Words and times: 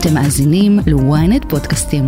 אתם 0.00 0.14
מאזינים 0.14 0.78
ל-ynet 0.86 1.48
פודקאסטים. 1.48 2.06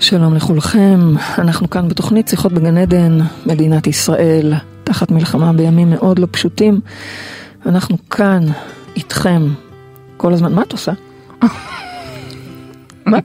שלום 0.00 0.34
לכולכם, 0.34 1.00
אנחנו 1.38 1.70
כאן 1.70 1.88
בתוכנית 1.88 2.28
שיחות 2.28 2.52
בגן 2.52 2.78
עדן, 2.78 3.18
מדינת 3.46 3.86
ישראל, 3.86 4.54
תחת 4.84 5.10
מלחמה 5.10 5.52
בימים 5.52 5.90
מאוד 5.90 6.18
לא 6.18 6.26
פשוטים. 6.30 6.80
אנחנו 7.66 7.96
כאן, 8.10 8.42
איתכם, 8.96 9.42
כל 10.16 10.32
הזמן. 10.32 10.54
מה 10.54 10.62
את 10.62 10.72
עושה? 10.72 10.92
מה? 13.06 13.18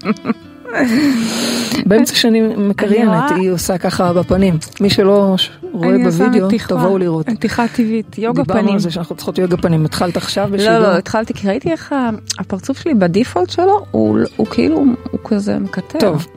באמצע 1.85 2.15
שאני 2.15 2.41
מקריינת, 2.41 3.31
היא 3.35 3.51
עושה 3.51 3.77
ככה 3.77 4.13
בפנים. 4.13 4.57
מי 4.81 4.89
שלא 4.89 5.35
רואה 5.73 5.97
בווידאו, 5.97 6.47
תבואו 6.67 6.97
לראות. 6.97 7.29
נתיחה 7.29 7.67
טבעית, 7.67 8.17
יוגה 8.17 8.45
פנים. 8.45 8.57
דיברנו 8.57 8.73
על 8.73 8.79
זה 8.79 8.91
שאנחנו 8.91 9.15
צריכות 9.15 9.37
יוגה 9.37 9.57
פנים. 9.57 9.85
התחלת 9.85 10.17
עכשיו 10.17 10.49
בשידור? 10.51 10.73
לא, 10.73 10.79
לא, 10.79 10.97
התחלתי 10.97 11.33
כי 11.33 11.47
ראיתי 11.47 11.71
איך 11.71 11.95
הפרצוף 12.39 12.79
שלי 12.79 12.93
בדיפולט 12.93 13.49
שלו, 13.49 13.85
הוא 13.91 14.47
כאילו, 14.49 14.83
הוא 15.11 15.19
כזה 15.23 15.59
מקטר. 15.59 15.99
טוב, 15.99 16.27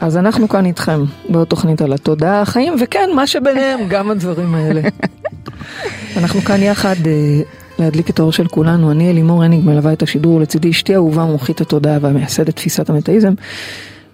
אז 0.00 0.16
אנחנו 0.16 0.48
כאן 0.48 0.66
איתכם 0.66 1.04
בעוד 1.28 1.46
תוכנית 1.46 1.82
על 1.82 1.92
התודעה, 1.92 2.40
החיים, 2.40 2.74
וכן, 2.80 3.10
מה 3.14 3.26
שביניהם, 3.26 3.80
גם 3.88 4.10
הדברים 4.10 4.54
האלה. 4.54 4.80
אנחנו 6.16 6.40
כאן 6.40 6.62
יחד 6.62 6.96
אה, 7.06 7.42
להדליק 7.78 8.10
את 8.10 8.18
האור 8.18 8.32
של 8.32 8.46
כולנו. 8.46 8.90
אני 8.90 9.10
אלימור 9.10 9.44
הניג 9.44 9.64
מלווה 9.64 9.92
את 9.92 10.02
השידור 10.02 10.40
לצידי 10.40 10.70
אשתי 10.70 10.94
אהובה 10.94 11.24
מומחית 11.24 11.60
התודעה 11.60 11.98
והמייסדת 12.00 12.56
תפיסת 12.56 12.90
המטאיזם. 12.90 13.34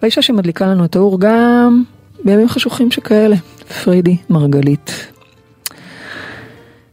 והאישה 0.03 0.23
שמדליקה 0.23 0.67
לנו 0.67 0.85
את 0.85 0.97
האור 0.97 1.21
גם 1.21 1.83
בימים 2.25 2.49
חשוכים 2.49 2.91
שכאלה, 2.91 3.37
פרידי 3.85 4.17
מרגלית. 4.31 5.13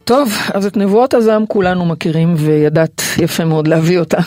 טוב, 0.04 0.34
אז 0.54 0.66
את 0.66 0.78
נבואות 0.78 1.14
הזעם 1.14 1.46
כולנו 1.48 1.86
מכירים 1.86 2.34
וידעת 2.38 3.02
יפה 3.18 3.46
מאוד 3.46 3.68
להביא 3.68 4.00
אותה. 4.00 4.18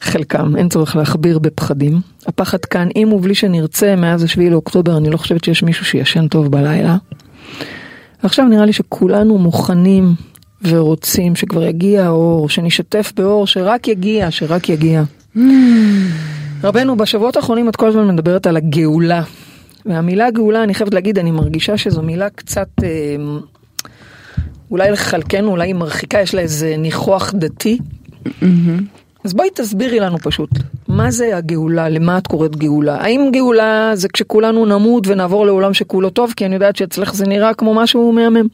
חלקם, 0.00 0.56
אין 0.56 0.68
צורך 0.68 0.96
להכביר 0.96 1.38
בפחדים. 1.38 2.00
הפחד 2.26 2.64
כאן, 2.64 2.88
אם 2.96 3.12
ובלי 3.12 3.34
שנרצה, 3.34 3.96
מאז 3.96 4.22
השביעי 4.22 4.50
לאוקטובר, 4.50 4.96
אני 4.96 5.10
לא 5.10 5.16
חושבת 5.16 5.44
שיש 5.44 5.62
מישהו 5.62 5.84
שישן 5.84 6.28
טוב 6.28 6.50
בלילה. 6.50 6.96
עכשיו 8.22 8.44
נראה 8.44 8.66
לי 8.66 8.72
שכולנו 8.72 9.38
מוכנים 9.38 10.14
ורוצים 10.62 11.36
שכבר 11.36 11.62
יגיע 11.62 12.04
האור, 12.04 12.48
שנשתף 12.48 13.12
באור, 13.16 13.46
שרק 13.46 13.88
יגיע, 13.88 14.30
שרק 14.30 14.68
יגיע. 14.68 15.02
Mm. 15.36 15.40
רבנו, 16.64 16.96
בשבועות 16.96 17.36
האחרונים 17.36 17.68
את 17.68 17.76
כל 17.76 17.86
הזמן 17.86 18.08
מדברת 18.08 18.46
על 18.46 18.56
הגאולה. 18.56 19.22
והמילה 19.86 20.30
גאולה, 20.30 20.62
אני 20.62 20.74
חייבת 20.74 20.94
להגיד, 20.94 21.18
אני 21.18 21.30
מרגישה 21.30 21.76
שזו 21.76 22.02
מילה 22.02 22.30
קצת, 22.30 22.68
אה, 22.82 22.88
אולי 24.70 24.90
לחלקנו, 24.90 25.50
אולי 25.50 25.68
היא 25.68 25.74
מרחיקה, 25.74 26.20
יש 26.20 26.34
לה 26.34 26.40
איזה 26.40 26.74
ניחוח 26.78 27.32
דתי. 27.36 27.78
Mm-hmm. 28.26 28.82
אז 29.24 29.34
בואי 29.34 29.48
תסבירי 29.54 30.00
לנו 30.00 30.18
פשוט, 30.18 30.50
מה 30.88 31.10
זה 31.10 31.36
הגאולה, 31.36 31.88
למה 31.88 32.18
את 32.18 32.26
קוראת 32.26 32.56
גאולה? 32.56 32.96
האם 32.96 33.30
גאולה 33.32 33.90
זה 33.94 34.08
כשכולנו 34.08 34.66
נמות 34.66 35.06
ונעבור 35.06 35.46
לעולם 35.46 35.74
שכולו 35.74 36.10
טוב, 36.10 36.32
כי 36.36 36.46
אני 36.46 36.54
יודעת 36.54 36.76
שאצלך 36.76 37.14
זה 37.14 37.26
נראה 37.26 37.54
כמו 37.54 37.74
משהו 37.74 38.12
מהמם. 38.12 38.46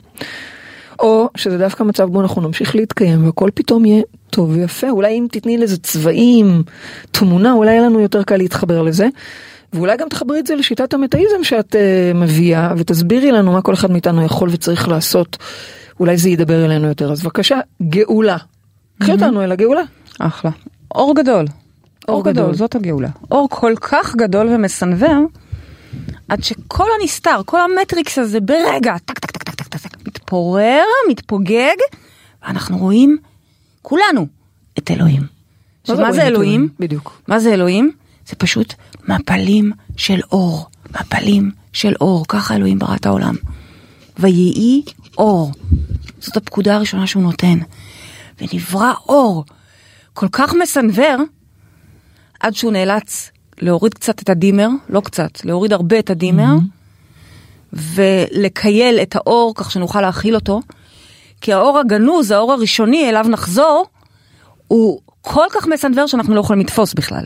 או 0.99 1.29
שזה 1.37 1.59
דווקא 1.59 1.83
מצב 1.83 2.05
בו 2.05 2.21
אנחנו 2.21 2.43
נמשיך 2.43 2.77
להתקיים 2.77 3.27
והכל 3.27 3.51
פתאום 3.55 3.85
יהיה 3.85 4.03
טוב 4.31 4.51
ויפה, 4.51 4.91
אולי 4.91 5.19
אם 5.19 5.27
תתני 5.31 5.59
לזה 5.59 5.79
צבעים, 5.79 6.63
תמונה, 7.11 7.53
אולי 7.53 7.71
יהיה 7.71 7.83
לנו 7.83 8.01
יותר 8.01 8.23
קל 8.23 8.37
להתחבר 8.37 8.83
לזה. 8.83 9.09
ואולי 9.73 9.97
גם 9.97 10.09
תחברי 10.09 10.39
את 10.39 10.47
זה 10.47 10.55
לשיטת 10.55 10.95
המטאיזם 10.95 11.45
שאת 11.45 11.75
uh, 11.75 12.17
מביאה 12.17 12.73
ותסבירי 12.77 13.33
לנו 13.33 13.53
מה 13.53 13.63
כל 13.63 13.75
אחד 13.75 13.91
מאיתנו 13.91 14.25
יכול 14.25 14.49
וצריך 14.53 14.89
לעשות. 14.89 15.37
אולי 16.01 16.17
זה 16.17 16.29
ידבר 16.29 16.65
אלינו 16.65 16.89
יותר. 16.89 17.13
אז 17.13 17.23
בבקשה, 17.23 17.61
גאולה. 17.83 18.37
קחי. 19.01 19.13
אותנו 19.13 19.43
אל 19.43 19.53
הגאולה. 19.53 19.83
אחלה. 20.19 20.51
אור 20.95 21.15
גדול. 21.15 21.47
אור, 22.09 22.17
אור 22.17 22.25
גדול. 22.25 22.45
גדול, 22.45 22.55
זאת 22.55 22.75
הגאולה. 22.75 23.09
אור 23.31 23.49
כל 23.51 23.75
כך 23.81 24.17
גדול 24.17 24.49
ומסנוור, 24.49 25.27
עד 26.29 26.45
שכל 26.45 26.87
הנסתר, 27.01 27.41
כל 27.47 27.59
המטריקס 27.61 28.19
הזה 28.19 28.41
ברגע, 28.41 28.97
טק 29.05 29.19
טק, 29.19 29.34
מתפורר, 30.35 30.85
מתפוגג, 31.11 31.77
ואנחנו 32.43 32.79
רואים, 32.79 33.19
כולנו, 33.83 34.27
את 34.79 34.91
אלוהים. 34.91 35.23
עכשיו, 35.83 35.97
מה 35.97 36.13
זה 36.13 36.23
אלוהים? 36.27 36.69
בדיוק. 36.79 37.21
מה 37.29 37.39
זה 37.39 37.55
אלוהים? 37.55 37.93
זה 38.27 38.37
פשוט 38.37 38.75
מפלים 39.09 39.73
של 39.97 40.21
אור. 40.33 40.67
מפלים 40.91 41.51
של 41.73 41.95
אור, 42.01 42.25
ככה 42.29 42.57
אלוהים 42.57 42.79
ברא 42.79 42.95
את 42.95 43.07
העולם. 43.07 43.35
ויהי 44.19 44.83
אור. 45.19 45.53
זאת 46.21 46.37
הפקודה 46.37 46.75
הראשונה 46.77 47.07
שהוא 47.07 47.23
נותן. 47.23 47.59
ונברא 48.41 48.93
אור 49.09 49.45
כל 50.15 50.29
כך 50.33 50.55
מסנוור, 50.63 51.17
עד 52.41 52.55
שהוא 52.55 52.73
נאלץ 52.73 53.31
להוריד 53.59 53.95
קצת 53.95 54.23
את 54.23 54.29
הדימר, 54.29 54.69
לא 54.89 55.01
קצת, 55.01 55.45
להוריד 55.45 55.73
הרבה 55.73 55.99
את 55.99 56.11
הדימר, 56.11 56.57
mm-hmm. 56.57 56.74
ולקייל 57.75 58.99
את 59.03 59.17
האור 59.17 59.53
כך 59.55 59.71
שנוכל 59.71 60.01
להכיל 60.01 60.35
אותו, 60.35 60.61
כי 61.41 61.53
האור 61.53 61.79
הגנוז, 61.79 62.31
האור 62.31 62.53
הראשוני 62.53 63.09
אליו 63.09 63.27
נחזור, 63.29 63.87
הוא 64.69 65.01
כל 65.21 65.47
כך 65.51 65.67
מסנוור 65.67 66.07
שאנחנו 66.07 66.35
לא 66.35 66.41
יכולים 66.41 66.63
לתפוס 66.63 66.95
בכלל. 66.95 67.25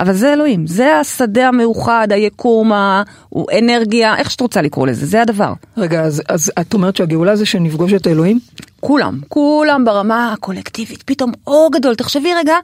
אבל 0.00 0.12
זה 0.12 0.32
אלוהים, 0.32 0.66
זה 0.66 0.96
השדה 0.96 1.48
המאוחד, 1.48 2.08
היקום, 2.10 2.72
האנרגיה, 2.72 4.16
איך 4.16 4.30
שאת 4.30 4.40
רוצה 4.40 4.62
לקרוא 4.62 4.86
לזה, 4.86 5.06
זה 5.06 5.22
הדבר. 5.22 5.52
רגע, 5.76 6.02
אז, 6.02 6.22
אז 6.28 6.52
את 6.60 6.74
אומרת 6.74 6.96
שהגאולה 6.96 7.36
זה 7.36 7.46
שנפגוש 7.46 7.92
את 7.92 8.06
האלוהים? 8.06 8.38
כולם, 8.80 9.20
כולם 9.28 9.84
ברמה 9.84 10.32
הקולקטיבית, 10.32 11.02
פתאום 11.02 11.32
אור 11.46 11.70
גדול, 11.72 11.94
תחשבי 11.94 12.34
רגע, 12.34 12.54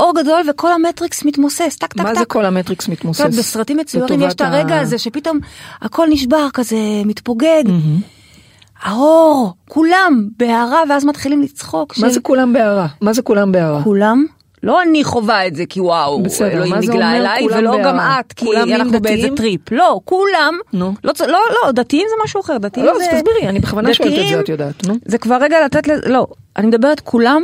אור 0.00 0.12
גדול 0.16 0.42
וכל 0.50 0.72
המטריקס 0.72 1.24
מתמוסס, 1.24 1.76
טק 1.76 1.92
טק 1.92 1.92
טק. 1.92 2.00
מה 2.00 2.14
זה 2.14 2.24
כל 2.24 2.44
המטריקס 2.44 2.88
מתמוסס? 2.88 3.20
טוב, 3.20 3.30
בסרטים 3.30 3.76
מצוירים 3.76 4.22
יש 4.22 4.34
את 4.34 4.40
הרגע 4.40 4.74
ה... 4.74 4.80
הזה 4.80 4.98
שפתאום 4.98 5.38
הכל 5.82 6.06
נשבר 6.10 6.48
כזה, 6.54 6.76
מתפוגג. 7.04 7.64
Mm-hmm. 7.66 8.82
האור, 8.82 9.54
כולם 9.68 10.28
בהארה 10.36 10.82
ואז 10.88 11.04
מתחילים 11.04 11.42
לצחוק. 11.42 11.98
מה. 11.98 12.10
זה 12.10 12.20
כולם 12.20 12.52
בהארה? 12.52 12.86
מה 13.00 13.12
זה 13.12 13.22
כולם 13.22 13.52
בהארה? 13.52 13.82
כולם 13.82 14.26
לא 14.62 14.82
אני 14.82 15.04
חווה 15.04 15.46
את 15.46 15.56
זה 15.56 15.66
כי 15.66 15.80
וואו, 15.80 16.22
בסדר, 16.22 16.52
אלוהים 16.52 16.74
נגלה 16.74 17.16
אליי, 17.16 17.46
ולא 17.46 17.82
גם 17.84 17.98
את, 18.00 18.32
כי 18.32 18.46
אנחנו 18.74 19.00
באיזה 19.00 19.28
טריפ. 19.36 19.72
לא, 19.72 20.00
כולם, 20.04 20.54
נו. 20.72 20.94
לא, 21.04 21.12
לא, 21.20 21.38
לא, 21.64 21.72
דתיים 21.72 22.06
זה 22.08 22.14
משהו 22.24 22.40
אחר, 22.40 22.58
דתיים 22.58 22.86
לא, 22.86 22.92
זה... 22.98 22.98
לא, 22.98 23.04
אז 23.04 23.14
תסבירי, 23.14 23.48
אני 23.48 23.60
בכוונה 23.60 23.94
שואלת 23.94 24.12
את 24.12 24.28
זה, 24.28 24.40
את 24.40 24.48
יודעת, 24.48 24.86
נו. 24.86 24.94
זה 25.04 25.18
כבר 25.18 25.36
רגע 25.40 25.64
לתת, 25.64 25.88
לזה, 25.88 26.08
לא, 26.08 26.26
אני 26.56 26.66
מדברת 26.66 27.00
כולם, 27.00 27.42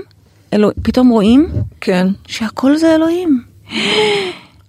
אלוה, 0.52 0.72
פתאום 0.82 1.08
רואים, 1.08 1.48
כן, 1.80 2.06
שהכל 2.26 2.76
זה 2.76 2.94
אלוהים. 2.94 3.42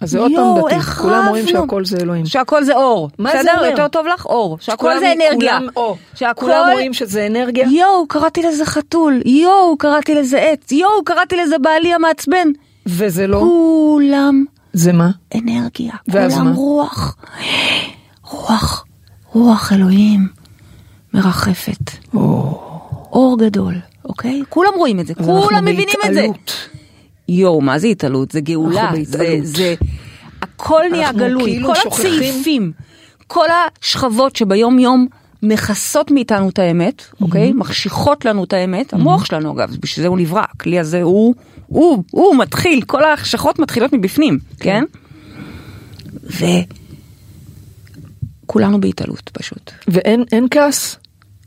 אז 0.00 0.10
זה 0.10 0.18
עוד 0.18 0.32
פעם 0.36 0.64
דתי, 0.66 0.80
כולם 0.80 1.26
רואים 1.28 1.46
שהכל 1.46 1.84
זה 1.84 1.96
אלוהים. 1.96 2.26
שהכל 2.26 2.64
זה 2.64 2.76
אור. 2.76 3.10
מה 3.18 3.42
זה 3.42 3.54
אומר? 3.54 3.64
יותר 3.64 3.88
טוב 3.88 4.06
לך 4.06 4.26
אור. 4.26 4.58
שהכל 4.60 4.98
זה 4.98 5.12
אנרגיה. 5.12 5.58
כולם 6.36 6.66
רואים 6.72 6.92
שזה 6.92 7.26
אנרגיה? 7.26 7.68
יואו, 7.68 8.06
קראתי 8.08 8.42
לזה 8.42 8.64
חתול. 8.66 9.20
יואו, 9.24 9.76
קראתי 9.78 10.14
לזה 10.14 10.38
עץ. 10.38 10.72
יואו, 10.72 11.04
קראתי 11.04 11.36
לזה 11.36 11.58
בעלי 11.58 11.94
המעצבן. 11.94 12.48
וזה 12.86 13.26
לא? 13.26 13.38
כולם. 13.38 14.44
זה 14.72 14.92
מה? 14.92 15.10
אנרגיה. 15.34 15.92
ואז 16.08 16.38
מה? 16.38 16.52
רוח. 16.54 17.16
רוח. 18.30 18.84
רוח 19.32 19.72
אלוהים 19.72 20.28
מרחפת. 21.14 21.90
או. 22.14 22.60
אור 23.12 23.38
גדול, 23.38 23.74
אוקיי? 24.04 24.42
כולם 24.48 24.72
רואים 24.76 25.00
את 25.00 25.06
זה, 25.06 25.14
כולם 25.14 25.64
מבינים 25.64 25.98
את 26.08 26.14
זה. 26.14 26.26
יואו, 27.28 27.60
מה 27.60 27.78
זה 27.78 27.86
התעלות? 27.86 28.30
זה 28.30 28.40
גאולה. 28.40 28.90
זה, 29.02 29.38
זה... 29.42 29.74
הכל 30.42 30.82
נהיה 30.90 31.12
גלוי, 31.12 31.44
כאילו 31.52 31.68
כל 31.68 31.74
שוכחים... 31.74 32.12
הצעיפים, 32.14 32.72
כל 33.26 33.46
השכבות 33.80 34.36
שביום 34.36 34.78
יום 34.78 35.06
מכסות 35.42 36.10
מאיתנו 36.10 36.48
את 36.48 36.58
האמת, 36.58 37.02
אוקיי? 37.20 37.52
מחשיכות 37.52 38.24
לנו 38.24 38.44
את 38.44 38.52
האמת, 38.52 38.92
המוח 38.92 39.24
שלנו 39.24 39.52
אגב, 39.52 39.76
בשביל 39.80 40.02
זה 40.02 40.08
הוא 40.08 40.18
נברא, 40.18 40.42
הכלי 40.52 40.78
הזה 40.78 41.02
הוא, 41.02 41.34
הוא, 41.66 42.04
הוא 42.10 42.36
מתחיל, 42.36 42.82
כל 42.82 43.04
ההחשכות 43.04 43.58
מתחילות 43.58 43.92
מבפנים, 43.92 44.38
כן? 44.60 44.84
וכולנו 48.44 48.80
בהתעלות 48.80 49.30
פשוט. 49.32 49.70
ואין 49.88 50.24
אין 50.32 50.46
כעס? 50.50 50.96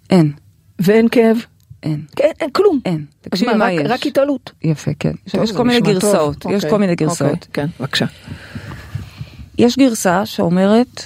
אין. 0.09 0.31
ואין 0.79 1.07
כאב? 1.11 1.37
אין. 1.83 2.01
אין, 2.19 2.31
אין 2.39 2.49
כלום. 2.51 2.79
אין. 2.85 3.05
תקשיבי 3.21 3.53
מה, 3.53 3.65
רק, 3.65 3.71
יש. 3.71 3.81
רק 3.85 4.05
התעלות. 4.05 4.51
יפה, 4.63 4.91
כן. 4.99 5.11
טוב, 5.31 5.43
יש 5.43 5.51
כל 5.51 5.63
מיני. 5.63 5.81
גרסאות, 5.81 6.45
יש 6.45 6.53
אוקיי, 6.53 6.69
כל 6.69 6.77
מיני 6.77 6.93
אוקיי, 6.93 7.07
גרסאות. 7.07 7.47
כן, 7.53 7.67
בבקשה. 7.79 8.05
יש 9.57 9.77
גרסה 9.77 10.25
שאומרת 10.25 11.01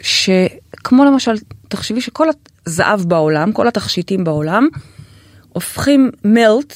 שכמו 0.00 1.04
למשל, 1.04 1.34
תחשבי 1.68 2.00
שכל 2.00 2.28
הזהב 2.66 3.00
בעולם, 3.00 3.52
כל 3.52 3.68
התכשיטים 3.68 4.24
בעולם, 4.24 4.68
הופכים 5.48 6.10
מלט, 6.24 6.74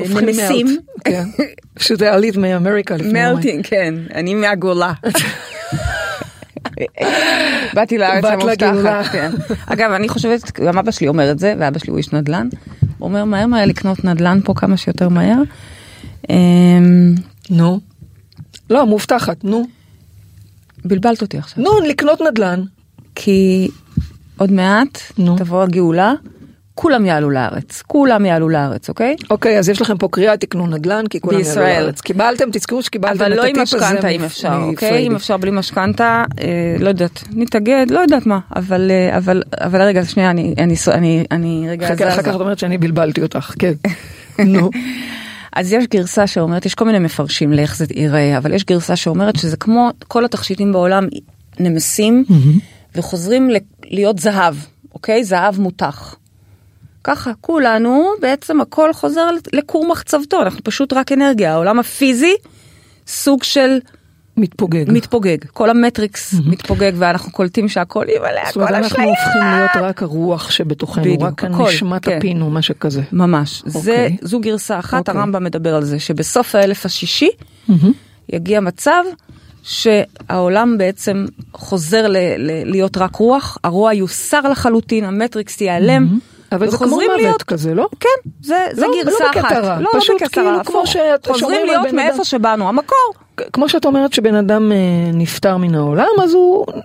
הופכים 0.00 0.28
נמסים, 0.28 0.66
כן. 1.04 1.24
שזה 1.78 2.12
עלית 2.12 2.36
מאמריקה 2.36 2.96
לפני. 2.96 3.12
מלטינג, 3.12 3.66
כן, 3.66 3.94
אני 4.14 4.34
מהגולה. 4.34 4.92
באתי 7.74 7.98
לארץ. 7.98 8.24
המובטחת, 8.24 9.04
כן. 9.12 9.30
אגב, 9.66 9.90
אני 9.90 10.08
חושבת, 10.08 10.60
גם 10.60 10.78
אבא 10.78 10.90
שלי 10.90 11.08
אומר 11.08 11.30
את 11.30 11.38
זה, 11.38 11.54
ואבא 11.58 11.78
שלי 11.78 11.90
הוא 11.90 11.98
איש 11.98 12.12
נדל"ן. 12.12 12.48
הוא 12.98 13.08
אומר 13.08 13.24
מהר 13.24 13.46
מהר 13.46 13.66
לקנות 13.66 14.04
נדל"ן 14.04 14.40
פה 14.44 14.54
כמה 14.54 14.76
שיותר 14.76 15.08
מהר. 15.08 15.36
אמ, 16.30 17.14
נו. 17.50 17.80
לא, 18.70 18.86
מובטחת, 18.86 19.44
נו. 19.44 19.66
בלבלת 20.84 21.22
אותי 21.22 21.38
עכשיו. 21.38 21.64
נו, 21.64 21.70
לקנות 21.88 22.20
נדל"ן. 22.20 22.62
כי 23.14 23.68
עוד 24.36 24.52
מעט. 24.52 24.98
תבוא 25.38 25.62
הגאולה, 25.62 26.12
כולם 26.80 27.06
יעלו 27.06 27.30
לארץ, 27.30 27.82
כולם 27.86 28.26
יעלו 28.26 28.48
לארץ, 28.48 28.88
אוקיי? 28.88 29.16
אוקיי, 29.30 29.58
אז 29.58 29.68
יש 29.68 29.80
לכם 29.80 29.98
פה 29.98 30.08
קריאה, 30.10 30.36
תקנו 30.36 30.66
נדל"ן, 30.66 31.04
כי 31.10 31.20
כולם 31.20 31.38
יעלו 31.38 31.48
בישראל. 31.48 31.82
לארץ. 31.82 32.00
קיבלתם, 32.00 32.44
תזכרו 32.52 32.82
שקיבלתם 32.82 33.16
אבל 33.24 33.32
את 33.32 33.36
לא 33.36 33.44
עם 33.44 33.58
הטיפ 33.60 33.74
הזה 33.74 33.86
משכנתה 33.86 34.08
אם 34.08 34.24
אפשר, 34.24 34.58
אוקיי? 34.62 35.06
אם 35.06 35.14
אפשר 35.16 35.36
בלי 35.36 35.50
משכנתה, 35.50 36.24
אה, 36.40 36.76
לא 36.78 36.88
יודעת, 36.88 37.24
נתאגד, 37.32 37.86
לא 37.90 38.00
יודעת 38.00 38.26
מה, 38.26 38.38
אבל 38.56 38.90
אה, 38.90 39.16
אבל 39.16 39.42
אבל 39.60 39.82
רגע, 39.82 40.04
שנייה, 40.04 40.30
אני 40.30 40.54
אני 40.58 40.74
אני 40.92 41.24
אני 41.30 41.66
רגע 41.70 41.88
חכה, 41.94 42.08
אחר. 42.08 42.22
כך 42.22 42.28
את 42.34 42.40
אומרת 42.40 42.58
שאני 42.58 42.78
בלבלתי 42.78 43.22
אותך, 43.22 43.54
כן. 43.58 43.72
נו. 44.46 44.70
אז 45.52 45.72
יש 45.72 45.84
גרסה 45.86 46.26
שאומרת, 46.26 46.66
יש 46.66 46.74
כל 46.74 46.84
מיני 46.84 46.98
מפרשים 46.98 47.52
לאיך 47.52 47.76
זה 47.76 47.84
ייראה, 47.94 48.38
אבל 48.38 48.54
יש 48.54 48.64
גרסה 48.64 48.96
שאומרת 48.96 49.36
שזה 49.36 49.56
כמו 49.56 49.90
כל 50.08 50.24
התכשיטים 50.24 50.72
בעולם 50.72 51.04
נמסים 51.60 52.24
וחוזרים 52.94 53.50
ל- 53.50 53.56
להיות 53.84 54.18
זהב, 54.18 54.54
אוקיי? 54.94 55.24
זהב 55.24 55.60
מותח. 55.60 56.14
ככה, 57.08 57.32
כולנו, 57.40 58.10
בעצם 58.20 58.60
הכל 58.60 58.92
חוזר 58.92 59.26
לכור 59.52 59.88
מחצבתו, 59.88 60.42
אנחנו 60.42 60.64
פשוט 60.64 60.92
רק 60.92 61.12
אנרגיה, 61.12 61.52
העולם 61.52 61.78
הפיזי, 61.78 62.34
סוג 63.06 63.42
של 63.42 63.78
מתפוגג. 64.36 64.84
מתפוגג, 64.88 65.36
כל 65.52 65.70
המטריקס 65.70 66.34
מתפוגג 66.46 66.92
ואנחנו 66.94 67.32
קולטים 67.32 67.68
שהכל 67.68 68.04
אומרת, 68.16 68.48
הכל 68.48 68.74
אנחנו 68.74 68.86
אשליה. 68.86 69.08
הופכים 69.08 69.42
להיות 69.42 69.70
רק 69.80 70.02
הרוח 70.02 70.50
שבתוכנו, 70.50 71.02
בדיוק, 71.02 71.22
רק 71.22 71.44
הכל, 71.44 71.64
הנשמת 71.64 72.04
כן. 72.04 72.16
הפינו, 72.18 72.50
משהו 72.50 72.74
כזה. 72.80 73.02
ממש, 73.12 73.62
זה, 73.66 73.78
אוקיי. 73.90 74.16
זו 74.22 74.40
גרסה 74.40 74.78
אחת, 74.78 75.08
אוקיי. 75.08 75.20
הרמב"ם 75.20 75.44
מדבר 75.44 75.74
על 75.74 75.84
זה, 75.84 75.98
שבסוף 75.98 76.54
האלף 76.54 76.86
השישי 76.86 77.28
יגיע 78.28 78.60
מצב 78.60 79.02
שהעולם 79.62 80.78
בעצם 80.78 81.26
חוזר 81.52 82.08
ל- 82.08 82.16
ל- 82.16 82.70
להיות 82.70 82.96
רק 82.96 83.16
רוח, 83.16 83.58
הרוע 83.64 83.94
יוסר 83.94 84.40
לחלוטין, 84.40 85.04
המטריקס 85.04 85.60
ייעלם. 85.60 86.18
אבל 86.52 86.70
זה 86.70 86.76
כמו 86.76 86.86
מוות 86.86 87.02
להיות- 87.16 87.42
כזה, 87.42 87.74
לא? 87.74 87.88
כן, 88.00 88.30
זה, 88.42 88.56
זה 88.72 88.86
לא- 88.86 88.92
גרסה 89.04 89.24
לא 89.24 89.30
אחת. 89.30 89.38
בקטע 89.44 89.58
רע, 89.60 89.80
לא, 89.80 89.90
פשוט 89.98 90.20
לא 90.20 90.26
בקטע 90.26 90.40
כאילו 90.42 90.64
כמו. 90.64 90.86
שאת- 90.86 91.26
חוזרים 91.26 91.66
להיות 91.66 91.92
מאיפה 91.92 92.14
אדם. 92.16 92.24
שבאנו, 92.24 92.68
המקור. 92.68 93.12
כמו 93.52 93.68
שאת 93.68 93.84
אומרת 93.84 94.12
שבן 94.12 94.34
אדם 94.34 94.72
אה, 94.72 94.76
נפטר 95.12 95.56
מן 95.56 95.74
העולם, 95.74 96.06
אז 96.22 96.32
הוא 96.34 96.66
אה, 96.74 96.80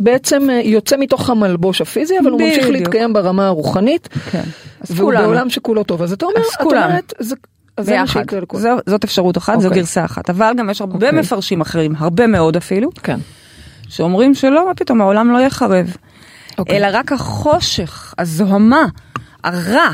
בעצם 0.00 0.50
אה, 0.50 0.60
יוצא 0.64 0.96
מתוך 0.98 1.30
המלבוש 1.30 1.80
הפיזי, 1.80 2.18
אבל 2.18 2.30
הוא 2.30 2.40
ממשיך. 2.40 2.68
להתקיים 2.68 3.12
ברמה 3.12 3.46
הרוחנית, 3.46 4.08
כן. 4.30 4.42
והוא 4.90 4.98
כולנו. 5.10 5.24
בעולם 5.24 5.50
שכולו 5.50 5.84
טוב. 5.84 6.02
אז 6.02 6.12
אתה 6.12 6.26
אומר, 6.26 6.40
אז 6.40 6.46
את. 6.54 6.60
אומרת, 6.86 7.12
זה- 7.18 7.34
זה 7.80 7.92
ביחד. 7.92 8.24
זו- 8.54 8.68
זאת 8.86 9.04
אפשרות 9.04 9.38
אחת, 9.38 9.60
זו 9.60 9.68
אוקיי. 9.68 9.80
גרסה 9.80 10.04
אחת. 10.04 10.30
אבל 10.30 10.52
גם 10.56 10.70
יש 10.70 10.80
הרבה 10.80 10.94
אוקיי. 11.06 11.20
מפרשים 11.20 11.60
אחרים, 11.60 11.92
הרבה 11.98 12.26
מאוד 12.26 12.56
אפילו, 12.56 12.90
כן. 13.02 13.18
שאומרים 13.88 14.34
שלא, 14.34 14.66
מה 14.66 14.74
פתאום, 14.74 15.00
העולם 15.00 15.30
לא 15.32 15.38
יחרב. 15.38 15.96
אוקיי. 16.58 16.76
אלא 16.76 16.88
רק 16.92 17.12
החושך, 17.12 18.14
הזוהמה, 18.18 18.86
הרע, 19.44 19.88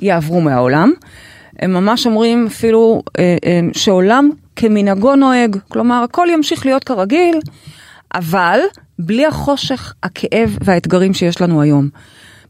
יעברו 0.00 0.40
מהעולם. 0.40 0.92
הם 1.58 1.72
ממש 1.72 2.06
אומרים 2.06 2.46
אפילו 2.46 3.02
אה, 3.18 3.36
אה, 3.44 3.60
שעולם 3.72 4.30
כמנהגו 4.56 5.16
נוהג, 5.16 5.56
כלומר 5.68 6.02
הכל 6.02 6.28
ימשיך 6.32 6.66
להיות 6.66 6.84
כרגיל, 6.84 7.40
אבל 8.14 8.60
בלי 8.98 9.26
החושך, 9.26 9.94
הכאב 10.02 10.58
והאתגרים 10.64 11.14
שיש 11.14 11.40
לנו 11.40 11.62
היום. 11.62 11.88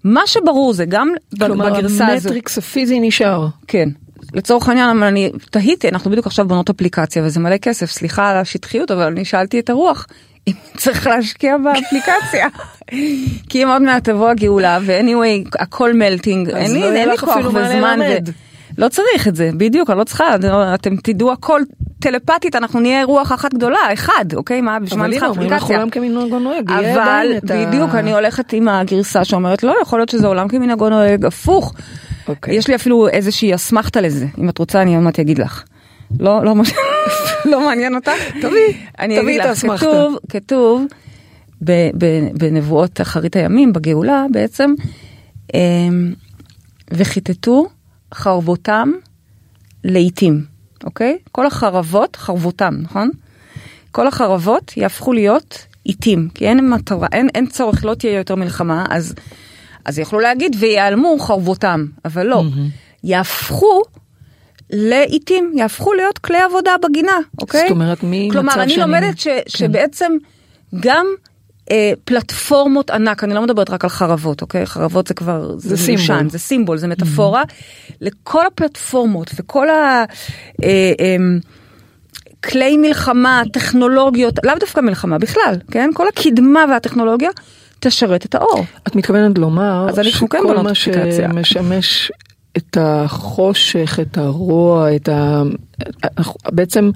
מה 0.05 0.21
שברור 0.27 0.73
זה 0.73 0.85
גם 0.85 1.09
כלומר, 1.39 1.71
בגרסה 1.71 2.07
הזו, 2.07 2.29
המטריקס 2.29 2.59
הפיזי 2.59 3.01
נשאר. 3.01 3.47
כן. 3.67 3.89
לצורך 4.35 4.69
העניין, 4.69 4.97
אבל 4.99 5.07
אני 5.07 5.33
תהיתי, 5.51 5.89
אנחנו 5.89 6.11
בדיוק 6.11 6.27
עכשיו 6.27 6.49
בונות 6.49 6.71
אפליקציה 6.71 7.23
וזה 7.25 7.41
מלא 7.41 7.57
כסף, 7.57 7.91
סליחה 7.91 8.31
על 8.31 8.37
השטחיות, 8.37 8.91
אבל 8.91 9.03
אני 9.03 9.25
שאלתי 9.25 9.61
את 9.61 9.71
הרוח, 9.71 10.07
אם 10.49 10.53
צריך 10.77 11.07
להשקיע 11.07 11.57
באפליקציה. 11.59 12.49
כי 13.49 13.63
אם 13.65 13.69
עוד 13.69 13.83
מעט 13.83 14.05
תבוא 14.05 14.29
הגאולה, 14.29 14.79
ו-anyway, 14.83 15.49
הכל 15.59 15.93
מלטינג, 15.95 16.49
אין 16.51 16.73
לי 16.73 16.81
לא 16.81 16.93
אין 16.93 17.09
לי 17.09 17.19
כוח 17.19 17.37
וזמן. 17.47 17.99
ו- 18.03 18.31
לא 18.79 18.89
צריך 18.89 19.29
את 19.29 19.37
זה, 19.37 19.51
בדיוק, 19.57 19.91
אני 19.91 19.99
לא 19.99 20.05
צריכה, 20.05 20.25
אתם 20.75 20.97
תדעו 20.97 21.33
הכל 21.33 21.61
טלפתית, 22.01 22.57
אנחנו 22.57 22.81
נהיה 22.81 23.05
רוח 23.05 23.33
אחת 23.33 23.55
גדולה, 23.55 23.79
אחד, 23.93 24.25
אוקיי? 24.35 24.61
מה, 24.61 24.79
בשביל 24.81 24.99
מה 24.99 25.05
אבל 25.05 25.15
אני 25.15 25.19
הנה, 25.19 25.27
צריכה 25.29 25.41
אומרים 25.41 25.51
לך 25.51 25.63
אפליקציה? 25.63 25.77
עולם 25.77 25.91
כמנהגו 25.91 26.39
נוהג. 26.39 26.71
אבל 26.71 27.27
בדיוק 27.45 27.95
אני 27.95 28.13
הולכת 28.13 28.53
עם 28.53 28.69
הגרסה 28.69 29.25
שאומרת 29.25 29.63
לא 29.63 29.75
יכול 29.83 29.99
להיות 29.99 30.09
שזה 30.09 30.27
עולם 30.27 30.49
כמנהגו 30.49 30.89
נוהג 30.89 31.25
הפוך. 31.27 31.75
אוקיי. 32.29 32.55
יש 32.55 32.69
לי 32.69 32.75
אפילו 32.75 33.09
איזושהי 33.09 33.55
אסמכתה 33.55 34.01
לזה 34.01 34.27
אם 34.39 34.49
את 34.49 34.59
רוצה 34.59 34.83
אני 34.83 34.95
עוד 34.95 35.05
מעט 35.05 35.19
אגיד 35.21 35.39
לך. 35.39 35.63
לא 36.21 36.45
לא 36.45 36.55
מש- 36.55 36.73
לא 37.45 37.61
מעניין 37.61 37.95
אותך? 37.95 38.11
תביאי, 38.41 38.87
תביאי 39.21 39.41
את 39.41 39.47
האסמכתה. 39.47 39.87
כתוב 39.87 40.17
כתוב 40.29 40.85
ב- 41.65 41.91
ב- 41.99 42.29
בנבואות 42.39 43.01
אחרית 43.01 43.37
הימים 43.37 43.73
בגאולה 43.73 44.27
בעצם 44.33 44.75
אמ, 45.55 46.13
וכיתתו 46.91 47.67
חרבותם 48.15 48.91
לעיתים 49.85 50.45
אוקיי 50.85 51.19
כל 51.33 51.47
החרבות 51.47 52.17
חרבותם 52.17 52.75
נכון? 52.83 53.11
כל 53.91 54.07
החרבות 54.07 54.77
יהפכו 54.77 55.13
להיות 55.13 55.67
עיתים, 55.85 56.29
כי 56.35 56.49
אין 56.49 56.71
מטרה, 56.71 57.09
אין, 57.13 57.29
אין 57.35 57.47
צורך, 57.47 57.85
לא 57.85 57.95
תהיה 57.95 58.17
יותר 58.17 58.35
מלחמה, 58.35 58.87
אז, 58.91 59.15
אז 59.85 59.99
יכלו 59.99 60.21
להגיד 60.21 60.57
ויעלמו 60.59 61.17
חרבותם, 61.19 61.87
אבל 62.05 62.27
לא, 62.27 62.43
יהפכו 63.05 63.83
לעיתים, 64.73 65.53
יהפכו 65.55 65.93
להיות 65.93 66.19
כלי 66.19 66.39
עבודה 66.39 66.75
בגינה, 66.85 67.19
אוקיי? 67.41 67.61
זאת 67.61 67.71
אומרת, 67.71 67.99
ממצב 68.03 68.33
כלומר, 68.33 68.55
אני 68.63 68.71
שאני- 68.73 68.83
לומדת 68.83 69.19
ש, 69.19 69.25
כן. 69.29 69.41
שבעצם 69.49 70.13
גם 70.81 71.07
אה, 71.71 71.93
פלטפורמות 72.05 72.91
ענק, 72.91 73.25
אני 73.25 73.35
לא 73.35 73.43
מדברת 73.43 73.71
רק 73.71 73.85
על 73.85 73.91
חרבות, 73.91 74.43
אוקיי? 74.43 74.67
חרבות 74.67 75.07
זה 75.07 75.15
כבר, 75.15 75.59
זה 75.59 75.69
זה, 75.69 75.77
סימבול. 75.77 75.97
מיושן, 75.97 76.29
זה 76.29 76.39
סימבול, 76.39 76.79
זה 76.79 76.87
מטאפורה, 76.89 77.43
לכל 78.01 78.47
הפלטפורמות 78.47 79.31
וכל 79.37 79.71
ה... 79.71 80.05
אה, 80.63 80.93
אה, 81.01 81.17
כלי 82.45 82.77
מלחמה, 82.77 83.43
טכנולוגיות, 83.53 84.35
לאו 84.45 84.55
דווקא 84.61 84.81
מלחמה 84.81 85.19
בכלל, 85.19 85.55
כן? 85.71 85.91
כל 85.95 86.09
הקדמה 86.09 86.65
והטכנולוגיה 86.71 87.31
תשרת 87.81 88.27
את 88.27 88.35
האור. 88.35 88.65
את 88.89 88.97
מתכוונת 88.97 89.39
לומר 89.39 89.87
שכל 90.05 90.57
מה. 90.63 90.75
שמשמש 90.75 92.13
את 92.57 92.77
החושך, 92.81 93.99
את 94.03 94.19
הרוע, 94.19 94.97
את 94.97 95.09
ה... 95.09 95.43
בעצם 96.53 96.91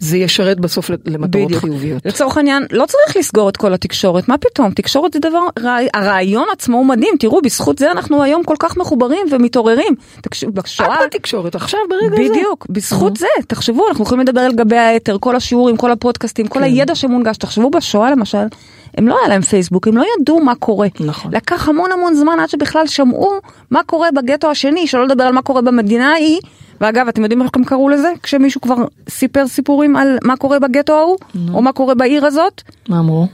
זה 0.00 0.16
ישרת 0.18 0.60
בסוף 0.60 0.90
למטרות 1.04 1.44
בדיוק. 1.46 1.60
חיוביות. 1.64 2.06
לצורך 2.06 2.36
העניין, 2.36 2.66
לא 2.72 2.86
צריך 2.86 3.16
לסגור 3.16 3.48
את 3.48 3.56
כל 3.56 3.74
התקשורת, 3.74 4.28
מה 4.28 4.38
פתאום? 4.38 4.70
תקשורת 4.70 5.12
זה 5.12 5.18
דבר, 5.20 5.38
רעי- 5.58 5.88
הרעיון 5.94 6.46
עצמו 6.52 6.76
הוא 6.76 6.86
מדהים, 6.86 7.14
תראו, 7.20 7.42
בזכות 7.42 7.78
זה 7.78 7.90
אנחנו 7.90 8.22
היום 8.22 8.44
כל 8.44 8.54
כך 8.58 8.76
מחוברים 8.76 9.26
ומתעוררים. 9.30 9.94
תקשיבו, 10.20 10.52
בשואה... 10.52 10.94
את 10.94 11.14
בתקשורת 11.14 11.54
עכשיו 11.54 11.80
ברגע 11.90 12.22
הזה. 12.22 12.30
בדיוק, 12.30 12.66
בזכות 12.70 13.16
זה, 13.16 13.26
תחשבו, 13.48 13.88
אנחנו 13.88 14.04
יכולים 14.04 14.26
לדבר 14.26 14.40
על 14.40 14.52
גבי 14.52 14.76
האתר, 14.76 15.16
כל 15.20 15.36
השיעורים, 15.36 15.76
כל 15.76 15.92
הפודקאסטים, 15.92 16.48
כל 16.48 16.58
כן. 16.58 16.64
הידע 16.64 16.94
שמונגש, 16.94 17.36
תחשבו 17.36 17.70
בשואה 17.70 18.10
למשל, 18.10 18.38
הם 18.96 19.08
לא 19.08 19.18
היה 19.18 19.28
להם 19.28 19.42
פייסבוק, 19.42 19.88
הם 19.88 19.96
לא 19.96 20.04
ידעו 20.20 20.40
מה 20.40 20.54
קורה. 20.54 20.88
נכון. 21.00 21.34
לקח 21.34 21.68
המון 21.68 21.92
המון 21.92 22.14
זמן 22.14 22.40
עד 22.40 22.48
שבכלל 22.48 22.86
שמעו 22.86 23.32
מה 23.70 23.80
קורה 23.86 24.08
בגטו 24.16 24.50
השני, 24.50 24.86
שלא 24.86 25.04
לדבר 25.04 25.24
על 25.24 25.32
מה 25.32 25.42
קורה 25.42 25.60
במדינה 25.62 26.12
ההיא. 26.12 26.40
ואגב, 26.80 27.08
אתם 27.08 27.22
יודעים 27.22 27.42
איך 27.42 27.50
הם 27.56 27.64
קראו 27.64 27.88
לזה? 27.88 28.08
כשמישהו 28.22 28.60
כבר 28.60 28.76
סיפר 29.08 29.48
סיפורים 29.48 29.96
על 29.96 30.18
מה 30.24 30.36
קורה 30.36 30.58
בגטו 30.58 30.98
ההוא, 30.98 31.16
או 31.54 31.62
מה 31.62 31.72
קורה 31.72 31.94
בעיר 31.94 32.26
הזאת? 32.26 32.62
מה 32.88 32.98
אמרו? 32.98 33.26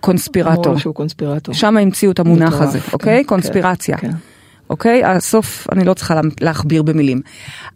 קונספירטור. 0.00 0.66
אמרו 0.66 0.78
שהוא 0.78 0.94
קונספירטור. 0.94 1.54
שם 1.54 1.76
המציאו 1.76 2.10
את 2.12 2.18
המונח 2.20 2.60
הזה, 2.60 2.80
כן, 2.80 2.90
אוקיי? 2.92 3.22
כן, 3.22 3.28
קונספירציה. 3.28 3.96
כן. 3.96 4.10
אוקיי? 4.70 5.04
הסוף, 5.04 5.66
אני 5.72 5.84
לא 5.84 5.94
צריכה 5.94 6.14
לה- 6.14 6.20
להכביר 6.40 6.82
במילים. 6.82 7.20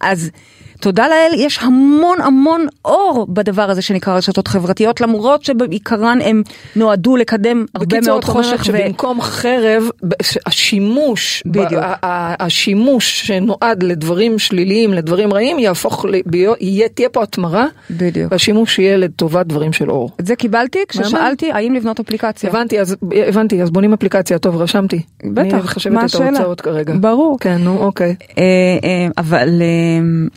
אז 0.00 0.30
תודה 0.80 1.08
לאל, 1.08 1.40
יש 1.40 1.58
המון 1.62 2.20
המון 2.20 2.66
אור 2.84 3.26
בדבר 3.28 3.70
הזה 3.70 3.82
שנקרא 3.82 4.14
רשתות 4.14 4.48
חברתיות, 4.48 5.00
למרות 5.00 5.44
שבעיקרן 5.44 6.18
הם 6.24 6.42
נועדו 6.76 7.16
לקדם 7.16 7.64
הרבה 7.74 7.96
בקיצור, 7.96 8.14
מאוד 8.14 8.24
את 8.24 8.28
אומרת 8.28 8.44
חושך 8.44 8.60
ו... 8.60 8.64
שבמקום 8.64 9.20
חרב, 9.20 9.84
השימוש, 10.46 11.42
בדיוק. 11.46 11.82
השימוש 12.02 13.26
שנועד 13.26 13.82
לדברים 13.82 14.38
שליליים, 14.38 14.92
לדברים 14.92 15.32
רעים, 15.32 15.58
יהפוך, 15.58 16.06
יהיה, 16.60 16.88
תהיה 16.88 17.08
פה 17.08 17.22
התמרה, 17.22 17.66
בדיוק. 17.90 18.32
והשימוש 18.32 18.78
יהיה 18.78 18.96
לטובת 18.96 19.46
דברים 19.46 19.72
של 19.72 19.90
אור. 19.90 20.10
את 20.20 20.26
זה 20.26 20.36
קיבלתי 20.36 20.78
כששאלתי 20.88 21.52
האם 21.52 21.74
לבנות 21.74 22.00
אפליקציה. 22.00 22.50
הבנתי, 22.50 22.80
אז 22.80 22.96
הבנתי, 23.28 23.62
אז 23.62 23.70
בונים 23.70 23.92
אפליקציה, 23.92 24.38
טוב, 24.38 24.56
רשמתי. 24.56 25.02
בטח, 25.24 25.54
אני 25.54 25.62
חושבת 25.62 25.92
מה 25.92 26.00
את 26.00 26.04
השאלה? 26.04 26.24
ההוצאות 26.24 26.60
כרגע. 26.60 26.94
ברור. 27.00 27.38
כן, 27.40 27.56
נו, 27.60 27.78
אוקיי. 27.78 28.14
אה, 28.38 28.44
אה, 28.84 29.08
אבל 29.18 29.62
אה, 29.62 30.28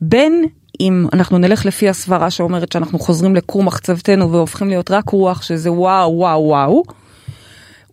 בין 0.00 0.44
אם 0.80 1.06
אנחנו 1.12 1.38
נלך 1.38 1.66
לפי 1.66 1.88
הסברה 1.88 2.30
שאומרת 2.30 2.72
שאנחנו 2.72 2.98
חוזרים 2.98 3.36
לכור 3.36 3.62
מחצבתנו 3.62 4.32
והופכים 4.32 4.68
להיות 4.68 4.90
רק 4.90 5.08
רוח, 5.08 5.42
שזה 5.42 5.72
וואו 5.72 6.18
וואו 6.18 6.42
וואו, 6.42 6.82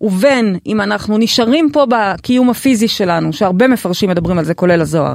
ובין 0.01 0.57
אם 0.65 0.81
אנחנו 0.81 1.17
נשארים 1.17 1.69
פה 1.73 1.85
בקיום 1.89 2.49
הפיזי 2.49 2.87
שלנו, 2.87 3.33
שהרבה 3.33 3.67
מפרשים 3.67 4.09
מדברים 4.09 4.37
על 4.37 4.45
זה, 4.45 4.53
כולל 4.53 4.81
הזוהר, 4.81 5.13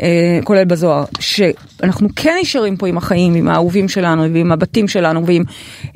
אה, 0.00 0.38
כולל 0.44 0.64
בזוהר, 0.64 1.04
שאנחנו 1.20 2.08
כן 2.16 2.36
נשארים 2.40 2.76
פה 2.76 2.88
עם 2.88 2.98
החיים, 2.98 3.34
עם 3.34 3.48
האהובים 3.48 3.88
שלנו, 3.88 4.32
ועם 4.32 4.52
הבתים 4.52 4.88
שלנו, 4.88 5.26
ועם, 5.26 5.42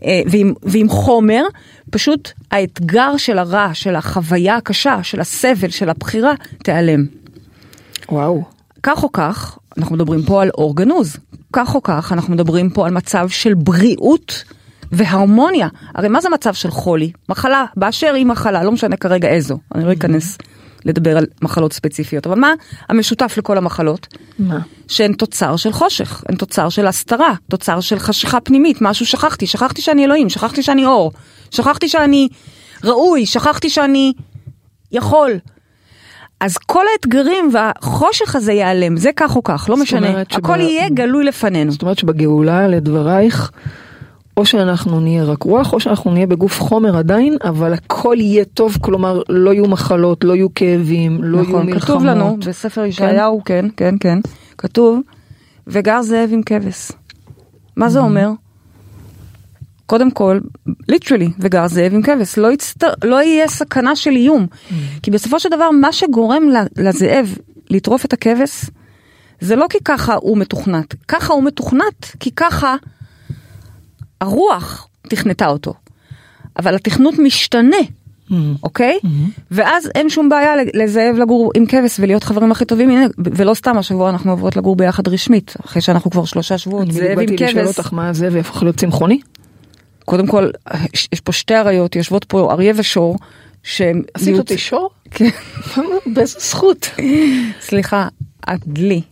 אה, 0.05 0.21
ועם, 0.27 0.55
ועם 0.63 0.89
חומר, 0.89 1.43
פשוט 1.91 2.31
האתגר 2.51 3.17
של 3.17 3.39
הרע, 3.39 3.71
של 3.75 3.97
החוויה 3.97 4.57
הקשה, 4.57 5.03
של 5.03 5.21
הסבל, 5.21 5.69
של 5.69 5.91
הבחירה, 5.91 6.33
תיעלם. 6.63 7.05
וואו. 8.09 8.43
כך 8.83 9.03
או 9.03 9.13
כך, 9.13 9.59
אנחנו 9.79 9.97
מדברים 9.97 10.23
פה 10.23 10.43
על 10.43 10.51
אור 10.59 10.77
גנוז. 10.77 11.17
כך 11.53 11.75
או 11.75 11.83
כך, 11.83 12.13
אנחנו 12.13 12.35
מדברים 12.35 12.71
פה 12.71 12.87
על 12.87 12.93
מצב 12.93 13.29
של 13.29 13.55
בריאות 13.55 14.45
והרמוניה. 14.93 15.69
הרי 15.95 16.09
מה 16.09 16.21
זה 16.21 16.29
מצב 16.29 16.55
של 16.55 16.71
חולי? 16.71 17.13
מחלה, 17.29 17.65
באשר 17.77 18.15
היא 18.15 18.27
מחלה, 18.27 18.65
לא 18.65 18.73
משנה 18.73 18.97
כרגע 18.97 19.29
איזו. 19.29 19.59
אני 19.75 19.85
לא 19.85 19.93
אכנס 19.93 20.39
לדבר 20.85 21.17
על 21.17 21.27
מחלות 21.43 21.73
ספציפיות, 21.73 22.27
אבל 22.27 22.39
מה 22.39 22.53
המשותף 22.89 23.35
לכל 23.39 23.59
המחלות? 23.59 24.07
מה? 24.39 24.59
שהן 24.89 25.13
תוצר 25.13 25.57
של 25.57 25.73
חושך, 25.73 26.23
הן 26.29 26.37
תוצר 26.37 26.69
של 26.69 26.87
הסתרה, 26.87 27.35
תוצר 27.51 27.81
של 27.81 27.99
חשיכה 27.99 28.41
פנימית, 28.41 28.79
משהו 28.81 29.07
שכחתי, 29.07 29.47
שכחתי 29.47 29.83
שאני 29.83 30.05
אלוהים, 30.05 30.29
שכחתי 30.29 30.63
שאני 30.63 30.87
אור, 30.87 31.13
שכחתי 31.51 31.89
שאני 31.89 32.29
ראוי, 32.85 33.27
שכחתי 33.27 33.71
שאני 33.71 34.13
יכול. 34.93 35.31
אז 36.41 36.57
כל 36.59 36.85
האתגרים 36.93 37.51
והחושך 37.53 38.37
הזה 38.37 38.53
ייעלם, 38.53 38.97
זה 38.97 39.11
כך 39.17 39.37
או 39.37 39.43
כך, 39.43 39.67
לא 39.71 39.77
משנה, 39.77 40.09
אומרת 40.09 40.31
שב- 40.31 40.39
הכל 40.39 40.61
יהיה 40.61 40.89
גלוי 40.89 41.25
לפנינו. 41.25 41.73
זאת 41.73 41.83
אומרת 41.83 41.99
שבגאולה, 41.99 42.69
לדברייך, 42.69 43.51
או 44.37 44.47
שאנחנו 44.47 45.01
נהיה 45.01 45.25
רק 45.25 45.43
רוח, 45.43 45.73
או 45.73 45.81
שאנחנו 45.81 46.11
נהיה 46.11 46.27
בגוף 46.27 46.61
חומר 46.61 46.97
עדיין, 46.97 47.37
אבל 47.45 47.73
הכל 47.73 48.17
יהיה 48.19 48.45
טוב, 48.45 48.77
כלומר, 48.81 49.23
לא 49.29 49.53
יהיו 49.53 49.69
מחלות, 49.69 50.25
לא 50.25 50.33
יהיו 50.35 50.55
כאבים, 50.55 51.25
לא 51.25 51.37
יהיו 51.39 51.49
נכון, 51.49 51.67
מלחמות. 51.67 51.83
כתוב 51.83 52.05
לנו 52.05 52.37
בספר 52.47 52.85
ישעיהו, 52.85 53.43
כן, 53.45 53.67
כן, 53.77 53.95
כן, 54.01 54.19
כתוב, 54.59 55.01
וגר 55.67 56.03
זאב 56.03 56.29
עם 56.33 56.43
כבש. 56.43 56.93
מה 57.77 57.89
זה 57.89 58.01
אומר? 58.01 58.31
קודם 59.89 60.11
כל, 60.11 60.39
ליטרלי, 60.89 61.31
וגר 61.39 61.69
זאב 61.69 61.95
עם 61.95 62.03
כבש, 62.03 62.39
לא, 62.39 62.53
יצטר, 62.53 62.89
לא 63.05 63.23
יהיה 63.23 63.49
סכנה 63.49 63.97
של 63.97 64.11
איום. 64.11 64.47
כי 65.03 65.11
בסופו 65.11 65.41
של 65.41 65.49
דבר, 65.49 65.71
מה 65.71 65.93
שגורם 65.93 66.43
לזאב 66.77 67.35
לטרוף 67.71 68.05
את 68.05 68.13
הכבש, 68.13 68.65
זה 69.41 69.57
לא 69.57 69.67
כי 69.71 69.79
ככה 69.85 70.15
הוא 70.15 70.39
מתוכנת, 70.39 70.95
ככה 71.09 71.33
הוא 71.33 71.43
מתוכנת, 71.45 72.17
כי 72.21 72.31
ככה 72.37 72.77
הרוח 74.21 74.89
תכנתה 75.09 75.47
אותו. 75.47 75.75
אבל 76.59 76.75
התכנות 76.75 77.15
משתנה, 77.19 77.77
אוקיי? 78.63 78.99
ואז 79.51 79.91
אין 79.95 80.11
שום 80.11 80.29
בעיה 80.29 80.53
לזאב 80.75 81.17
לגור 81.17 81.53
עם 81.57 81.67
כבש 81.67 82.01
ולהיות 82.01 82.25
חברים 82.25 82.53
הכי 82.53 82.65
טובים, 82.65 82.91
הנה, 82.91 83.07
ולא 83.19 83.55
סתם 83.55 83.79
השבוע 83.79 84.11
אנחנו 84.11 84.31
עוברות 84.31 84.57
לגור 84.57 84.77
ביחד 84.77 85.09
רשמית, 85.09 85.55
אחרי 85.67 85.83
שאנחנו 85.83 86.11
כבר 86.11 86.25
שלושה 86.25 86.59
שבועות, 86.59 86.85
אני 86.85 86.93
זאב 86.93 87.11
עם 87.11 87.17
באתי 87.17 87.35
לשאול 87.35 87.65
כבש. 87.65 87.79
אותך 87.79 87.93
מה 87.93 88.13
זה 88.13 88.29
ויהפוך 88.33 88.63
להיות 88.63 88.77
צמחוני? 88.77 89.21
קודם 90.09 90.27
כל, 90.27 90.51
יש 91.13 91.21
פה 91.25 91.33
שתי 91.33 91.55
אריות, 91.57 91.97
יושבות 91.97 92.25
פה 92.25 92.53
אריה 92.53 92.73
ושור, 92.77 93.17
שהם... 93.63 94.03
עשית 94.15 94.29
מיוצ- 94.35 94.39
אותי 94.39 94.59
שור? 94.59 94.91
כן, 95.11 95.29
באיזה 96.15 96.39
זכות? 96.41 96.91
סליחה, 97.61 98.09
את 98.55 98.61
דלי. 98.67 99.03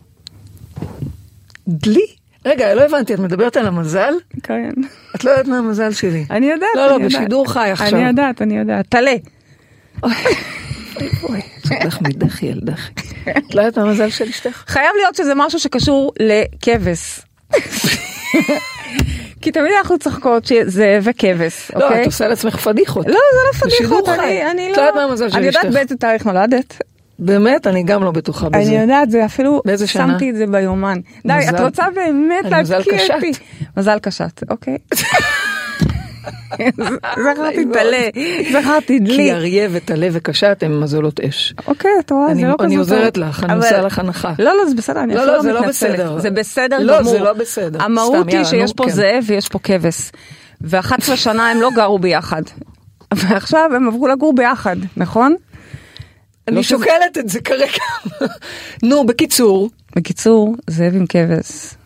דלי? 1.67 2.05
רגע, 2.45 2.75
לא 2.75 2.81
הבנתי, 2.81 3.13
את 3.13 3.19
מדברת 3.19 3.57
על 3.57 3.67
המזל? 3.67 4.13
כן. 4.43 4.69
את 5.15 5.23
לא 5.23 5.29
יודעת 5.31 5.47
מה 5.47 5.57
המזל 5.57 5.91
שלי. 5.91 6.25
אני 6.31 6.45
יודעת, 6.45 6.69
לא, 6.75 6.87
לא. 6.87 6.97
בשידור 7.05 7.51
חי 7.51 7.69
עכשיו. 7.71 7.99
אני 7.99 8.07
יודעת, 8.07 8.41
אני 8.41 8.57
יודעת. 8.57 8.85
טלה. 8.89 9.13
אוי, 10.03 11.41
צודך 11.63 12.01
מדחי 12.01 12.45
ילדך. 12.45 12.89
את 13.37 13.55
לא 13.55 13.61
יודעת 13.61 13.77
מה 13.77 13.83
המזל 13.89 14.09
של 14.09 14.25
אשתך? 14.25 14.63
חייב 14.67 14.91
להיות 15.01 15.15
שזה 15.15 15.33
משהו 15.35 15.59
שקשור 15.59 16.13
לכבש. 16.19 17.19
כי 19.41 19.51
תמיד 19.51 19.71
אנחנו 19.77 19.99
צוחקות 19.99 20.45
שזה 20.45 20.99
וכבש, 21.03 21.71
לא, 21.75 21.83
אוקיי? 21.85 22.01
את 22.01 22.05
עושה 22.05 22.27
לעצמך 22.27 22.55
פדיחות. 22.55 23.07
לא, 23.07 23.13
זה 23.13 23.39
לא 23.47 23.69
פדיחות. 23.69 24.09
אני, 24.09 24.69
לא... 24.69 24.77
לא 24.77 24.81
יודעת 24.81 24.95
מה 24.95 25.03
המזל 25.03 25.29
של 25.29 25.37
אני 25.37 25.45
יודעת. 25.45 25.65
באיזה 25.73 25.95
תאריך 25.95 26.25
נולדת. 26.25 26.81
באמת, 27.19 27.67
אני 27.67 27.83
גם 27.83 28.03
לא 28.03 28.11
בטוחה 28.11 28.49
בזה. 28.49 28.57
אני 28.57 28.77
יודעת, 28.77 29.11
זה 29.11 29.25
אפילו 29.25 29.61
באיזה 29.65 29.87
שנה? 29.87 30.07
שמתי 30.07 30.29
את 30.29 30.35
זה 30.35 30.45
ביומן. 30.47 30.99
די, 31.25 31.33
מזל. 31.37 31.55
את 31.55 31.59
רוצה 31.59 31.83
באמת 31.95 32.45
אני 32.45 32.61
מזל 32.61 32.77
להקיא 32.77 32.97
קשת. 32.97 33.13
אותי. 33.13 33.31
מזל 33.77 33.99
קשת, 33.99 34.43
אוקיי. 34.49 34.77
זכרתי 37.01 37.65
טלה, 37.73 38.09
זכרתי 38.51 38.87
כי 38.87 38.99
דלי. 38.99 39.31
אריה 39.31 39.69
וטלה 39.71 40.07
וקשת 40.11 40.57
הם 40.61 40.81
מזלות 40.81 41.19
אש. 41.19 41.53
אוקיי, 41.67 41.91
את 41.99 42.11
רואה, 42.11 42.35
זה 42.35 42.41
לא 42.41 42.55
כזה 42.57 42.65
אני 42.65 42.75
עוזרת. 42.75 43.17
לך, 43.17 43.43
אני 43.43 43.53
עושה 43.53 43.81
לך 43.81 43.99
הנחה. 43.99 44.33
לא, 44.39 44.57
לא, 44.57 44.65
זה 44.69 44.75
בסדר, 44.75 45.03
אני 45.03 45.15
לא, 45.15 45.21
אפילו 45.21 45.33
לא, 45.35 45.41
זה 45.41 45.53
לא 45.53 45.61
מתנצלת. 45.61 45.91
בסדר. 45.91 46.19
זה 46.19 46.31
בסדר 46.31 46.77
לא, 46.79 46.99
גמור. 46.99 47.11
זה 47.11 47.19
לא 47.19 47.33
בסדר. 47.33 47.83
המהות 47.83 48.27
היא 48.27 48.43
שיש 48.43 48.73
פה 48.73 48.83
כן. 48.83 48.91
זאב 48.91 49.23
ויש 49.27 49.47
פה 49.47 49.59
כבש. 49.59 50.11
ו-11 50.61 51.15
שנה 51.15 51.51
הם 51.51 51.61
לא 51.61 51.69
גרו 51.75 51.99
ביחד. 51.99 52.41
ועכשיו 53.17 53.69
הם 53.75 53.87
עברו 53.87 54.07
לגור 54.07 54.35
ביחד, 54.35 54.75
נכון? 54.97 55.35
אני 56.47 56.55
לא 56.55 56.63
שוקלת 56.63 57.17
את 57.19 57.29
זה 57.29 57.41
כרגע. 57.41 57.83
נו, 58.83 59.05
בקיצור. 59.05 59.69
בקיצור, 59.95 60.55
זאב 60.67 60.95
עם 60.95 61.05
כבש. 61.09 61.76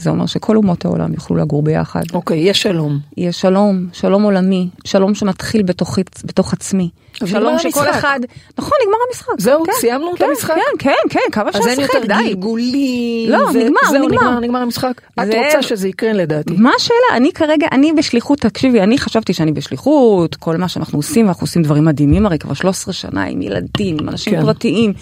זה 0.00 0.10
אומר 0.10 0.26
שכל 0.26 0.56
אומות 0.56 0.84
העולם 0.84 1.12
יוכלו 1.14 1.36
לגור 1.36 1.62
ביחד. 1.62 2.02
אוקיי, 2.12 2.38
יש 2.38 2.62
שלום. 2.62 2.98
יהיה 3.16 3.32
שלום, 3.32 3.86
שלום 3.92 4.22
עולמי, 4.22 4.68
שלום 4.84 5.14
שמתחיל 5.14 5.62
בתוכי, 5.62 6.00
בתוך 6.24 6.52
עצמי. 6.52 6.88
אז 7.22 7.28
שלום 7.28 7.58
שכל 7.58 7.68
המשחק. 7.80 7.94
אחד, 7.98 8.20
נכון, 8.58 8.72
נגמר 8.82 8.96
המשחק. 9.08 9.32
זהו, 9.38 9.62
כן, 9.64 9.72
סיימנו 9.80 10.14
את 10.14 10.18
כן, 10.18 10.24
המשחק? 10.30 10.54
כן, 10.54 10.60
כן, 10.78 10.94
כן, 11.10 11.20
כמה 11.32 11.48
אז 11.48 11.56
אפשר 11.56 11.68
אין 11.70 11.80
לשחק, 11.80 11.94
יותר 11.94 12.06
די. 12.16 12.28
גלגולים. 12.34 13.30
לא, 13.30 13.38
ו- 13.38 13.52
נגמר, 13.52 13.80
זהו, 13.90 14.08
נגמר. 14.08 14.20
נגמר, 14.28 14.40
נגמר 14.40 14.58
המשחק. 14.58 15.00
את 15.22 15.26
זה- 15.26 15.42
רוצה 15.46 15.62
שזה 15.62 15.88
יקרה 15.88 16.12
לדעתי. 16.12 16.54
מה 16.58 16.70
השאלה? 16.76 16.98
אני 17.16 17.32
כרגע, 17.32 17.66
אני 17.72 17.92
בשליחות, 17.92 18.38
תקשיבי, 18.38 18.80
אני 18.80 18.98
חשבתי 18.98 19.32
שאני 19.32 19.52
בשליחות, 19.52 20.34
כל 20.34 20.56
מה 20.56 20.68
שאנחנו 20.68 20.98
עושים, 20.98 21.26
ואנחנו 21.26 21.44
עושים 21.44 21.62
דברים 21.62 21.84
מדהימים 21.84 22.26
הרי 22.26 22.38
כבר 22.38 22.54
13 22.54 22.94
שנה 22.94 23.24
עם 23.24 23.42
ילדים, 23.42 23.96
עם 24.00 24.08
אנשים 24.08 24.32
כן. 24.34 24.42
פרטיים, 24.42 24.92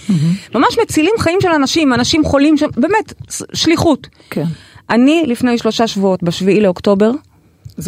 ממש 0.54 0.78
מצילים 0.82 1.12
חיים 1.18 1.38
של 1.42 1.48
אנשים, 1.48 1.94
אנשים 1.94 2.24
חולים, 2.24 2.56
ש- 2.56 2.62
באמת, 2.76 3.12
שליחות. 3.54 4.06
כן. 4.30 4.44
אני 4.90 5.24
לפני 5.26 5.58
שלושה 5.58 5.86
שבועות, 5.86 6.22
בשביעי 6.22 6.60
לאוקטובר, 6.60 7.10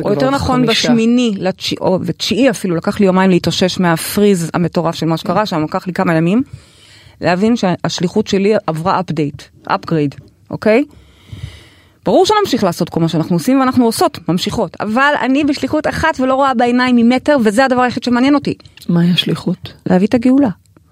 או 0.05 0.11
יותר 0.11 0.31
נכון 0.31 0.57
חמישה. 0.57 0.89
בשמיני, 0.89 1.35
לתשיעי, 1.37 1.79
או 1.81 1.99
ותשיעי 2.03 2.51
אפילו, 2.51 2.77
לקח 2.77 3.01
לי 3.01 3.07
יומיים 3.07 3.31
להתאושש 3.31 3.81
מה 3.81 3.98
freeze 3.98 4.51
המטורף 4.55 4.95
של 4.95 5.07
מה 5.07 5.17
שקרה 5.17 5.47
שם, 5.47 5.63
לקח 5.65 5.87
לי 5.87 5.93
כמה 5.93 6.15
ימים, 6.15 6.43
להבין 7.21 7.57
שהשליחות 7.57 8.27
שלי 8.27 8.55
עברה 8.67 9.01
update, 9.01 9.43
upgrade, 9.67 10.15
אוקיי? 10.51 10.85
ברור 12.05 12.27
שנמשיך 12.27 12.65
לעשות 12.65 12.89
כל 12.89 13.01
מה 13.01 13.09
שאנחנו 13.09 13.37
עושים 13.37 13.61
ואנחנו 13.61 13.85
עושות, 13.85 14.19
ממשיכות, 14.29 14.77
אבל 14.81 15.13
אני 15.21 15.45
בשליחות 15.45 15.87
אחת 15.87 16.21
ולא 16.21 16.35
רואה 16.35 16.55
בעיניים 16.55 16.97
ממטר, 16.97 17.37
וזה 17.45 17.65
הדבר 17.65 17.83
היחיד 17.83 18.03
שמעניין 18.03 18.35
אותי, 18.35 18.55
מהי 18.89 19.11
השליחות? 19.11 19.73
להביא 19.87 20.07
את 20.07 20.15
הגאולה. 20.15 20.49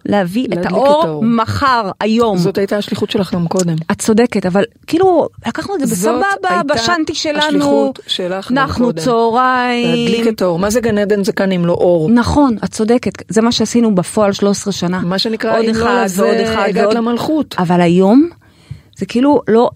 להביא 0.08 0.46
את 0.52 0.66
האור, 0.66 1.00
את 1.00 1.06
האור. 1.06 1.24
מחר, 1.24 1.90
היום. 2.00 2.38
זאת 2.38 2.58
הייתה 2.58 2.76
השליחות 2.76 3.10
שלך 3.10 3.34
גם 3.34 3.48
קודם. 3.48 3.76
את 3.92 3.98
צודקת, 3.98 4.46
אבל 4.46 4.64
כאילו 4.86 5.28
לקחנו 5.46 5.74
את 5.74 5.80
זה 5.80 5.86
זאת 5.86 6.14
בסבבה, 6.14 6.48
הייתה 6.48 6.74
בשנטי 6.74 7.14
שלנו, 7.14 7.38
השליחות 7.38 8.00
שלך 8.06 8.50
גם 8.52 8.58
אנחנו 8.58 8.84
קודם. 8.84 9.02
צהריים, 9.02 10.06
להדליק 10.06 10.28
את 10.28 10.42
האור. 10.42 10.58
מה 10.58 10.70
זה 10.70 10.80
גן 10.80 10.98
עדן 10.98 11.24
זה 11.24 11.32
כאן 11.32 11.52
אם 11.52 11.66
לא 11.66 11.72
אור? 11.72 12.10
נכון, 12.10 12.56
את 12.64 12.70
צודקת, 12.70 13.12
זה 13.28 13.42
מה 13.42 13.52
שעשינו 13.52 13.94
בפועל 13.94 14.32
13 14.32 14.72
שנה. 14.72 15.00
מה 15.00 15.18
שנקרא, 15.18 15.58
עוד 15.58 15.64
אם 15.64 15.74
לא 15.74 15.84
אחד 15.84 16.04
לזה, 16.04 16.64
הגעת. 16.64 16.94
למלכות. 16.94 17.54
אבל 17.58 17.80
היום, 17.80 18.28
זה 18.98 19.06
כאילו 19.06 19.40
לא, 19.48 19.70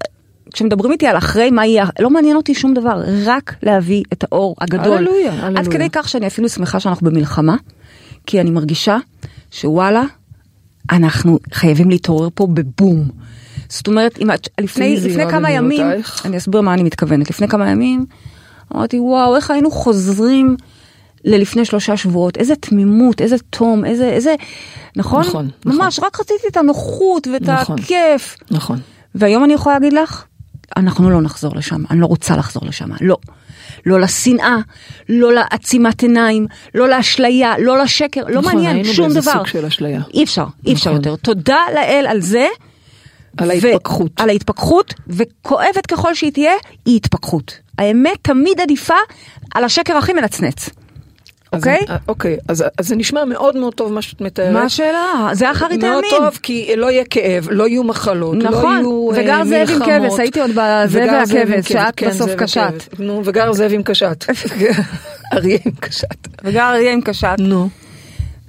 כשמדברים 0.54 0.92
איתי 0.92 1.06
על 1.06 1.16
אחרי 1.16 1.50
מה 1.50 1.66
יהיה, 1.66 1.84
לא 2.00 2.10
מעניין 2.10 2.36
אותי 2.36 2.54
שום 2.54 2.74
דבר, 2.74 3.02
רק 3.24 3.54
להביא 3.62 4.02
את 4.12 4.24
האור 4.24 4.56
הגדול. 4.60 4.96
הללויה, 4.96 5.32
עד 5.32 5.44
הללויה. 5.44 5.64
כדי 5.64 5.90
כך 5.92 6.08
שאני 6.08 6.26
אפילו 6.26 6.48
שמחה 6.48 6.80
שאנחנו 6.80 7.10
במלחמה, 7.10 7.56
כי 8.26 8.40
אני 8.40 8.50
מרגישה 8.50 8.98
שוואלה, 9.50 10.02
אנחנו 10.90 11.38
חייבים 11.52 11.90
להתעורר 11.90 12.28
פה 12.34 12.46
בבום. 12.46 13.08
זאת 13.68 13.86
אומרת, 13.86 14.18
אם 14.18 14.30
את, 14.30 14.48
לפני, 14.60 14.96
לפני 14.96 15.30
כמה 15.30 15.50
ימים, 15.50 15.80
במילותייך. 15.80 16.26
אני 16.26 16.36
אסביר 16.36 16.60
מה 16.60 16.74
אני 16.74 16.82
מתכוונת, 16.82 17.30
לפני 17.30 17.48
כמה 17.48 17.70
ימים, 17.70 18.06
אמרתי 18.74 18.98
וואו, 18.98 19.36
איך 19.36 19.50
היינו 19.50 19.70
חוזרים 19.70 20.56
ללפני 21.24 21.64
שלושה 21.64 21.96
שבועות, 21.96 22.36
איזה 22.36 22.56
תמימות, 22.56 23.20
איזה 23.20 23.36
תום, 23.50 23.84
איזה, 23.84 24.08
איזה, 24.08 24.34
נכון? 24.96 25.20
נכון, 25.20 25.48
נכון. 25.64 25.80
ממש, 25.80 25.98
רק 26.02 26.20
רציתי 26.20 26.46
את 26.50 26.56
הנוחות 26.56 27.26
ואת 27.32 27.42
נכון. 27.42 27.78
הכיף. 27.78 28.36
נכון. 28.50 28.80
והיום 29.14 29.44
אני 29.44 29.52
יכולה 29.52 29.74
להגיד 29.74 29.92
לך, 29.92 30.24
אנחנו 30.76 31.10
לא 31.10 31.20
נחזור 31.20 31.56
לשם, 31.56 31.82
אני 31.90 32.00
לא 32.00 32.06
רוצה 32.06 32.36
לחזור 32.36 32.62
לשם, 32.66 32.88
לא. 33.00 33.16
לא 33.87 34.00
לשנאה, 34.00 34.57
לא 35.09 35.33
לעצימת 35.33 36.02
עיניים, 36.02 36.47
לא 36.75 36.88
לאשליה, 36.88 37.55
לא 37.59 37.83
לשקר, 37.83 38.21
לא 38.29 38.41
נכון, 38.41 38.55
מעניין 38.55 38.76
היינו 38.76 38.93
שום 38.93 39.05
באיזה 39.05 39.21
דבר. 39.21 39.33
סוג 39.33 39.47
של 39.47 39.67
אשליה. 39.67 40.00
אי 40.14 40.25
אפשר, 40.25 40.45
אי 40.67 40.73
אפשר 40.73 40.91
נכון. 40.91 40.97
יותר. 40.97 41.17
תודה 41.17 41.59
לאל 41.75 42.07
על 42.09 42.21
זה, 42.21 42.47
על 43.37 43.49
ו- 43.49 43.52
ההתפכחות. 43.52 44.11
על 44.17 44.29
ההתפכחות, 44.29 44.95
וכואבת 45.07 45.87
ככל 45.87 46.14
שהיא 46.14 46.33
תהיה, 46.33 46.52
היא 46.87 46.97
התפכחות. 46.97 47.59
האמת 47.79 48.19
תמיד 48.23 48.61
עדיפה 48.61 48.95
על 49.55 49.64
השקר 49.64 49.97
הכי 49.97 50.12
מנצנץ. 50.12 50.71
אז- 51.52 51.59
אוקיי? 51.61 51.78
אה, 51.90 51.97
אוקיי, 52.09 52.37
אז 52.49 52.64
אז 52.78 52.88
זה 52.88 52.97
נשמע 52.97 53.25
מאוד 53.25 53.56
מאוד 53.56 53.75
טוב 53.75 53.92
מה 53.92 54.02
שאת 54.02 54.21
מתארת. 54.21 54.52
מה 54.52 54.62
השאלה? 54.62 55.28
זה 55.32 55.50
אחרית 55.50 55.85
מאוד 55.85 56.04
הימים. 56.04 56.21
טוב, 56.30 56.38
כי 56.42 56.73
לא 56.76 56.90
יהיה 56.90 57.04
כאב, 57.04 57.49
לא 57.50 57.68
יהיו 57.68 57.85
מחלות, 57.85 58.37
לא 58.42 58.50
נכון, 58.50 58.76
יהיו 58.76 59.11
אה, 59.12 59.16
וגר 59.23 59.44
זאב 59.44 59.71
עם 59.71 59.78
מלחמות. 59.78 60.11
כבש, 60.11 60.18
הייתי 60.21 60.40
עוד 60.40 60.50
בזאב 60.50 60.90
והכבש, 61.09 61.32
כבש, 61.32 61.68
שאת 61.68 61.94
כן, 61.97 62.09
בסוף 62.09 62.30
קשת. 62.35 62.73
נו, 62.99 63.23
וגר 63.25 63.52
זאב 63.52 63.71
עם 63.73 63.82
קשת. 63.82 64.25
אריה 65.35 65.59
עם 65.66 65.73
קשת. 65.80 66.28
וגר 66.44 66.62
אריה 66.71 66.92
עם 66.92 67.00
קשת. 67.00 67.37
נו. 67.38 67.68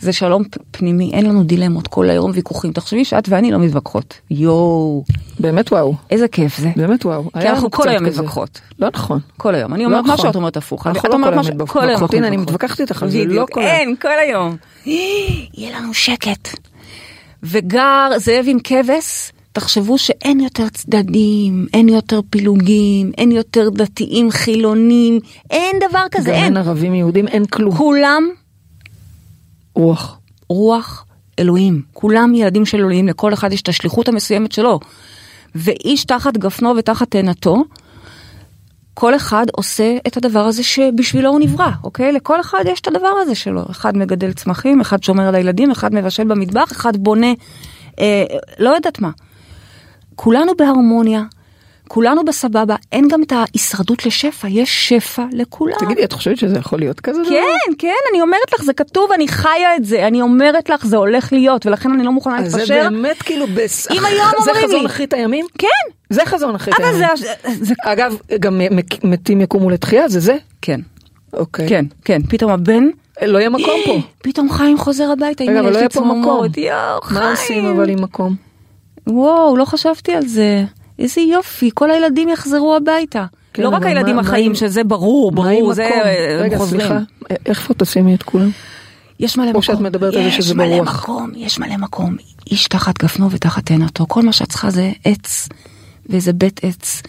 זה 0.03 0.13
שלום 0.13 0.43
פנימי, 0.72 1.12
אין 1.13 1.25
לנו 1.25 1.43
דילמות, 1.43 1.88
כל 1.88 2.10
היום 2.10 2.31
ויכוחים. 2.33 2.72
תחשבי 2.72 3.05
שאת 3.05 3.29
ואני 3.29 3.51
לא 3.51 3.60
מתווכחות. 3.60 4.19
יואו, 4.31 5.03
באמת 5.39 5.72
וואו, 5.72 5.95
איזה 6.12 6.27
כיף 6.27 6.57
זה. 6.57 6.69
באמת 6.75 7.05
וואו. 7.05 7.31
כי 7.41 7.50
אנחנו 7.50 7.72
כל 7.72 7.89
היום 7.89 8.05
כזה. 8.05 8.22
מתווכחות. 8.22 8.62
לא 8.79 8.88
נכון. 8.93 9.19
כל 9.38 9.55
היום. 9.55 9.74
אני 9.74 9.83
לא 9.83 9.88
אומרת 9.88 10.03
משהו, 10.03 10.13
נכון. 10.15 10.29
את 10.29 10.36
אומרת 10.36 10.57
הפוך. 10.57 10.88
אנחנו 10.88 11.10
לא 11.10 11.13
כל 11.13 11.24
היום 11.24 11.45
מתווכחות. 11.45 12.13
הנה, 12.13 12.27
אני. 12.27 12.38
מתווכחת 12.38 12.81
איתך 12.81 13.03
על 13.03 13.10
זה, 13.10 13.17
לא 13.17 13.25
בדיוק. 13.25 13.51
כל 13.51 13.62
היום. 13.62 13.72
אין, 13.72 13.95
כל 14.01 14.19
היום. 14.27 14.57
יהיה 14.86 15.79
לנו 15.79 15.93
שקט. 15.93 16.57
וגר 17.43 18.10
זאב 18.17 18.45
עם 18.48 18.57
כבש, 18.63 19.31
תחשבו 19.51 19.98
שאין 19.98 20.39
יותר 20.39 20.69
צדדים, 20.69 21.67
אין 21.74 21.89
יותר 21.89 22.19
פילוגים, 22.29 23.12
אין 23.17 23.31
יותר 23.31 23.69
דתיים 23.69 24.31
חילונים, 24.31 25.19
אין 25.50 25.75
דבר 25.89 26.05
כזה, 26.12 26.29
גם 26.29 26.36
אין. 26.36 26.43
אין 26.43 26.57
ערבים 26.57 26.95
יהודים, 26.95 27.27
אין 27.27 27.45
כלום. 27.45 27.75
כולם 27.75 28.29
רוח. 29.75 30.20
רוח 30.50 31.06
אלוהים. 31.39 31.82
כולם 31.94 32.36
ילדים 32.36 32.65
של 32.65 32.77
אלוהים, 32.77 33.08
לכל 33.08 33.34
אחד 33.34 33.53
יש 33.53 33.62
את 33.62 33.70
השליחות 33.70 34.08
המסוימת 34.08 34.51
שלו. 34.51 34.80
ואיש 35.56 36.06
תחת 36.06 36.38
גפנו 36.38 36.74
ותחת 36.77 37.12
תאנתו, 37.12 37.63
כל 38.94 39.15
אחד 39.15 39.46
עושה 39.51 39.98
את 40.08 40.18
הדבר 40.18 40.39
הזה 40.39 40.63
שבשבילו 40.63 41.30
הוא 41.30 41.39
נברא, 41.39 41.70
אוקיי? 41.84 42.12
לכל 42.12 42.42
אחד 42.42 42.63
יש 42.65 42.82
את 42.82 42.88
הדבר 42.88 43.08
הזה 43.22 43.36
שלו. 43.36 43.63
אחד 43.72 43.98
מגדל 43.98 44.34
צמחים, 44.34 44.82
אחד 44.82 45.03
שומר 45.03 45.27
על 45.27 45.36
הילדים, 45.36 45.72
אחד 45.72 45.94
מבשל 45.94 46.24
במטבח, 46.24 46.72
אחד 46.72 46.98
בונה, 46.98 47.34
אה, 48.00 48.25
לא 48.60 48.70
יודעת 48.70 49.00
מה. 49.00 49.10
כולנו 50.15 50.51
בהרמוניה, 50.58 51.24
כולנו 51.93 52.25
בסבבה, 52.25 52.75
אין 52.91 53.07
גם 53.07 53.23
את 53.23 53.31
ההישרדות 53.31 54.05
לשפע, 54.05 54.47
יש 54.47 54.89
שפע 54.89 55.23
לכולם. 55.31 55.75
תגידי, 55.79 56.03
את 56.03 56.13
חושבת 56.13 56.38
שזה 56.38 56.57
יכול 56.59 56.79
להיות 56.79 57.00
כזה 57.00 57.19
דבר? 57.21 57.29
כן, 57.29 57.73
כן, 57.77 57.93
אני 58.12 58.21
אומרת 58.21 58.53
לך, 58.53 58.63
זה 58.63 58.73
כתוב, 58.73 59.12
אני 59.12 59.27
חיה 59.27 59.75
את 59.75 59.85
זה, 59.85 60.07
אני 60.07 60.21
אומרת 60.21 60.69
לך, 60.69 60.85
זה 60.85 60.97
הולך 60.97 61.33
להיות, 61.33 61.65
ולכן 61.65 61.91
אני 61.91 62.03
לא 62.03 62.12
מוכנה 62.12 62.39
אז 62.39 62.51
זה 62.51 62.57
להתפשר. 62.57 62.88
באמת 62.89 63.21
כאילו, 63.21 63.45
בס- 63.55 63.91
אם 63.91 64.05
היום 64.05 64.27
זה 64.43 64.51
אומרים 64.51 64.67
חזון 64.67 64.79
לי- 64.79 64.85
אחרית 64.85 65.13
הימים? 65.13 65.45
כן, 65.57 65.67
זה 66.09 66.21
חזון 66.25 66.55
אחרית 66.55 66.75
הימים. 66.79 67.01
זה... 67.17 67.33
זה... 67.62 67.73
אגב, 67.83 68.17
גם 68.39 68.62
מתים 69.03 69.41
יקומו 69.41 69.69
לתחייה, 69.69 70.07
זה 70.09 70.19
זה? 70.19 70.35
כן, 70.62 70.79
אוקיי. 71.33 71.69
כן, 71.69 71.85
כן, 72.05 72.21
פתאום 72.29 72.51
הבן, 72.51 72.83
לא 73.21 73.38
יהיה 73.38 73.50
מקום 73.50 73.79
פה. 73.85 74.00
פתאום 74.23 74.51
חיים 74.51 74.77
חוזר 74.77 75.12
הביתה, 75.12 75.43
רגע, 75.43 75.59
אבל 75.59 75.69
יש 75.69 75.73
לא 75.73 75.79
לי 75.79 75.79
יהיה 75.79 75.89
פה 75.89 76.00
מקום. 76.01 76.21
צמרמורת, 76.21 76.57
יואו, 76.57 77.01
חיים. 77.01 77.19
מה 77.21 77.31
עושים 77.31 77.65
אבל 77.65 77.89
עם 77.89 78.01
מקום? 78.03 78.35
וואו, 79.07 79.57
לא 79.57 79.65
חשבתי 79.65 80.12
על 80.13 80.25
זה. 80.27 80.63
איזה 81.00 81.21
יופי, 81.21 81.69
כל 81.73 81.91
הילדים 81.91 82.29
יחזרו 82.29 82.75
הביתה. 82.75 83.25
כן, 83.53 83.63
לא 83.63 83.69
רק 83.69 83.83
הילדים 83.85 84.15
מה- 84.15 84.21
מה 84.21 84.27
החיים, 84.27 84.45
עם- 84.45 84.55
שזה 84.55 84.83
ברור, 84.83 85.31
מה 85.31 85.41
ברור, 85.43 85.73
זה 85.73 85.89
רגע, 86.39 86.57
חוזרים. 86.57 86.81
סליחה, 86.81 87.00
איפה 87.45 87.73
תשימי 87.73 88.15
את 88.15 88.23
כולם? 88.23 88.50
יש 89.19 89.38
מלא 89.38 89.45
או 89.45 89.50
מקום. 89.50 89.62
שאת 89.62 89.79
מדברת 89.79 90.13
על 90.15 90.23
זה 90.23 90.31
שזה 90.31 90.50
יש 90.51 90.55
מלא 90.57 90.77
ברוח. 90.77 91.03
מקום, 91.03 91.31
יש 91.35 91.59
מלא 91.59 91.77
מקום. 91.77 92.15
איש 92.51 92.67
תחת 92.67 93.03
גפנו 93.03 93.31
ותחת 93.31 93.65
תאנתו. 93.65 94.05
כל 94.07 94.21
מה 94.21 94.33
שאת 94.33 94.50
צריכה 94.50 94.69
זה 94.69 94.91
עץ, 95.05 95.50
ואיזה 96.09 96.33
בית 96.33 96.59
עץ, 96.63 97.01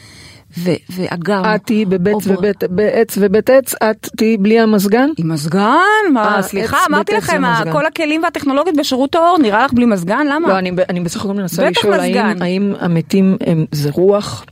ו- 0.58 0.70
ואגם. 0.90 1.42
את 1.54 1.61
תהיי 1.64 1.84
בבית 1.84 2.16
ובית, 2.26 2.64
בעץ 2.70 3.14
ובית 3.20 3.50
עץ, 3.50 3.75
את 3.75 4.09
תהיי 4.16 4.37
בלי 4.37 4.61
המזגן? 4.61 5.09
עם 5.18 5.33
מזגן? 5.33 5.78
מה, 6.12 6.37
אה, 6.37 6.42
סליחה, 6.42 6.76
אמרתי 6.88 7.12
לכם. 7.16 7.42
כל 7.72 7.87
הכלים 7.87 8.22
והטכנולוגיות 8.22 8.76
בשירות 8.76 9.14
האור, 9.14 9.38
נראה 9.42 9.64
לך 9.64 9.72
בלי 9.72 9.87
מזגן? 9.87 10.26
למה? 10.26 10.48
לא, 10.48 10.59
אני, 10.59 11.00
בסך 11.00 11.24
הכל 11.24 11.35
מנסה 11.35 11.70
לשאול 11.70 11.94
האם, 12.40 12.74
המתים 12.81 13.37
זה 13.72 13.90
רוח? 13.92 14.44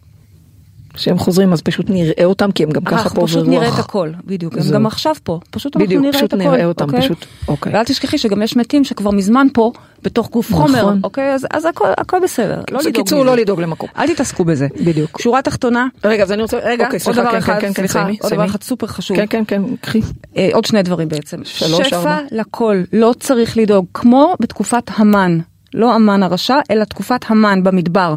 שהם 0.96 1.18
חוזרים 1.18 1.52
אז 1.52 1.62
פשוט 1.62 1.90
נראה 1.90 2.24
אותם 2.24 2.52
כי 2.52 2.62
הם 2.62 2.70
גם 2.70 2.85
ככה 2.85 3.11
פה 3.11 3.22
פשוט 3.26 3.38
ברוח. 3.46 3.50
נראה 3.50 3.68
את 3.68 3.78
הכל, 3.78 4.11
בדיוק, 4.24 4.55
הם. 4.59 4.62
גם 4.72 4.87
עכשיו 4.87 5.14
פה, 5.24 5.40
פשוט 5.50 5.76
אנחנו 5.76 5.87
בדיוק, 5.87 6.02
נראה 6.02 6.12
פשוט 6.12 6.35
את 6.35 6.40
הכל, 6.40 6.50
נראה 6.50 6.64
אותם, 6.64 6.85
אוקיי? 6.85 7.00
פשוט, 7.00 7.26
אוקיי. 7.48 7.72
ואל 7.74 7.85
תשכחי 7.85 8.18
שגם 8.18 8.42
יש 8.42 8.57
מתים 8.57 8.85
שכבר 8.85 9.11
מזמן 9.11 9.46
פה, 9.52 9.72
בתוך 10.02 10.31
גוף 10.31 10.50
נכון. 10.50 10.66
חומר, 10.66 10.94
אוקיי? 11.05 11.35
אז- 11.35 11.64
הכל- 11.98 12.18
בסדר, 12.22 12.62
לא 12.70 12.78
לדאוג 12.78 12.94
בקיצור. 12.94 13.24
לא 13.24 13.37
לדאוג 13.37 13.61
למקום. 13.61 13.88
אל 13.98 14.14
תתעסקו 14.14 14.44
בזה. 14.44 14.66
בדיוק. 14.85 15.20
שורה 15.20 15.42
תחתונה, 15.42 15.87
רגע, 16.05 16.22
אז 16.22 16.33
אני 16.33 16.42
רוצה, 16.42 16.59
רגע, 16.64 16.88
עוד 17.07 17.14
דבר 17.16 17.38
אחד, 17.38 17.59
סליחה, 17.74 18.07
עוד 18.22 18.33
דבר. 18.33 18.44
אחד 18.44 18.62
סופר 18.62 18.87
חשוב. 18.87 19.16
כן, 19.16 19.26
כן, 19.31 19.42
כן, 19.46 19.62
קחי. 19.81 20.00
אה, 20.37 20.48
עוד 20.52 20.64
שני 20.64 20.83
דברים 20.83 21.09
בעצם. 21.09 21.37
שפע. 21.44 22.18
לכל, 22.31 22.83
לא 22.92 23.14
צריך 23.20 23.57
לדאוג, 23.57 23.87
כמו 23.94 24.35
בתקופת 24.40 24.90
המן, 24.96 25.38
לא 25.74 25.94
המן 25.94 26.22
הרשע, 26.22 26.59
אלא 26.70 26.85
תקופת 26.85 27.20
המן 27.28 27.62
במדבר. 27.64 28.14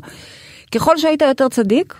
ככל 0.71 0.97
שהיית 0.97 1.21
יותר 1.21 1.47
צדיק, 1.49 1.93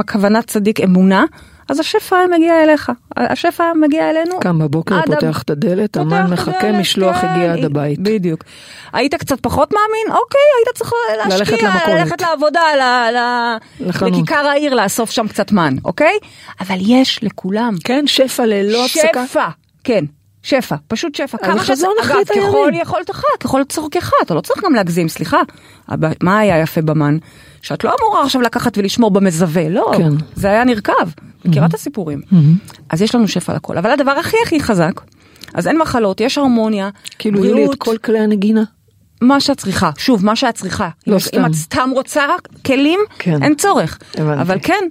וכוונת 0.00 0.46
צדיק 0.46 0.80
אמונה, 0.80 1.24
אז 1.68 1.80
השפע 1.80 2.16
מגיע 2.36 2.62
אליך, 2.62 2.92
השפע 3.16 3.64
מגיע 3.80 4.10
אלינו. 4.10 4.40
קם 4.40 4.58
בבוקר, 4.58 5.00
פותח 5.06 5.42
את 5.42 5.50
הדלת, 5.50 5.96
המן 5.96 6.26
מחכה, 6.30 6.72
משלוח 6.72 7.16
כן, 7.20 7.26
הגיע 7.28 7.52
עד 7.52 7.64
הבית. 7.64 7.98
בדיוק. 7.98 8.44
היית 8.92 9.14
קצת 9.14 9.40
פחות 9.40 9.72
מאמין? 9.72 10.18
אוקיי, 10.22 10.40
היית 10.58 10.76
צריך 10.76 10.92
להשקיע, 11.18 11.38
ללכת 11.38 11.62
למכולת. 11.62 12.00
ללכת 12.00 12.20
לעבודה, 12.22 12.60
ל- 12.78 13.16
ל- 13.16 13.56
לחנות. 13.88 14.12
לכיכר 14.12 14.46
העיר, 14.46 14.74
לאסוף 14.74 15.10
שם 15.10 15.28
קצת 15.28 15.52
מן, 15.52 15.76
אוקיי? 15.84 16.18
אבל 16.60 16.76
יש 16.80 17.24
לכולם. 17.24 17.74
כן, 17.84 18.06
שפע 18.06 18.46
ללא 18.46 18.84
הפסקה. 18.84 19.26
שפע, 19.26 19.46
כן. 19.84 20.04
שפע, 20.42 20.76
פשוט 20.88 21.14
שפע. 21.14 21.38
אז 21.42 21.58
חזון 21.58 21.92
אגב, 22.04 22.16
ככל. 22.24 22.70
יכולתך, 22.74 23.22
ככל 23.40 23.64
צורכך, 23.64 24.12
אתה 24.22 24.34
לא 24.34 24.40
צריך 24.40 24.64
גם 24.64 24.74
להגזים, 24.74 25.08
סליחה. 25.08 25.40
מה 26.22 26.38
היה 26.38 26.58
יפה 26.60 26.82
במן? 26.82 27.18
שאת 27.62 27.84
לא 27.84 27.92
אמורה 28.02 28.22
עכשיו 28.24 28.40
לקחת 28.42 28.78
ולשמור 28.78 29.10
במזווה, 29.10 29.68
לא. 29.68 29.92
כן. 29.96 30.10
זה 30.34 30.48
היה 30.50 30.64
נרקב. 30.64 30.92
מכירה 31.44 31.66
את 31.66 31.74
הסיפורים. 31.74 32.20
אז 32.90 33.02
יש 33.02 33.14
לנו 33.14 33.28
שפע 33.28 33.54
לכל. 33.54 33.78
אבל 33.78 33.90
הדבר 33.90 34.10
הכי 34.10 34.36
הכי 34.46 34.60
חזק, 34.60 35.00
אז 35.54 35.68
אין 35.68 35.78
מחלות, 35.78 36.20
יש 36.20 36.38
הרמוניה, 36.38 36.88
כאילו, 37.18 37.44
יהיו 37.44 37.54
לי 37.54 37.64
את 37.64 37.74
כל 37.78 37.96
כלי 37.98 38.18
הנגינה. 38.18 38.62
מה 39.22 39.40
שאת 39.40 39.56
צריכה, 39.58 39.90
שוב, 39.98 40.24
מה 40.24 40.36
שאת 40.36 40.54
צריכה. 40.54 40.88
לא 41.06 41.18
סתם. 41.18 41.40
אם 41.40 41.46
את 41.46 41.54
סתם 41.54 41.90
רוצה 41.94 42.22
כלים, 42.66 43.00
כן. 43.18 43.42
אין 43.42 43.54
צורך. 43.54 43.98
הבנתי. 44.14 44.40
אבל 44.42 44.58
כן, 44.62 44.84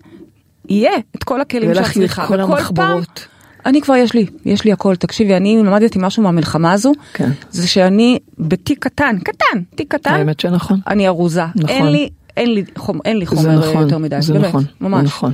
יהיה 0.69 0.91
את 1.15 1.23
כל 1.23 1.41
הכלים 1.41 1.75
שאת 1.75 1.83
צריכה. 1.93 2.27
כל 2.27 2.33
וכל 2.33 2.43
פעם- 2.43 2.51
המחברות. 2.51 3.27
אני 3.65 3.81
כבר 3.81 3.95
יש 3.95 4.13
לי, 4.13 4.25
יש 4.45 4.63
לי 4.65 4.71
הכל. 4.71 4.95
תקשיבי, 4.95 5.35
אני 5.35 5.57
למדתי 5.57 5.99
משהו 6.01 6.23
מהמלחמה 6.23 6.71
הזו, 6.71 6.91
כן. 7.13 7.31
זה 7.51 7.67
שאני 7.67 8.19
בתיק 8.39 8.83
קטן, 8.83 9.17
קטן, 9.23 9.61
תיק 9.75 9.91
קטן, 9.95 10.13
האמת 10.13 10.39
שנכון. 10.39 10.79
אני 10.87 11.07
ארוזה. 11.07 11.41
נכון. 11.55 11.69
אין 11.69 11.85
לי, 11.87 12.09
אין 12.37 12.53
לי 12.53 12.63
חומר, 12.77 12.99
אין 13.05 13.17
לי 13.17 13.25
זה 13.25 13.35
חומר 13.35 13.69
נכון, 13.69 13.81
יותר 13.83 13.97
מדי, 13.97 14.17
זה 14.21 14.33
באמת, 14.33 14.45
נכון, 14.47 14.61
זה 14.63 14.69
ממש. 14.81 15.05
נכון. 15.05 15.33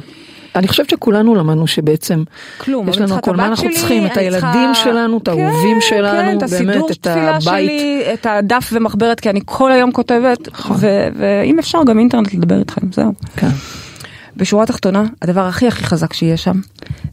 אני 0.56 0.68
חושבת 0.68 0.90
שכולנו 0.90 1.36
למדנו 1.36 1.68
שבעצם 1.68 2.24
כלום, 2.58 2.90
יש 2.90 2.98
לנו 2.98 3.16
הכל, 3.16 3.36
מה 3.36 3.46
אנחנו 3.48 3.66
שלי, 3.66 3.76
צריכים? 3.76 4.06
את 4.06 4.18
הילדים 4.18 4.42
צריכה- 4.74 4.74
שלנו, 4.76 5.18
את 5.18 5.30
כן, 5.30 5.32
האהובים 5.40 5.78
שלנו, 5.82 6.30
כן, 6.32 6.38
את 6.38 6.44
הסידור 6.44 6.66
באמת, 6.74 6.92
את 6.92 6.98
תפילה 6.98 7.30
הבית. 7.36 7.44
שלי, 7.44 8.04
את 8.14 8.26
הדף 8.30 8.70
ומחברת, 8.74 9.20
כי 9.20 9.30
אני 9.30 9.40
כל 9.46 9.72
היום 9.72 9.92
כותבת, 9.92 10.48
נכון. 10.52 10.78
ואם 11.16 11.60
אפשר 11.60 11.80
גם 11.88 12.00
אינטרנט 12.00 12.34
לדבר 12.34 12.60
איתכם, 12.60 12.92
זהו. 12.92 13.14
כן. 13.36 13.48
בשורה 14.38 14.64
התחתונה, 14.64 15.04
הדבר 15.22 15.42
הכי 15.48 15.68
הכי 15.68 15.84
חזק 15.84 16.14
שיש 16.14 16.44
שם, 16.44 16.60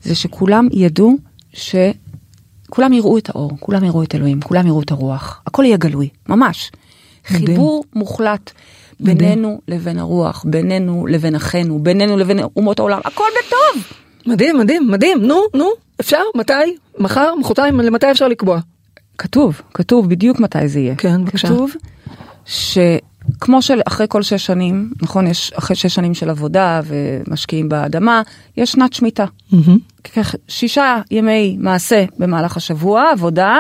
זה 0.03 0.14
שכולם 0.14 0.68
ידעו 0.72 1.16
ש... 1.53 1.74
כולם 2.70 2.92
יראו 2.92 3.18
את 3.18 3.29
האור, 3.29 3.51
כולם 3.61 3.85
יראו 3.85 4.03
את 4.03 4.14
אלוהים, 4.14 4.40
כולם 4.40 4.66
יראו 4.66 4.81
את 4.83 4.90
הרוח, 4.90 5.42
הכל 5.46 5.64
יהיה 5.64 5.77
גלוי, 5.77 6.09
ממש. 6.29 6.70
מדהים. 7.31 7.46
חיבור 7.46 7.85
מוחלט. 7.94 8.51
בינינו 9.00 9.61
לבין 9.68 9.98
הרוח, 9.98 10.44
בינינו 10.48 11.06
לבין 11.06 11.34
אחינו, 11.34 11.78
בינינו 11.78 12.16
לבין 12.16 12.40
אומות 12.56 12.78
העולם, 12.78 13.00
הכל 13.04 13.24
בטוב. 13.38 13.82
מדהים, 14.26 14.58
מדהים, 14.58 14.90
מדהים. 14.90 15.22
נו, 15.22 15.42
נו, 15.54 15.70
אפשר? 16.00 16.22
מתי? 16.37 16.76
מחר? 16.98 17.34
מחרתיים? 17.34 17.80
למתי 17.80 18.11
אפשר 18.11 18.28
לקבוע? 18.28 18.58
כתוב, 19.18 19.61
כתוב 19.74 20.11
בדיוק 20.11 20.40
מתי 20.40 20.68
זה 20.68 20.80
יהיה. 20.80 20.94
כן, 20.94 21.24
בבקשה. 21.24 21.48
כתוב 21.48 21.72
שכמו 22.44 23.62
שאחרי 23.62 24.06
כל 24.08 24.22
שש 24.22 24.46
שנים, 24.46 24.90
נכון, 25.02 25.26
יש 25.26 25.52
אחרי 25.52 25.76
שש 25.76 25.94
שנים 25.94 26.14
של 26.14 26.30
עבודה 26.30 26.80
ומשקיעים 26.84 27.68
באדמה, 27.68 28.22
יש 28.56 28.72
שנת 28.72 28.92
שמיטה. 28.92 29.24
כך, 30.14 30.34
שישה 30.48 30.96
ימי 31.11 31.56
מעשה 31.61 32.04
במהלך 32.18 32.56
השבוע, 32.56 33.11
עבודה, 33.12 33.58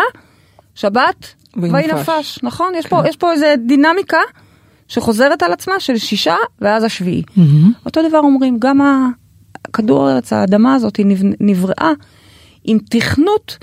שבת, 0.74 1.34
ויהי 1.56 1.86
נפש. 1.86 2.38
נכון? 2.42 2.72
יש 2.76 2.86
פה, 2.86 3.02
יש 3.08 3.16
פה 3.16 3.32
איזה 3.32 3.54
דינמיקה 3.66 4.18
שחוזרת 4.88 5.42
על 5.42 5.52
עצמה 5.52 5.80
של 5.80 5.98
שישה 5.98 6.34
ואז 6.60 6.84
השביעי. 6.84 7.22
אותו 7.86 8.08
דבר 8.08 8.18
אומרים, 8.18 8.56
גם 8.58 8.80
ה- 8.80 9.08
כדור 9.72 10.08
הארץ, 10.08 10.32
האדמה 10.32 10.74
הזאת, 10.74 11.00
נבראה 11.40 11.90
עם 12.64 12.78
תכנות 12.90 13.58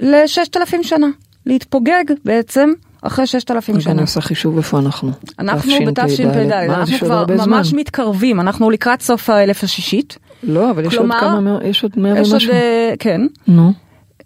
לששת 0.00 0.56
אלפים 0.56 0.82
שנה. 0.82 1.06
להתפוגג 1.46 2.04
בעצם 2.24 2.70
אחרי 3.02 3.26
ששת 3.26 3.50
אלפים 3.50 3.74
רגע 3.74 3.84
שנה. 3.84 3.94
נעשה 3.94 4.20
חישוב 4.20 4.56
איפה 4.56 4.78
אנחנו. 4.78 5.10
אנחנו 5.38 5.60
תשפ"ד. 5.72 6.00
בתשפ"ד, 6.00 6.52
אנחנו 6.52 6.80
עוד 7.16 7.26
כבר 7.30 7.46
ממש 7.46 7.66
זמן. 7.68 7.78
מתקרבים, 7.80 8.40
אנחנו 8.40 8.70
לקראת 8.70 9.00
סוף 9.02 9.30
האלף 9.30 9.64
השישית. 9.64 10.18
לא, 10.42 10.70
אבל 10.70 10.84
יש 10.84 10.94
עוד 10.94 10.98
כלומר, 11.02 11.20
כמה, 11.20 11.40
מאות- 11.40 11.62
יש 11.64 11.82
עוד 11.82 11.92
מאה 11.98 12.10
יש 12.12 12.18
עוד, 12.26 12.32
ומשהו. 12.32 12.52
אה, 12.52 12.94
כן. 12.98 13.20
נו, 13.48 13.72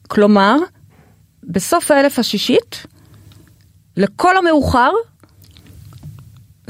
כלומר, 0.08 0.56
בסוף 1.44 1.90
האלף 1.90 2.18
השישית, 2.18 2.86
לכל 3.96 4.36
המאוחר, 4.36 4.90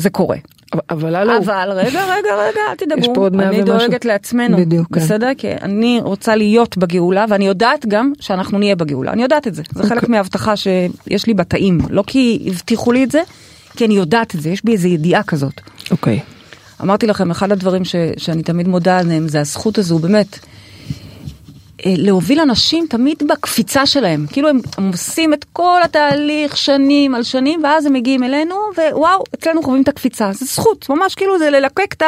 זה 0.00 0.10
קורה. 0.10 0.36
אבל- 0.90 1.14
הלו, 1.14 1.36
אבל 1.36 1.70
רגע, 1.72 2.04
רגע, 2.04 2.34
רגע, 2.38 2.60
אל 2.70 2.74
תדאגו. 2.76 3.26
אני. 3.26 3.62
דואגת 3.62 4.04
לעצמנו. 4.04 4.56
בדיוק, 4.56 4.94
כן. 4.94 5.00
בסדר? 5.00 5.30
כי 5.38 5.52
אני 5.52 6.00
רוצה 6.02 6.36
להיות 6.36 6.78
בגאולה, 6.78 7.24
ואני 7.28 7.46
יודעת 7.46 7.86
גם 7.86 8.12
שאנחנו 8.20 8.58
נהיה 8.58 8.76
בגאולה. 8.76 9.12
אני 9.12 9.22
יודעת 9.22 9.46
את 9.46 9.54
זה. 9.54 9.62
זה 9.74 9.82
חלק 9.82 9.92
אוקיי. 10.02 10.08
מההבטחה 10.08 10.54
שיש 10.56 11.26
לי 11.26 11.34
בתאים. 11.34 11.78
לא 11.90 12.04
כי 12.06 12.42
הבטיחו 12.46 12.92
לי 12.92 13.04
את 13.04 13.10
זה, 13.10 13.20
כי 13.76 13.84
אני 13.86 13.94
יודעת 13.94 14.34
את 14.34 14.40
זה. 14.40 14.50
יש 14.50 14.64
בי 14.64 14.72
איזו 14.72 14.88
ידיעה 14.88 15.22
כזאת. 15.22 15.60
אוקיי. 15.90 16.20
אמרתי 16.82 17.06
לכם, 17.06 17.30
אחד 17.30 17.52
הדברים 17.52 17.84
ש, 17.84 17.94
שאני 18.16 18.42
תמיד 18.42 18.68
מודה 18.68 18.98
עליהם 18.98 19.28
זה 19.28 19.40
הזכות 19.40 19.78
הזו, 19.78 19.98
באמת, 19.98 20.38
להוביל 21.86 22.40
אנשים 22.40 22.86
תמיד 22.90 23.22
בקפיצה 23.28 23.86
שלהם. 23.86 24.26
כאילו 24.32 24.48
הם, 24.48 24.60
הם 24.78 24.88
עושים 24.88 25.34
את 25.34 25.44
כל 25.52 25.80
התהליך 25.84 26.56
שנים 26.56 27.14
על 27.14 27.22
שנים, 27.22 27.64
ואז 27.64 27.86
הם 27.86 27.92
מגיעים 27.92 28.24
אלינו, 28.24 28.54
ווואו, 28.92 29.24
אצלנו 29.34 29.62
חווים 29.62 29.82
את 29.82 29.88
הקפיצה. 29.88 30.32
זה 30.32 30.44
זכות, 30.44 30.90
ממש 30.90 31.14
כאילו 31.14 31.38
זה 31.38 31.50
ללקק 31.50 31.92
את 31.92 32.02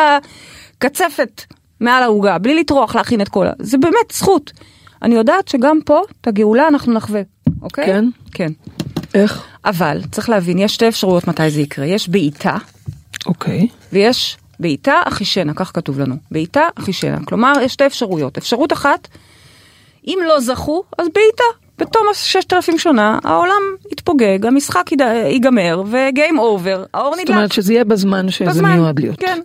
הקצפת 0.78 1.42
מעל 1.80 2.02
העוגה, 2.02 2.38
בלי 2.38 2.54
לטרוח 2.54 2.94
להכין 2.96 3.20
את 3.20 3.28
כל 3.28 3.46
ה... 3.46 3.52
זה 3.58 3.78
באמת 3.78 4.12
זכות. 4.12 4.52
אני 5.02 5.14
יודעת 5.14 5.48
שגם 5.48 5.78
פה, 5.84 6.00
את 6.20 6.26
הגאולה 6.26 6.68
אנחנו 6.68 6.92
נחווה, 6.92 7.22
אוקיי? 7.62 7.86
כן? 7.86 8.04
כן. 8.32 8.52
איך? 9.14 9.44
אבל 9.64 10.00
צריך 10.10 10.28
להבין, 10.28 10.58
יש 10.58 10.74
שתי 10.74 10.88
אפשרויות 10.88 11.28
מתי 11.28 11.50
זה 11.50 11.60
יקרה. 11.60 11.86
יש 11.86 12.08
בעיטה, 12.08 12.56
אוקיי. 13.26 13.68
ויש 13.92 14.36
בעיטה 14.60 15.02
אחישנה, 15.04 15.54
כך 15.54 15.70
כתוב 15.74 16.00
לנו. 16.00 16.14
בעיטה 16.30 16.68
אחישנה. 16.78 17.18
כלומר, 17.24 17.52
יש 17.62 17.72
שתי 17.72 17.86
אפשרויות. 17.86 18.38
אפשרות 18.38 18.72
אחת, 18.72 19.08
אם 20.06 20.18
לא 20.28 20.40
זכו, 20.40 20.82
אז 20.98 21.06
בעיטה. 21.14 21.44
בתום 21.78 22.02
הששת 22.10 22.52
אלפים 22.52 22.78
שנה, 22.78 23.18
העולם 23.24 23.62
יתפוגג, 23.92 24.46
המשחק 24.46 24.90
ייגמר, 25.30 25.82
וגיים 25.86 26.38
אובר, 26.38 26.84
האור 26.94 27.14
זאת 27.14 27.20
נדלק. 27.24 27.36
אומרת 27.36 27.52
שזה 27.52 27.72
יהיה 27.72 27.84
בזמן 27.84 28.30
שזה 28.30 28.50
בזמן, 28.50 28.76
מיועד 28.76 29.00
להיות. 29.00 29.20
כן. 29.20 29.40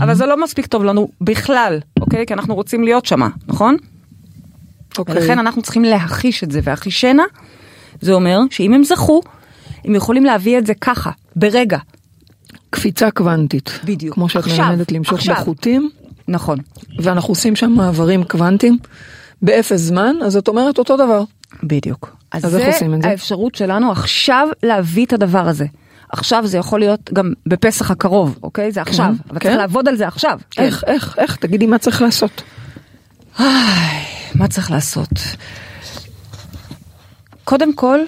אבל 0.00 0.14
זה 0.14 0.26
לא 0.26 0.42
מספיק 0.42 0.66
טוב 0.66 0.84
לנו 0.84 1.08
בכלל, 1.20 1.80
אוקיי? 2.00 2.26
כי 2.26 2.34
אנחנו 2.34 2.54
רוצים 2.54 2.84
להיות 2.84 3.06
שמה, 3.06 3.28
נכון? 3.48 3.76
אוקיי. 4.98 5.14
ולכן 5.14 5.38
אנחנו 5.38 5.62
צריכים 5.62 5.84
להחיש 5.84 6.44
את 6.44 6.50
זה, 6.50 6.60
והחישנה, 6.62 7.22
זה 8.00 8.12
אומר 8.12 8.38
שאם 8.50 8.74
הם 8.74 8.84
זכו, 8.84 9.20
הם 9.84 9.94
יכולים 9.94 10.24
להביא 10.24 10.58
את 10.58 10.66
זה 10.66 10.74
ככה, 10.74 11.10
ברגע. 11.36 11.78
קפיצה 12.70 13.10
קוונטית. 13.10 13.80
בדיוק. 13.84 14.14
כמו 14.14 14.28
שאת 14.28 14.44
עכשיו, 14.44 14.66
מלמדת 14.66 14.92
למשוך 14.92 15.18
עכשיו. 15.18 15.34
בחוטים, 15.34 15.90
נכון. 16.28 16.58
ואנחנו 16.98 17.32
עושים 17.32 17.56
שם 17.56 17.70
מעברים 17.70 18.24
קוונטיים 18.24 18.78
באפס 19.42 19.80
זמן, 19.80 20.16
אז 20.24 20.36
את 20.36 20.48
אומרת 20.48 20.78
אותו 20.78 20.96
דבר. 20.96 21.22
בדיוק. 21.62 22.16
אז, 22.32 22.44
אז 22.44 22.50
זה 22.50 22.58
איך 22.58 22.74
עושים 22.74 22.94
את 22.94 23.02
זה? 23.02 23.08
האפשרות 23.08 23.54
שלנו 23.54 23.92
עכשיו 23.92 24.48
להביא 24.62 25.06
את 25.06 25.12
הדבר 25.12 25.48
הזה. 25.48 25.66
עכשיו 26.12 26.46
זה 26.46 26.58
יכול 26.58 26.80
להיות 26.80 27.10
גם 27.12 27.32
בפסח 27.46 27.90
הקרוב, 27.90 28.38
אוקיי? 28.42 28.72
זה 28.72 28.82
עכשיו. 28.82 29.14
אבל 29.30 29.38
כן. 29.38 29.48
צריך 29.48 29.56
לעבוד 29.56 29.88
על 29.88 29.96
זה 29.96 30.06
עכשיו. 30.08 30.38
כן. 30.50 30.62
איך, 30.62 30.84
איך, 30.86 31.18
איך, 31.18 31.36
תגידי 31.36 31.66
מה 31.66 31.78
צריך 31.78 32.02
לעשות. 32.02 32.42
מה 34.34 34.48
צריך 34.50 34.70
לעשות? 34.70 35.10
קודם 37.44 37.72
כל, 37.72 37.98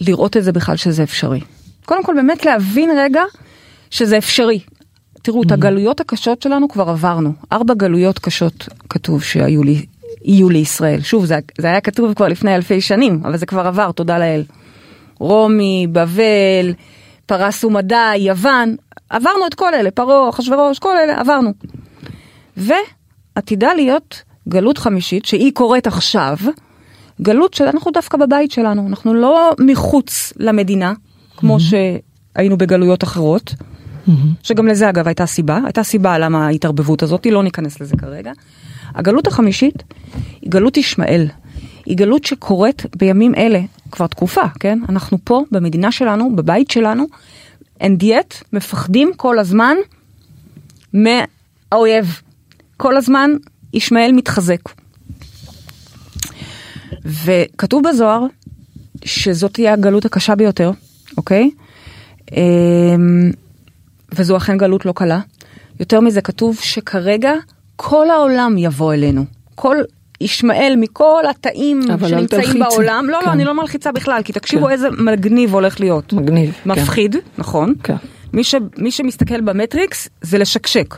לראות 0.00 0.36
את 0.36 0.44
זה 0.44 0.52
בכלל 0.52 0.76
שזה 0.76 1.02
אפשרי. 1.02 1.40
קודם 1.84 2.04
כל, 2.04 2.14
באמת 2.14 2.44
להבין 2.44 2.90
רגע 2.98 3.22
שזה 3.90 4.18
אפשרי. 4.18 4.60
תראו, 5.22 5.42
את 5.42 5.52
הגלויות 5.52 6.00
הקשות 6.00 6.42
שלנו 6.42 6.68
כבר 6.68 6.88
עברנו. 6.88 7.32
ארבע 7.52 7.74
גלויות 7.74 8.18
קשות 8.18 8.68
כתוב 8.88 9.22
שהיו 9.22 9.62
לי, 9.62 9.86
יהיו 10.24 10.50
לישראל. 10.50 11.00
שוב, 11.00 11.24
זה, 11.24 11.38
זה 11.58 11.66
היה 11.66 11.80
כתוב 11.80 12.14
כבר 12.14 12.28
לפני 12.28 12.54
אלפי 12.54 12.80
שנים, 12.80 13.20
אבל 13.24 13.36
זה 13.36 13.46
כבר 13.46 13.66
עבר, 13.66 13.92
תודה 13.92 14.18
לאל. 14.18 14.44
רומי, 15.18 15.86
בבל, 15.92 16.72
פרס 17.26 17.64
ומדי, 17.64 18.16
יוון, 18.16 18.76
עברנו 19.10 19.46
את 19.46 19.54
כל 19.54 19.74
אלה, 19.74 19.90
פרעה, 19.90 20.28
אחשוורוש, 20.28 20.78
כל 20.78 20.96
אלה, 20.96 21.20
עברנו. 21.20 21.52
ועתידה 22.56 23.74
להיות 23.74 24.22
גלות 24.48 24.78
חמישית, 24.78 25.24
שהיא 25.24 25.52
קורית 25.54 25.86
עכשיו, 25.86 26.36
גלות 27.20 27.54
שאנחנו 27.54 27.90
דווקא 27.90 28.18
בבית 28.18 28.50
שלנו, 28.50 28.86
אנחנו 28.88 29.14
לא 29.14 29.52
מחוץ 29.60 30.32
למדינה, 30.36 30.92
כמו 31.36 31.58
שהיינו 31.60 32.56
בגלויות 32.56 33.04
אחרות, 33.04 33.54
שגם 34.42 34.66
לזה 34.66 34.88
אגב 34.88 35.06
הייתה 35.06 35.26
סיבה, 35.26 35.58
הייתה 35.64 35.82
סיבה 35.82 36.18
למה 36.18 36.46
ההתערבבות 36.46 37.02
הזאת, 37.02 37.26
לא 37.26 37.42
ניכנס 37.42 37.80
לזה 37.80 37.96
כרגע. 37.96 38.32
הגלות 38.94 39.26
החמישית 39.26 39.82
היא 40.40 40.50
גלות 40.50 40.76
ישמעאל, 40.76 41.26
היא 41.86 41.96
גלות 41.96 42.24
שקורית 42.24 42.82
בימים 42.96 43.34
אלה, 43.34 43.60
כבר 43.90 44.06
תקופה, 44.06 44.42
כן? 44.60 44.78
אנחנו 44.88 45.18
פה, 45.24 45.42
במדינה 45.50 45.92
שלנו, 45.92 46.36
בבית 46.36 46.70
שלנו, 46.70 47.04
and 47.80 48.02
yet 48.02 48.44
מפחדים 48.52 49.10
כל 49.16 49.38
הזמן 49.38 49.76
מהאויב. 50.92 52.20
כל 52.76 52.96
הזמן 52.96 53.30
ישמעאל 53.72 54.12
מתחזק. 54.12 54.60
וכתוב 57.04 57.82
בזוהר 57.88 58.26
שזאת 59.04 59.54
תהיה 59.54 59.72
הגלות 59.72 60.04
הקשה 60.04 60.34
ביותר, 60.34 60.70
אוקיי? 61.16 61.50
אמ, 62.32 63.30
וזו 64.14 64.36
אכן 64.36 64.58
גלות 64.58 64.86
לא 64.86 64.92
קלה. 64.92 65.20
יותר 65.80 66.00
מזה 66.00 66.20
כתוב 66.20 66.58
שכרגע 66.60 67.32
כל 67.82 68.10
העולם 68.10 68.58
יבוא 68.58 68.94
אלינו. 68.94 69.24
כל 69.54 69.76
ישמעאל 70.20 70.74
מכל 70.78 71.22
התאים 71.30 71.82
שנמצאים 71.82 72.26
תלחיצי. 72.26 72.58
בעולם, 72.58 73.10
לא, 73.10 73.18
כן. 73.20 73.26
לא, 73.26 73.32
אני 73.32 73.44
לא 73.44 73.54
מלחיצה 73.54 73.92
בכלל, 73.92 74.22
כי 74.24 74.32
תקשיבו 74.32 74.66
כן. 74.66 74.72
איזה 74.72 74.90
מגניב 74.90 75.54
הולך 75.54 75.80
להיות. 75.80 76.12
מגניב. 76.12 76.52
כן. 76.64 76.70
מפחיד, 76.70 77.16
נכון. 77.38 77.74
כן. 77.82 77.94
מי, 78.32 78.44
ש, 78.44 78.54
מי 78.78 78.90
שמסתכל 78.90 79.40
במטריקס 79.40 80.08
זה 80.20 80.38
לשקשק. 80.38 80.94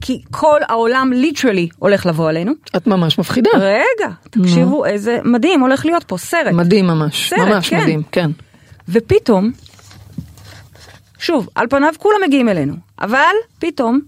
כי 0.00 0.22
כל 0.30 0.60
העולם 0.68 1.12
literally 1.12 1.68
הולך 1.78 2.06
לבוא 2.06 2.28
עלינו. 2.28 2.52
את 2.76 2.86
ממש 2.86 3.18
מפחידה. 3.18 3.50
רגע, 3.58 4.12
תקשיבו 4.30 4.84
איזה 4.84 5.18
מדהים 5.24 5.60
הולך 5.60 5.86
להיות 5.86 6.04
פה, 6.04 6.18
סרט. 6.18 6.52
מדהים 6.52 6.86
ממש, 6.86 7.28
סרט, 7.28 7.40
ממש 7.40 7.68
כן. 7.68 7.80
מדהים, 7.80 8.02
כן. 8.12 8.30
ופתאום, 8.88 9.50
שוב, 11.18 11.48
על 11.54 11.66
פניו 11.70 11.94
כולם 11.98 12.16
מגיעים 12.26 12.48
אלינו, 12.48 12.74
אבל 13.00 13.34
פתאום, 13.58 14.00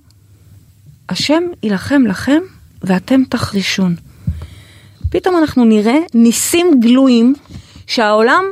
השם 1.11 1.42
יילחם 1.62 2.03
לכם 2.07 2.38
ואתם 2.83 3.23
תחרישון. 3.29 3.94
פתאום 5.11 5.37
אנחנו 5.37 5.64
נראה 5.64 5.99
ניסים 6.14 6.81
גלויים 6.81 7.35
שהעולם 7.87 8.44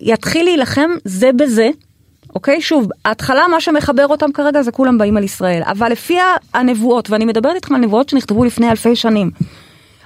יתחיל 0.00 0.44
להילחם 0.44 0.90
זה 1.04 1.30
בזה. 1.32 1.70
אוקיי? 2.34 2.60
שוב, 2.60 2.88
ההתחלה, 3.04 3.48
מה 3.48 3.60
שמחבר 3.60 4.06
אותם 4.06 4.32
כרגע 4.32 4.62
זה 4.62 4.72
כולם 4.72 4.98
באים 4.98 5.16
על 5.16 5.24
ישראל. 5.24 5.62
אבל 5.66 5.92
לפי 5.92 6.16
הנבואות, 6.54 7.10
ואני 7.10 7.24
מדברת 7.24 7.54
איתכם 7.54 7.74
על 7.74 7.80
נבואות 7.80 8.08
שנכתבו 8.08 8.44
לפני 8.44 8.70
אלפי 8.70 8.96
שנים. 8.96 9.30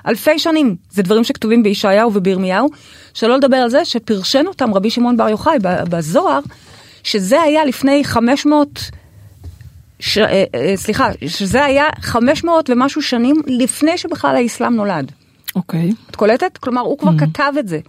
אלפי 0.07 0.38
שנים, 0.38 0.77
זה 0.90 1.03
דברים 1.03 1.25
שכתובים 1.25 1.62
בישעיהו 1.62 2.14
ובירמיהו, 2.14 2.68
שלא 3.14 3.37
לדבר 3.37 3.57
על 3.57 3.70
זה 3.70 3.85
שפרשן 3.85 4.46
אותם 4.46 4.75
רבי 4.75 4.90
שמעון 4.90 5.16
בר 5.16 5.29
יוחאי 5.29 5.59
בזוהר, 5.62 6.40
שזה 7.03 7.42
היה 7.42 7.64
לפני 7.64 8.05
500, 8.05 8.90
ש, 10.00 10.18
אה, 10.18 10.44
אה, 10.54 10.72
סליחה, 10.76 11.08
שזה 11.26 11.64
היה 11.64 11.84
500 12.00 12.70
ומשהו 12.70 13.02
שנים 13.02 13.36
לפני 13.46 13.98
שבכלל 13.98 14.36
האסלאם 14.36 14.74
נולד. 14.74 15.12
אוקיי. 15.56 15.92
את 16.10 16.16
קולטת? 16.16 16.58
כלומר, 16.58 16.80
הוא 16.80 16.98
כבר 16.98 17.18
כתב 17.18 17.52
את 17.58 17.68
זה, 17.68 17.80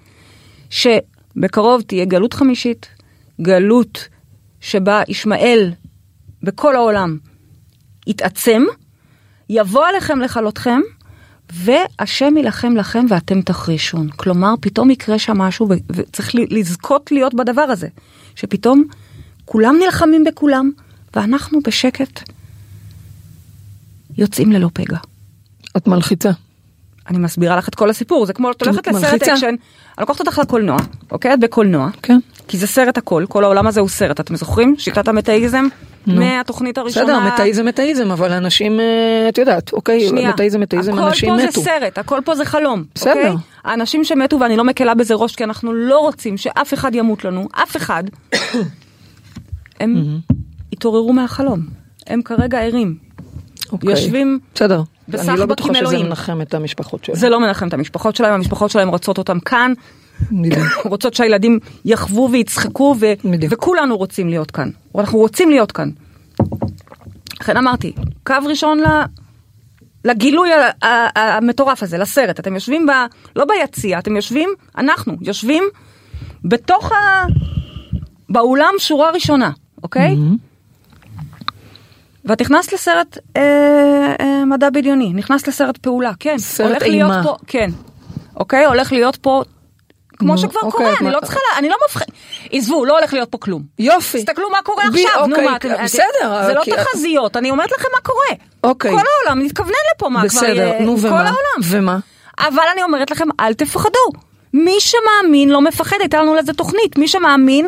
שבקרוב 0.70 1.82
תהיה 1.82 2.06
גלות 2.06 2.34
חמישית, 2.34 2.88
גלות 3.42 4.08
שבה 4.60 5.02
ישמעאל 5.08 5.72
בכל 6.44 6.76
העולם 6.76 7.18
יתעצם, 8.08 8.64
יבוא 9.50 9.86
עליכם 9.86 10.20
לכלותכם, 10.20 10.80
והשם 11.54 12.38
יילחם 12.38 12.76
לכם 12.76 13.06
ואתם 13.10 13.42
תחרישון. 13.42 14.10
כלומר, 14.10 14.54
פתאום 14.62 14.90
יקרה 14.90 15.20
שם 15.20 15.38
משהו, 15.38 15.68
וצריך 15.92 16.32
לזכות 16.36 17.12
להיות 17.12 17.34
בדבר 17.34 17.62
הזה, 17.62 17.88
שפתאום 18.36 18.84
כולם 19.46 19.76
נלחמים 19.84 20.24
בכולם, 20.24 20.72
ואנחנו 21.16 21.60
בשקט 21.64 22.30
יוצאים 24.18 24.52
ללא 24.52 24.70
פגע. 24.74 24.98
את 25.78 25.88
מלחיצה. 25.88 26.32
אני 27.10 27.18
מסבירה 27.18 27.56
לך 27.56 27.68
את 27.70 27.76
כל 27.76 27.90
הסיפור, 27.90 28.26
זה 28.26 28.34
כמו, 28.34 28.52
את 28.52 28.62
הולכת 28.62 28.88
לסרט. 28.88 29.24
אקשן, 29.24 29.46
אני 29.48 29.58
לוקחת 30.00 30.20
אותך 30.20 30.40
לקולנוע, 30.40 30.78
אוקיי? 31.12 31.34
את 31.34 31.40
בקולנוע, 31.40 31.90
כן. 32.02 32.20
כי 32.48 32.58
זה 32.58 32.68
סרט 32.68 32.98
הכל, 32.98 33.26
כל 33.30 33.44
העולם 33.44 33.68
הזה 33.68 33.80
הוא 33.80 33.90
סרט, 33.90 34.20
אתם 34.20 34.36
זוכרים? 34.36 34.76
שיטת 34.78 35.08
המטאיזם, 35.08 35.68
מהתוכנית 36.08 36.78
הראשונה. 36.78 37.06
בסדר, 37.06 37.34
מטאיזם 37.34 37.66
מטאיזם, 37.66 38.12
אבל 38.12 38.32
אנשים, 38.32 38.80
אה, 38.80 39.30
את 39.30 39.38
יודעת, 39.38 39.74
אוקיי, 39.74 40.08
שנייה, 40.08 40.30
מטאיזם 40.30 40.60
מטאיזם, 40.60 41.00
אנשים 41.00 41.34
הכל 41.34 41.42
פה 41.42 41.48
מתו. 41.48 41.62
זה 41.62 41.66
סרט, 41.66 41.98
הכל 41.98 42.20
פה 42.26 42.36
זה 42.36 42.46
חלום, 42.46 42.84
בסדר. 42.96 43.12
אוקיי? 43.12 43.32
האנשים 43.64 44.04
שמתו, 44.04 44.40
ואני 44.40 44.58
לא 44.58 44.64
מקלה 44.64 44.94
בזה 44.94 45.14
ראש, 45.14 45.36
כי 45.36 45.44
אנחנו 45.44 45.74
לא 45.74 46.00
רוצים 46.00 46.38
שאף 46.38 46.74
אחד 46.74 46.96
ימות 46.96 47.26
לנו, 47.26 47.48
אף 47.64 47.78
אחד, 47.78 48.04
הם 49.80 50.20
התעוררו 50.82 51.14
מהחלום. 51.14 51.60
הם 52.08 52.22
כרגע 52.22 52.62
ערים. 52.62 52.98
אוקיי. 53.72 53.90
יושבים 53.90 54.40
בסדר. 54.54 54.82
אני 55.14 55.40
לא 55.40 55.46
בטוחה 55.46 55.74
שזה. 55.76 55.98
מנחם 55.98 56.42
את 56.42 56.54
המשפחות 56.54 57.06
שלהם. 57.06 57.18
זה 57.20 57.30
לא 57.30 57.40
מנחם 57.40 57.68
את 57.68 57.74
המשפחות 57.74 58.16
שלהם, 58.16 58.34
המשפחות 58.34 58.72
שלהם 58.72 58.90
רוצות 58.90 59.18
אותם 59.18 59.40
כאן. 59.40 59.74
רוצות 60.86 61.14
שהילדים 61.14 61.60
יחוו 61.86 62.30
ויצחקו, 62.32 62.96
ו-. 63.00 63.14
וכולנו 63.50 63.98
רוצים 63.98 64.30
להיות 64.30 64.52
כאן. 64.52 64.70
אנחנו 64.96 65.20
רוצים 65.20 65.50
להיות 65.50 65.72
כאן. 65.72 65.90
לכן 67.42 67.58
אמרתי, 67.58 67.94
קו 68.24 68.36
ראשון 68.46 68.80
ל... 68.80 68.86
לגילוי 70.06 70.50
המטורף 71.16 71.84
הזה, 71.84 71.98
לסרט. 71.98 72.40
אתם 72.40 72.54
יושבים 72.54 72.86
ב... 72.86 72.92
לא 73.36 73.46
ביציע, 73.46 74.00
אתם 74.00 74.16
יושבים, 74.16 74.50
אנחנו 74.78 75.14
יושבים 75.22 75.64
בתוך 76.46 76.92
ה... 76.92 77.26
באולם 78.30 78.74
שורה 78.78 79.12
ראשונה, 79.12 79.52
אוקיי? 79.84 80.16
ואת 82.26 82.42
נכנסת 82.42 82.74
לסרט 82.74 83.18
אה, 83.38 83.42
אה, 84.22 84.46
מדע 84.46 84.70
בדיוני, 84.70 85.14
נכנסת 85.14 85.48
לסרט 85.48 85.78
פעולה, 85.78 86.12
כן. 86.20 86.38
סרט 86.38 86.82
אימה. 86.84 87.22
פה, 87.24 87.36
כן. 87.48 87.70
אוקיי? 88.38 88.66
הולך 88.66 88.92
להיות 88.92 89.16
פה, 89.16 89.44
כמו 90.18 90.32
נו, 90.32 90.38
שכבר 90.38 90.60
אוקיי, 90.64 90.72
קורה, 90.72 90.90
אני 91.00 91.08
מה- 91.08 91.12
לא 91.16 91.20
צריכה, 91.20 91.40
לה- 91.52 91.60
אני 91.60 91.70
לא 91.70 91.76
מבחין, 91.90 92.08
עזבו, 92.52 92.86
לא 92.86 92.98
הולך 93.00 93.14
להיות 93.14 93.32
פה 93.32 93.38
כלום. 93.38 93.64
יופי. 93.80 94.18
תסתכלו 94.18 94.50
מה 94.50 94.58
קורה 94.64 94.84
ב- 94.94 94.96
עכשיו, 94.96 95.26
נו 95.28 95.36
אוקיי, 95.36 95.48
מה, 95.50 95.56
אתם- 95.56 95.70
בסדר, 95.84 96.46
זה 96.46 96.54
לא 96.54 96.62
כי- 96.64 96.72
תחזיות, 96.72 97.38
אני 97.38 97.52
אומרת 97.52 97.72
לכם 97.72 97.88
מה 97.96 98.02
קורה. 98.02 98.26
אוקיי. 98.64 98.92
כל 98.92 98.98
העולם 99.26 99.46
מתכוונן 99.46 99.72
לפה, 99.96 100.10
מה 100.10 100.20
כבר 100.20 100.40
בסדר, 100.40 100.48
יהיה, 100.56 100.82
נו 100.82 100.98
כל 100.98 101.08
ומה? 101.08 101.16
העולם. 101.20 101.36
ומה? 101.64 101.98
אבל 102.40 102.64
אני 102.74 102.84
אומרת 102.84 103.12
לכם, 103.12 103.26
אל 103.40 103.54
תפחדו. 103.54 104.00
מי 104.54 104.76
שמאמין 104.80 105.50
לא 105.50 105.62
מפחד, 105.62 105.98
הייתה 106.00 106.20
לנו 106.22 106.36
לזה 106.36 106.54
תוכנית. 106.54 106.98
מי 106.98 107.08
שמאמין 107.08 107.68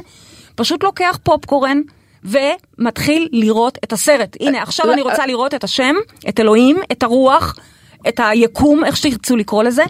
פשוט 0.56 0.84
לוקח 0.84 1.20
פופקורן 1.24 1.82
ומתחיל 2.26 3.30
לראות 3.32 3.78
את 3.84 3.94
הסרט. 3.94 4.38
הנה, 4.40 4.62
עכשיו 4.62 4.88
לא, 4.88 4.94
אני 4.94 5.02
רוצה 5.02 5.26
לראות 5.26 5.54
את 5.54 5.64
השם, 5.64 5.96
את 6.30 6.40
אלוהים, 6.40 6.78
את 6.92 7.04
הרוח, 7.04 7.56
את 8.08 8.20
היקום, 8.24 8.86
איך 8.86 8.98
שתרצו 8.98 9.36
לקרוא 9.36 9.64
לזה. 9.64 9.84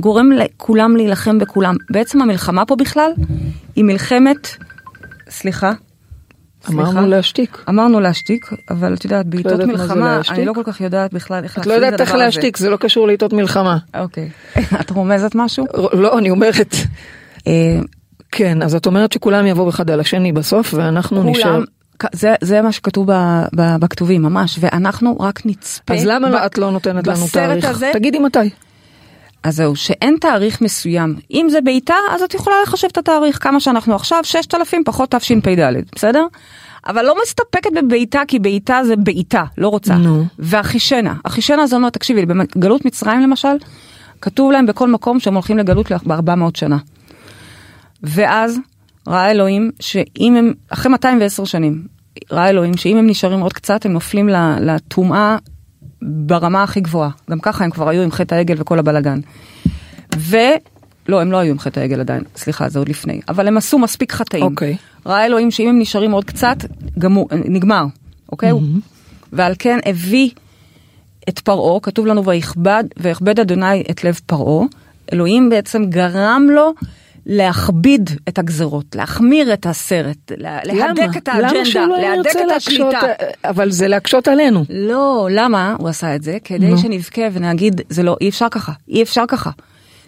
גורם 0.00 0.32
לכולם 0.32 0.96
להילחם 0.96 1.38
בכולם. 1.38 1.76
בעצם 1.90 2.22
המלחמה 2.22 2.64
פה 2.64 2.76
בכלל 2.76 3.12
היא 3.76 3.84
מלחמת, 3.84 4.48
סליחה. 5.30 5.72
סליחה. 6.64 6.82
אמרנו 6.82 7.06
להשתיק. 7.06 7.64
אמרנו 7.68 8.00
להשתיק, 8.00 8.50
אבל 8.70 8.94
את 8.94 9.04
יודעת, 9.04 9.26
בעיתות 9.26 9.52
יודעת 9.52 9.66
זה 9.66 9.72
מלחמה, 9.72 10.16
להשתיק? 10.16 10.36
אני 10.36 10.46
לא 10.46 10.52
כל 10.52 10.62
כך 10.64 10.80
יודעת 10.80 11.12
בכלל 11.12 11.44
איך 11.44 11.58
את 11.58 11.66
לא 11.66 11.72
יודעת 11.72 12.00
איך 12.00 12.14
להשתיק, 12.14 12.56
זה 12.56 12.70
לא 12.70 12.76
קשור 12.76 13.06
לעיתות 13.06 13.32
מלחמה. 13.32 13.78
אוקיי. 13.94 14.30
את 14.80 14.90
רומזת 14.90 15.34
משהו? 15.34 15.66
לא, 15.92 16.18
אני 16.18 16.30
אומרת. 16.30 16.74
כן, 18.32 18.62
אז 18.62 18.74
את 18.74 18.86
אומרת 18.86 19.12
שכולם 19.12 19.46
יבואו 19.46 19.68
אחד 19.68 19.90
על 19.90 20.00
השני 20.00 20.32
בסוף, 20.32 20.74
ואנחנו 20.74 21.22
נשאר. 21.22 21.42
כולם, 21.52 21.64
כ- 21.98 22.04
זה, 22.12 22.34
זה 22.40 22.62
מה 22.62 22.72
שכתוב 22.72 23.12
ב, 23.12 23.42
ב, 23.56 23.76
בכתובים, 23.80 24.22
ממש, 24.22 24.56
ואנחנו 24.60 25.16
רק 25.20 25.46
נצפה. 25.46 25.94
אז 25.94 26.04
למה 26.04 26.28
ב- 26.30 26.34
את 26.34 26.58
לא 26.58 26.70
נותנת 26.70 27.06
לנו 27.06 27.26
תאריך? 27.32 27.64
הזה, 27.64 27.90
תגידי 27.92 28.18
מתי. 28.18 28.38
אז 29.42 29.56
זהו, 29.56 29.76
שאין 29.76 30.16
תאריך 30.20 30.60
מסוים. 30.60 31.16
אם 31.30 31.46
זה 31.50 31.60
בעיטה, 31.60 31.94
אז 32.10 32.22
את 32.22 32.34
יכולה 32.34 32.56
לחשב 32.62 32.88
את 32.92 32.98
התאריך, 32.98 33.42
כמה 33.42 33.60
שאנחנו 33.60 33.94
עכשיו, 33.94 34.20
6,000 34.22 34.84
פחות 34.84 35.10
תשפ"ד, 35.10 35.72
בסדר? 35.94 36.26
אבל 36.86 37.02
לא 37.04 37.14
מסתפקת 37.22 37.70
בבעיטה, 37.82 38.22
כי 38.28 38.38
בעיטה 38.38 38.80
זה 38.86 38.96
בעיטה, 38.96 39.44
לא 39.58 39.68
רוצה. 39.68 39.94
נו. 39.94 40.24
והחישנה, 40.38 41.14
החישנה 41.24 41.66
זה 41.66 41.76
אומר, 41.76 41.90
תקשיבי, 41.90 42.26
בגלות 42.26 42.84
מצרים 42.84 43.20
למשל, 43.20 43.48
כתוב 44.20 44.52
להם 44.52 44.66
בכל 44.66 44.88
מקום 44.88 45.20
שהם 45.20 45.34
הולכים 45.34 45.58
לגלות 45.58 45.92
ב-400 46.06 46.30
שנה. 46.54 46.76
ואז 48.02 48.58
ראה 49.08 49.30
אלוהים 49.30 49.70
שאם 49.80 50.36
הם, 50.36 50.52
אחרי 50.68 50.92
210 50.92 51.44
שנים, 51.44 51.86
ראה 52.30 52.48
אלוהים 52.48 52.76
שאם 52.76 52.96
הם 52.96 53.06
נשארים 53.06 53.40
עוד 53.40 53.52
קצת, 53.52 53.86
הם 53.86 53.92
נופלים 53.92 54.28
לטומאה 54.60 55.36
ברמה 56.02 56.62
הכי 56.62 56.80
גבוהה. 56.80 57.10
גם 57.30 57.40
ככה 57.40 57.64
הם 57.64 57.70
כבר 57.70 57.88
היו 57.88 58.02
עם 58.02 58.10
חטא 58.10 58.34
העגל 58.34 58.54
וכל 58.58 58.78
הבלגן. 58.78 59.20
ו... 60.16 60.36
לא, 61.08 61.20
הם 61.20 61.32
לא 61.32 61.36
היו 61.36 61.50
עם 61.50 61.58
חטא 61.58 61.80
העגל 61.80 62.00
עדיין, 62.00 62.22
סליחה, 62.36 62.68
זה 62.68 62.78
עוד 62.78 62.88
לפני. 62.88 63.20
אבל 63.28 63.48
הם 63.48 63.56
עשו 63.56 63.78
מספיק 63.78 64.12
חטאים. 64.12 64.42
אוקיי. 64.42 64.76
ראה 65.06 65.26
אלוהים 65.26 65.50
שאם 65.50 65.68
הם 65.68 65.78
נשארים 65.78 66.12
עוד 66.12 66.24
קצת, 66.24 66.56
גמור, 66.98 67.28
נגמר, 67.44 67.84
אוקיי? 68.32 68.52
ועל 69.32 69.54
כן 69.58 69.78
הביא 69.86 70.30
את 71.28 71.38
פרעה, 71.38 71.80
כתוב 71.80 72.06
לנו 72.06 72.24
ויכבד, 72.24 72.84
ויכבד 72.96 73.40
אדוני 73.40 73.82
את 73.90 74.04
לב 74.04 74.20
פרעה. 74.26 74.66
אלוהים 75.12 75.50
בעצם 75.50 75.84
גרם 75.84 76.46
לו 76.50 76.74
להכביד 77.26 78.10
את 78.28 78.38
הגזרות, 78.38 78.84
להחמיר 78.94 79.52
את 79.52 79.66
הסרט, 79.66 80.32
לה- 80.36 80.58
להדק 80.64 81.16
את 81.16 81.28
האג'נדה, 81.28 81.86
לא 81.86 81.96
להדק 82.00 82.30
את 82.46 82.56
השליטה. 82.56 83.00
אבל 83.44 83.70
זה 83.70 83.88
להקשות 83.88 84.28
עלינו. 84.28 84.64
לא, 84.70 85.28
למה 85.30 85.74
הוא 85.78 85.88
עשה 85.88 86.14
את 86.14 86.22
זה? 86.22 86.38
כדי. 86.44 86.78
שנבכה 86.78 87.22
ונגיד, 87.32 87.80
זה 87.88 88.02
לא, 88.02 88.16
אי 88.20 88.28
אפשר 88.28 88.46
ככה, 88.50 88.72
אי 88.88 89.02
אפשר 89.02 89.24
ככה. 89.28 89.50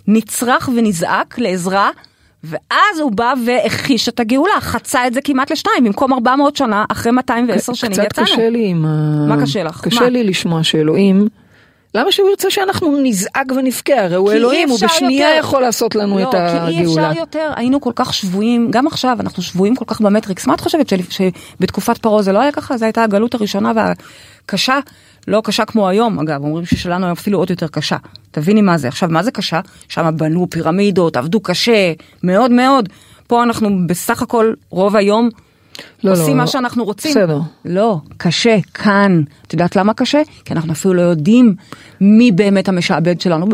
נצרח 0.08 0.68
ונזעק 0.76 1.38
לעזרה, 1.38 1.90
ואז 2.44 2.98
הוא 3.00 3.12
בא 3.12 3.32
והכחיש 3.46 4.08
את 4.08 4.20
הגאולה, 4.20 4.60
חצה 4.60 5.06
את 5.06 5.14
זה 5.14 5.20
כמעט 5.20 5.52
לשניים, 5.52 5.84
במקום 5.84 6.12
400 6.12 6.56
שנה, 6.56 6.84
אחרי 6.88 7.12
210 7.12 7.74
שנים 7.74 7.92
קצת 7.92 8.04
יצאנו. 8.04 8.26
קשה 8.26 8.48
לי 8.50 8.66
עם 8.68 8.84
ה... 8.86 9.26
מה 9.28 9.42
קשה 9.42 9.62
לך? 9.62 9.80
קשה 9.84 10.00
מה? 10.00 10.08
לי 10.08 10.24
לשמוע 10.24 10.62
שאלוהים... 10.62 11.28
למה 11.94 12.12
שהוא 12.12 12.28
ירצה 12.30 12.50
שאנחנו 12.50 12.98
נזעק 13.02 13.52
ונבכה? 13.56 14.00
הרי 14.00 14.16
הוא 14.16 14.32
אלוהים, 14.32 14.68
הוא 14.70 14.78
בשנייה 14.82 15.28
יותר. 15.28 15.38
יכול 15.46 15.62
לעשות 15.62 15.94
לנו 15.94 16.18
לא, 16.18 16.22
את 16.22 16.30
כי 16.30 16.36
אי 16.36 16.80
הגאולה. 16.80 17.10
אפשר 17.10 17.20
יותר, 17.20 17.50
היינו 17.56 17.80
כל 17.80 17.92
כך 17.94 18.14
שבויים, 18.14 18.70
גם 18.70 18.86
עכשיו 18.86 19.16
אנחנו 19.20 19.42
שבויים 19.42 19.76
כל 19.76 19.84
כך 19.88 20.00
במטריקס. 20.00 20.46
מה 20.46 20.54
את 20.54 20.60
חושבת 20.60 20.88
של- 20.88 20.96
שבתקופת 21.10 21.98
פרעה 21.98 22.22
זה 22.22 22.32
לא 22.32 22.40
היה 22.40 22.52
ככה? 22.52 22.76
זו 22.76 22.84
הייתה 22.84 23.02
הגלות 23.04 23.34
הראשונה 23.34 23.72
והקשה, 23.76 24.78
לא 25.28 25.40
קשה 25.44 25.64
כמו 25.64 25.88
היום 25.88 26.18
אגב, 26.20 26.44
אומרים 26.44 26.66
ששלנו 26.66 27.12
אפילו 27.12 27.38
עוד 27.38 27.50
יותר 27.50 27.66
קשה. 27.68 27.96
תביני 28.30 28.62
מה 28.62 28.78
זה. 28.78 28.88
עכשיו, 28.88 29.08
מה 29.08 29.22
זה 29.22 29.30
קשה? 29.30 29.60
שם 29.88 30.10
בנו 30.16 30.46
פירמידות, 30.50 31.16
עבדו 31.16 31.40
קשה, 31.40 31.92
מאוד 32.22 32.50
מאוד. 32.50 32.88
פה 33.26 33.42
אנחנו 33.42 33.86
בסך 33.86 34.22
הכל 34.22 34.52
רוב 34.70 34.96
היום 34.96 35.28
לא, 36.04 36.12
עושים 36.12 36.28
לא, 36.36 36.42
מה 36.42 36.46
שאנחנו 36.46 36.84
רוצים. 36.84 37.10
בסדר. 37.10 37.38
לא, 37.64 37.96
קשה, 38.16 38.56
כאן. 38.74 39.22
את 39.46 39.52
יודעת 39.52 39.76
למה 39.76 39.94
קשה? 39.94 40.22
כי 40.44 40.54
אנחנו 40.54 40.72
אפילו 40.72 40.94
לא 40.94 41.02
יודעים 41.02 41.54
מי 42.00 42.32
באמת 42.32 42.68
המשעבד 42.68 43.20
שלנו. 43.20 43.46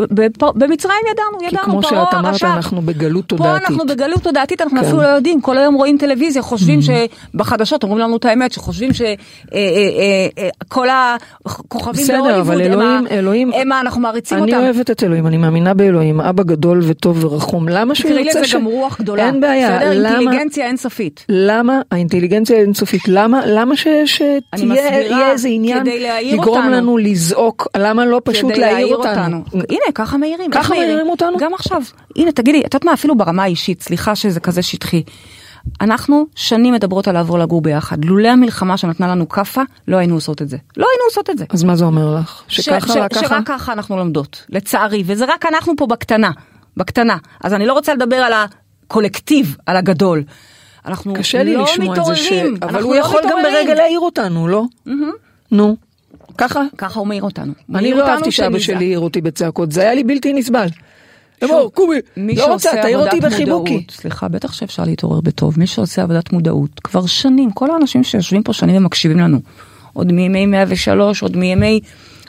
במצרים 0.55 0.99
ידענו, 1.13 1.39
כי 1.39 1.47
ידענו, 1.47 1.65
כמו 1.73 1.83
פרעה 1.83 2.05
שאת 2.07 2.15
אמרת, 2.15 2.25
הרשע. 2.25 2.47
אנחנו 2.55 2.83
בגלות 2.83 3.25
פה 3.29 3.37
תודעתית. 3.37 3.69
אנחנו 3.71 3.87
בגלות 3.87 4.23
תודעתית, 4.23 4.61
אנחנו 4.61 4.79
כן. 4.81 4.85
אפילו 4.87 5.03
לא 5.03 5.07
יודעים. 5.07 5.41
כל 5.41 5.59
היום 5.59 5.75
רואים 5.75 5.99
טלוויזיה, 5.99 6.43
חושבים 6.43 6.81
שבחדשות 6.83 7.83
אומרים 7.83 7.99
לנו 8.01 8.17
את 8.17 8.25
האמת, 8.25 8.53
שחושבים 8.53 8.91
שכל 8.93 10.89
הכוכבים 11.47 12.05
בסדר, 12.05 12.17
בהוליווד, 12.23 12.41
אבל 12.41 12.61
הם 12.61 12.73
אלוהים- 12.73 13.07
ה- 13.07 13.11
אלוהים- 13.11 13.53
הם 13.53 13.73
ה- 13.73 13.81
אנחנו 13.81 14.01
מעריצים 14.01 14.39
אני 14.39 14.53
אותם. 14.55 14.65
אוהבת 14.65 14.91
את 14.91 15.05
אלוהים, 15.05 15.27
אני 15.27 15.37
מאמינה 15.37 15.75
באלוהים, 15.75 16.21
אבא 16.21 16.43
גדול 16.43 16.81
וטוב 16.83 17.25
ורחום. 17.25 17.69
למה 17.69 17.95
שהוא 17.95 18.09
תקראי 18.11 18.25
ירצה 18.27 18.41
לזה 18.41 18.55
גם 18.59 18.65
רוח 18.65 19.01
גדולה. 19.01 19.27
אין 19.27 19.41
בעיה, 19.41 19.77
בסדר? 19.79 19.93
אינטליגנציה 19.93 20.67
אינסופית. 20.67 21.25
למה 21.29 21.81
האינטליגנציה 22.13 22.57
האינסופית, 22.59 23.09
למה, 23.09 23.41
למה 23.47 23.77
ש, 23.77 23.87
שתהיה 24.05 25.31
איזה 25.31 25.49
עניין 25.49 25.87
להעיר 25.87 26.35
לגרום 26.41 26.59
אותנו. 26.59 26.71
לנו 26.71 26.99
לזעוק, 26.99 27.69
למה 27.77 28.07
לא 28.07 28.21
פשוט 28.25 28.51
כדי 28.53 28.61
להעיר 28.61 28.97
אותנו? 28.97 29.43
הנה, 29.53 29.93
ככה 29.95 30.17
מעירים. 30.17 30.51
ככה 30.51 30.61
איך 30.61 30.71
מעירים 30.71 31.09
אותנו? 31.11 31.39
גם 31.39 31.55
עכשיו. 31.55 31.83
הנה, 32.17 32.33
תגידי, 32.33 32.61
את 32.61 32.65
יודעת 32.65 32.85
מה, 32.85 32.93
אפילו 32.93 33.17
ברמה 33.17 33.43
האישית, 33.43 33.83
סליחה 33.83 34.15
שזה 34.15 34.41
כזה 34.41 34.63
שטחי. 34.63 35.03
אנחנו 35.81 36.27
שנים 36.35 36.75
מדברות 36.75 37.09
על 37.09 37.15
לעבור 37.15 37.39
לגור 37.39 37.61
ביחד. 37.63 38.05
לולא 38.05 38.29
המלחמה 38.29 38.77
שנתנה 38.77 39.09
לנו 39.09 39.29
כאפה, 39.29 39.63
לא 39.89 39.97
היינו 39.97 40.15
עושות 40.15 40.43
את 40.43 40.49
זה. 40.49 40.57
לא 40.77 40.87
היינו 40.93 41.05
עושות 41.09 41.31
את 41.31 41.39
זה. 41.39 41.45
אז 41.51 41.65
מה 41.65 41.77
זה 41.77 41.85
אומר 41.85 42.15
לך? 42.15 42.43
ש- 42.49 42.61
שככה, 42.61 42.93
ש- 42.93 42.97
רק 42.97 43.13
ככה? 43.15 43.29
שרק 43.29 43.47
ככה 43.47 43.73
אנחנו 43.73 43.97
לומדות, 43.97 44.47
לצערי, 44.49 45.03
וזה 45.07 45.25
רק 45.25 45.47
אנחנו 45.47 45.73
פה 45.77 45.87
בקטנה, 45.87 46.31
בקטנה. 46.77 47.17
אז 47.45 47.55
אני 47.55 47.67
לא 47.67 47.73
רוצה 47.73 47.95
לדבר 47.95 48.17
על 48.17 48.33
הקולקטיב, 48.33 49.57
על 49.67 49.77
הגדול. 49.77 50.23
אנחנו 50.89 51.15
קשה 51.15 51.43
לי 51.43 51.55
לא 51.55 51.63
לשמוע 51.63 51.97
את 51.97 52.05
זה, 52.05 52.17
ש... 52.17 52.33
מתעוררים, 52.33 52.57
אבל 52.63 52.83
הוא 52.83 52.95
לא 52.95 53.01
יכול 53.01 53.21
גם 53.23 53.29
מתעוררים. 53.29 53.55
ברגע 53.55 53.75
להעיר 53.75 54.01
אותנו, 54.01 54.49
לא? 54.49 54.65
נו, 55.53 55.77
ככה? 56.39 56.63
ככה 56.79 57.01
הוא 57.01 57.07
מעיר 57.07 57.23
אותנו. 57.23 57.53
אני 57.75 57.95
לא 57.95 58.09
אהבתי 58.09 58.31
שאבא. 58.31 58.59
שלי 58.59 58.85
העיר 58.85 58.99
אותי 58.99 59.21
בצעקות, 59.21 59.73
זה 59.73 59.81
היה 59.81 59.95
לי 59.95 60.05
בלתי 60.05 60.33
נסבל. 60.33 60.67
אמור, 61.45 61.73
קובי, 61.75 61.99
מי 62.17 62.35
לא 62.35 62.53
רוצה, 62.53 62.71
תעיר 62.83 62.99
אותי 62.99 63.21
בחיבוקי. 63.21 63.85
סליחה, 63.91 64.29
בטח 64.29 64.53
שאפשר 64.53 64.85
להתעורר 64.85 65.21
בטוב. 65.21 65.59
מי 65.59 65.67
שעושה 65.67 66.03
עבודת 66.03 66.33
מודעות, 66.33 66.81
כבר 66.85 67.07
שנים, 67.07 67.51
כל 67.51 67.71
האנשים 67.71 68.05
שיושבים 68.05 68.43
פה 68.43 68.53
שנים 68.53 68.77
ומקשיבים 68.77 69.19
לנו, 69.19 69.41
עוד 69.93 70.13
מימי 70.13 70.47
103, 70.47 71.23
עוד 71.23 71.37
מימי 71.37 71.81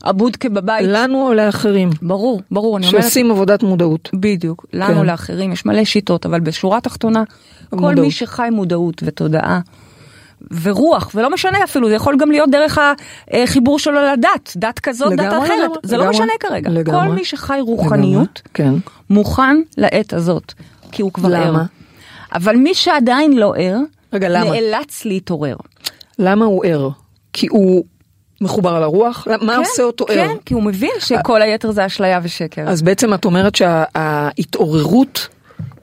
הבודקה 0.03 0.49
בבית. 0.49 0.85
לנו 0.89 1.27
או 1.27 1.33
לאחרים, 1.33 1.89
ברור, 2.01 2.41
ברור, 2.51 2.77
אני 2.77 2.87
אומרת, 2.87 3.03
שעושים 3.03 3.31
עבודת 3.31 3.63
מודעות. 3.63 4.09
בדיוק, 4.13 4.65
לנו, 4.73 4.95
כן. 4.95 5.05
לאחרים, 5.05 5.51
יש 5.51 5.65
מלא 5.65 5.83
שיטות, 5.83 6.25
אבל 6.25 6.39
בשורה 6.39 6.81
תחתונה, 6.81 7.23
כל. 7.69 7.95
מי 7.95 8.11
שחי 8.11 8.47
מודעות 8.51 9.01
ותודעה. 9.05 9.59
ורוח, 10.61 11.11
ולא 11.15 11.33
משנה 11.33 11.63
אפילו, 11.63 11.89
זה 11.89 11.95
יכול 11.95 12.17
גם 12.17 12.31
להיות 12.31 12.49
דרך 12.49 12.79
החיבור 13.31 13.79
שלו 13.79 14.01
לדת, 14.01 14.53
דת 14.55 14.79
כזאת, 14.79 15.13
דת 15.13 15.19
לגמרי, 15.19 15.45
אחרת, 15.47 15.59
לגמרי, 15.59 15.77
זה 15.83 15.97
לא 15.97 16.03
לגמרי, 16.03 16.17
משנה 16.17 16.31
כרגע. 16.39 16.69
לגמרי. 16.69 17.07
כל 17.07 17.13
מי 17.15 17.25
שחי 17.25 17.59
רוחניות, 17.61 18.41
כן. 18.53 18.73
מוכן 19.09 19.61
לעת 19.77 20.13
הזאת, 20.13 20.53
כי 20.91 21.01
הוא 21.01 21.13
כבר 21.13 21.35
ער. 21.35 21.49
למה? 21.51 21.63
אבל 22.33 22.55
מי 22.55 22.73
שעדיין 22.73 23.33
לא 23.33 23.53
ער, 23.57 23.77
רגע, 24.13 24.29
למה? 24.29 24.49
נאלץ 24.49 25.05
להתעורר. 25.05 25.55
למה 26.19 26.45
הוא 26.45 26.65
ער? 26.65 26.89
כי 27.33 27.47
הוא 27.47 27.83
מחובר 28.41 28.75
על 28.75 28.83
הרוח? 28.83 29.27
מה 29.41 29.53
כן, 29.53 29.59
עושה 29.59 29.83
אותו 29.83 30.05
ער? 30.09 30.15
כן, 30.15 30.35
כי 30.45 30.53
הוא 30.53 30.63
מבין 30.63 30.91
שכל 30.99 31.41
היתר 31.41 31.71
זה 31.71 31.85
אשליה 31.85 32.19
ושקר. 32.23 32.63
אז 32.67 32.81
בעצם 32.81 33.13
את 33.13 33.25
אומרת 33.25 33.55
שההתעוררות 33.55 35.27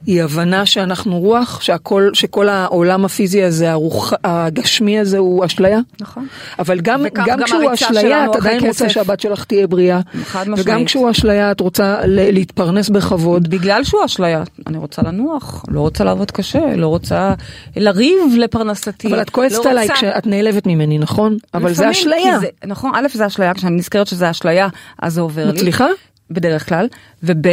היא 0.07 0.23
הבנה 0.23 0.67
שאנחנו 0.67 1.19
רוח, 1.19 1.61
שהכל, 1.61 2.11
שכל 2.13 2.49
העולם 2.49 3.05
הפיזי 3.05 3.43
הזה, 3.43 3.71
הרוח, 3.73 4.13
הגשמי 4.25 4.99
הזה 4.99 5.19
הוא 5.19 5.45
אשליה? 5.45 5.79
נכון. 6.01 6.27
אבל 6.59 6.81
גם, 6.81 7.03
גם 7.13 7.25
גם 7.27 7.43
כשהוא 7.45 7.75
אשליה, 7.75 8.25
את 8.25 8.37
עדיין 8.37 8.57
רוצה 8.67 8.85
כסף. 8.85 8.89
שהבת 8.95 9.21
שלך 9.21 9.45
תהיה 9.45 9.67
בריאה. 9.67 10.01
חד 10.25 10.43
וגם 10.43 10.53
משמעית. 10.55 10.87
כשהוא 10.87 11.11
אשליה, 11.11 11.51
את 11.51 11.61
רוצה 11.61 11.97
להתפרנס 12.07 12.89
בכבוד. 12.89 13.49
בגלל 13.51 13.85
שהוא 13.85 14.05
אשליה, 14.05 14.43
אני 14.67 14.79
רוצה 14.79 15.03
לנוח, 15.03 15.65
לא 15.69 15.81
רוצה 15.81 16.05
לעבוד 16.05 16.31
קשה, 16.31 16.77
לא 16.77 16.87
רוצה 16.89 17.35
לריב 17.77 18.19
לפרנסתי. 18.39 19.09
אבל 19.09 19.21
את 19.23 19.31
כועסת 19.31 19.65
לא 19.65 19.71
עליי 19.71 19.83
רוצה- 19.85 19.95
כשאת 19.95 20.27
נעלבת 20.27 20.67
ממני, 20.67 20.99
נכון? 20.99 21.37
אבל 21.55 21.73
זה 21.73 21.91
אשליה. 21.91 22.39
זה- 22.41 22.47
נכון, 22.67 22.91
א' 22.95 23.07
זה 23.15 23.27
אשליה, 23.27 23.55
כשאני 23.55 23.77
נזכרת 23.77 24.07
שזה 24.07 24.31
אשליה, 24.31 24.69
אז 25.03 25.15
זה 25.15 25.21
עובר 25.21 25.45
לי. 25.47 25.53
מצליחה? 25.53 25.87
בדרך 26.31 26.69
כלל, 26.69 26.87
וב' 27.23 27.47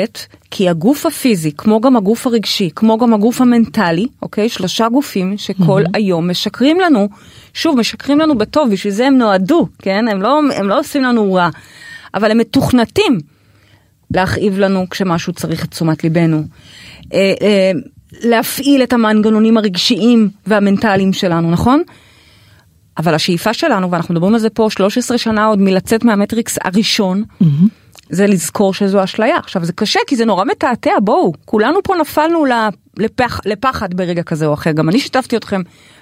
כי 0.52 0.70
הגוף 0.70 1.06
הפיזי, 1.06 1.52
כמו 1.52 1.82
גם 1.82 1.96
הגוף 1.96 2.28
הרגשי, 2.28 2.70
כמו 2.76 2.98
גם 2.98 3.14
הגוף 3.14 3.42
המנטלי, 3.42 4.08
אוקיי? 4.22 4.50
שלושה 4.50 4.90
גופים 4.90 5.38
שכל 5.38 5.84
היום 5.94 6.30
משקרים 6.30 6.80
לנו, 6.80 7.10
שוב, 7.54 7.80
משקרים 7.80 8.20
לנו 8.20 8.38
בטוב, 8.38 8.70
בשביל 8.72 8.94
זה 8.94 9.08
הם 9.08 9.18
נועדו, 9.18 9.68
כן? 9.80 10.08
הם 10.08 10.22
לא, 10.22 10.40
הם 10.56 10.70
לא 10.70 10.80
עושים 10.80 11.04
לנו 11.04 11.34
רע, 11.34 11.50
אבל 12.14 12.32
הם 12.32 12.38
מתוכנתים 12.38 13.20
להכאיב 14.14 14.60
לנו 14.60 14.90
כשמשהו 14.90 15.34
צריך 15.34 15.66
את 15.66 15.72
תשומת 15.72 16.04
ליבנו. 16.04 16.44
אה, 17.14 17.34
אה, 17.42 17.72
להפעיל 18.22 18.84
את 18.84 18.94
המנגנונים 18.94 19.58
הרגשיים 19.58 20.30
והמנטליים 20.48 21.14
שלנו, 21.14 21.52
נכון? 21.52 21.84
אבל 22.98 23.16
השאיפה 23.16 23.54
שלנו, 23.54 23.92
ואנחנו 23.92 24.14
מדברים 24.14 24.34
על 24.34 24.40
זה 24.40 24.50
פה 24.50 24.68
13 24.72 25.18
שנה 25.18 25.46
עוד 25.46 25.60
מלצאת 25.60 26.04
מהמטריקס 26.04 26.58
הראשון, 26.64 27.24
זה 28.14 28.28
לזכור 28.28 28.74
שזו 28.74 29.04
אשליה. 29.04 29.38
עכשיו 29.38 29.66
זה 29.66 29.74
קשה 29.74 30.00
כי 30.08 30.16
זה 30.16 30.26
נורא 30.26 30.46
מתעתע, 30.46 30.92
בואו, 31.02 31.34
כולנו 31.46 31.84
פה 31.84 31.94
נפלנו 32.02 32.46
לפח, 32.98 33.40
לפחד 33.46 33.94
ברגע 33.94 34.24
כזה 34.24 34.46
או 34.46 34.54
אחר. 34.54 34.72
גם 34.72 34.90
אני 34.90 35.00
שיתפתי 35.00 35.38
אתכם 35.38 35.62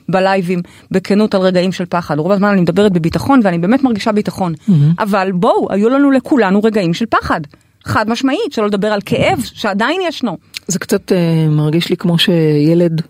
בלייבים 0.09 0.59
בכנות 0.91 1.35
על 1.35 1.41
רגעים 1.41 1.71
של 1.71 1.85
פחד. 1.85 2.19
רוב 2.19 2.31
הזמן 2.31 2.49
אני 2.49 2.61
מדברת 2.61 2.91
בביטחון 2.91 3.39
ואני 3.43 3.57
באמת 3.57 3.83
מרגישה 3.83 4.11
ביטחון. 4.11 4.53
אבל 4.99 5.31
בואו, 5.31 5.67
היו 5.71 5.89
לנו 5.89 6.11
לכולנו 6.11 6.59
רגעים 6.63 6.93
של 6.93 7.05
פחד. 7.05 7.41
חד 7.85 8.09
משמעית, 8.09 8.51
שלא 8.51 8.67
לדבר 8.67 8.87
על 8.87 8.99
כאב 9.05 9.39
שעדיין 9.43 10.01
ישנו. 10.07 10.37
זה 10.67 10.79
קצת 10.79 11.11
אה, 11.11 11.47
מרגיש 11.49 11.89
לי 11.89 11.97
כמו 11.97 12.17
שילד 12.17 13.01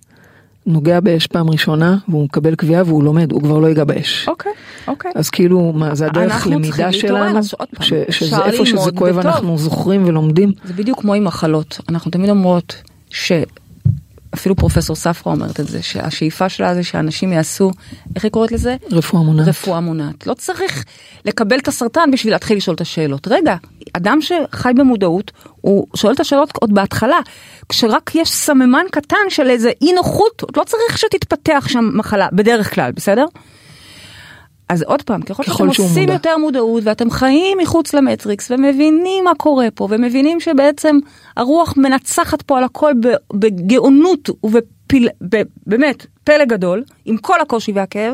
נוגע 0.66 1.00
באש 1.00 1.28
פעם 1.28 1.50
ראשונה 1.50 1.98
והוא 2.08 2.24
מקבל 2.24 2.56
קביעה 2.56 2.84
והוא 2.86 3.04
לומד, 3.04 3.32
הוא 3.32 3.42
כבר 3.42 3.58
לא 3.60 3.68
ייגע 3.68 3.84
באש. 3.84 4.28
אוקיי, 4.28 4.52
אוקיי. 4.88 5.12
אז 5.16 5.30
כאילו, 5.30 5.74
מה, 5.76 5.96
זה 5.96 6.06
הדרך 6.06 6.48
למידה 6.48 6.92
שלנו, 6.94 7.40
ש- 7.80 7.94
שזה 8.10 8.46
איפה 8.46 8.66
שזה 8.66 8.92
כואב 8.96 9.16
בטוב. 9.16 9.26
אנחנו 9.26 9.58
זוכרים 9.58 10.06
ולומדים. 10.06 10.52
זה 10.64 10.74
בדיוק 10.74 11.02
כמו 11.02 11.14
עם 11.14 11.24
מחלות. 11.24 11.80
אנחנו 11.90 12.12
תמיד 12.12 12.30
אומרות 12.30 12.76
שאפילו 14.36 14.56
פרופסור 14.56 14.96
ספרא 14.96 15.34
אומרת 15.34 15.60
את 15.60 15.68
זה, 15.68 15.84
שהשאיפה 15.84 16.50
שלה 16.50 16.76
זה 16.76 16.84
שאנשים 16.84 17.34
יעשו, 17.34 17.72
איך 18.16 18.24
היא 18.24 18.32
קוראת 18.32 18.52
לזה? 18.52 18.76
רפואה 18.92 19.24
מונעת. 19.24 19.48
רפואה 19.48 19.80
מונעת. 19.80 20.28
לא 20.28 20.34
צריך 20.34 20.86
לקבל 21.26 21.60
את 21.60 21.68
הסרטן 21.68 22.12
בשביל 22.12 22.34
להתחיל 22.34 22.58
לשאול 22.58 22.76
את 22.76 22.82
השאלות. 22.82 23.28
רגע, 23.28 23.56
אדם 23.94 24.20
שחי 24.22 24.72
במודעות, 24.76 25.32
הוא 25.62 25.88
שואל 25.96 26.14
את 26.14 26.20
השאלות 26.20 26.52
עוד 26.62 26.74
בהתחלה. 26.74 27.20
כשרק 27.70 28.16
יש 28.16 28.32
סממן 28.32 28.86
קטן 28.92 29.30
של 29.30 29.50
איזה 29.50 29.72
אי 29.82 29.94
נוחות, 29.94 30.44
לא 30.58 30.64
צריך 30.64 30.98
שתתפתח 30.98 31.66
שם 31.68 31.90
מחלה, 31.94 32.28
בדרך 32.34 32.76
כלל, 32.76 32.92
בסדר? 32.92 33.26
אז 34.72 34.82
עוד 34.82 35.02
פעם, 35.02 35.22
ככל 35.22 35.44
ככל 35.44 35.54
שאתם 35.54 35.84
עושים 35.84 36.02
מודע. 36.02 36.14
יותר 36.14 36.38
מודעות 36.38 36.84
ואתם 36.86 37.12
חיים 37.12 37.58
מחוץ 37.58 37.94
למטריקס 37.94 38.52
ומבינים 38.52 39.24
מה 39.24 39.32
קורה 39.38 39.68
פה 39.76 39.88
ומבינים 39.90 40.40
שבעצם 40.40 40.98
הרוח 41.38 41.74
מנצחת 41.78 42.42
פה 42.42 42.58
על 42.58 42.64
הכל 42.64 42.94
בגאונות 43.34 44.30
ובאמת 44.44 46.06
פלא 46.24 46.46
גדול 46.46 46.84
עם 47.06 47.18
כל 47.18 47.42
הקושי 47.42 47.72
והכאב, 47.72 48.14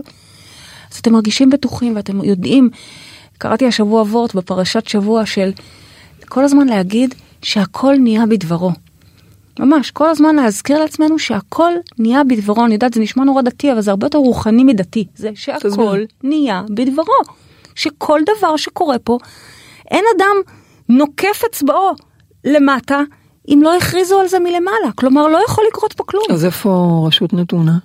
אז 0.92 0.98
אתם 0.98 1.14
מרגישים 1.14 1.50
בטוחים 1.50 1.96
ואתם 1.96 2.24
יודעים, 2.24 2.70
קראתי 3.38 3.68
השבוע 3.68 4.02
וורט 4.02 4.36
בפרשת 4.36 4.88
שבוע 4.88 5.26
של 5.26 5.52
כל 6.28 6.44
הזמן 6.44 6.68
להגיד 6.68 7.16
שהכל 7.42 7.96
נהיה 8.00 8.26
בדברו. 8.26 8.72
ממש, 9.60 9.92
כל 9.92 10.10
הזמן 10.10 10.36
להזכיר 10.36 10.80
לעצמנו 10.80 11.20
שהכל 11.20 11.72
נהיה 12.00 12.24
בדברו, 12.24 12.66
אני 12.66 12.74
יודעת 12.74 12.94
זה 12.94 13.00
נשמע 13.00 13.24
נורא 13.24 13.42
דתי 13.42 13.72
אבל 13.72 13.82
זה 13.82 13.92
הרבה 13.92 14.06
יותר 14.06 14.18
רוחני 14.18 14.64
מדתי, 14.64 15.08
זה 15.16 15.32
שהכל 15.36 15.70
תסביר. 15.70 16.06
נהיה 16.24 16.64
בדברו, 16.70 17.14
שכל 17.76 18.20
דבר 18.38 18.58
שקורה 18.58 19.00
פה, 19.00 19.18
אין 19.92 20.04
אדם 20.18 20.36
נוקף 20.90 21.42
אצבעו 21.50 21.92
למטה 22.46 23.02
אם 23.48 23.60
לא 23.64 23.78
הכריזו 23.78 24.20
על 24.20 24.28
זה 24.28 24.40
מלמעלה, 24.40 24.92
כלומר 24.96 25.28
לא 25.28 25.40
יכול 25.48 25.64
לקרות 25.68 25.94
פה 25.94 26.04
כלום. 26.04 26.24
אז 26.30 26.46
איפה 26.46 27.04
רשות 27.08 27.34
נתונה? 27.34 27.78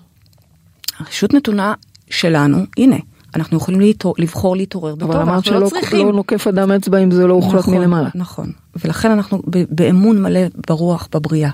הרשות 0.98 1.35
נתונה 1.35 1.74
שלנו, 2.11 2.58
הנה, 2.76 2.96
אנחנו 3.34 3.56
יכולים 3.56 3.80
להתעור, 3.80 4.14
לבחור 4.18 4.56
להתעורר 4.56 4.94
בטוב, 4.94 5.10
אבל 5.10 5.20
אמרת 5.20 5.34
אנחנו 5.34 5.60
לא 5.60 5.68
שלא 5.70 5.80
צריכים. 5.80 6.06
לא 6.06 6.12
נוקף 6.12 6.46
אדם 6.46 6.72
אצבע 6.72 6.98
אם 6.98 7.10
זה 7.10 7.26
לא 7.26 7.34
הוחלט 7.34 7.54
נכון, 7.60 7.78
מלמעלה. 7.78 8.08
נכון, 8.14 8.52
ולכן 8.84 9.10
אנחנו 9.10 9.42
באמון 9.46 10.22
מלא 10.22 10.40
ברוח, 10.68 11.08
בבריאה. 11.14 11.50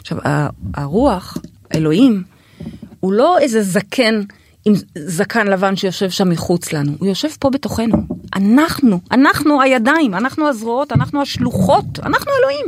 עכשיו, 0.00 0.18
הרוח, 0.74 1.38
אלוהים, 1.74 2.22
הוא 3.00 3.12
לא 3.12 3.38
איזה 3.38 3.62
זקן 3.62 4.22
עם 4.64 4.74
זקן 4.98 5.46
לבן 5.46 5.76
שיושב 5.76 6.10
שם 6.10 6.28
מחוץ 6.28 6.72
לנו, 6.72 6.92
הוא 6.98 7.08
יושב 7.08 7.28
פה 7.38 7.50
בתוכנו. 7.50 7.96
אנחנו, 8.36 9.00
אנחנו 9.10 9.62
הידיים, 9.62 10.14
אנחנו 10.14 10.48
הזרועות, 10.48 10.92
אנחנו 10.92 11.22
השלוחות, 11.22 11.98
אנחנו 12.02 12.30
אלוהים. 12.40 12.66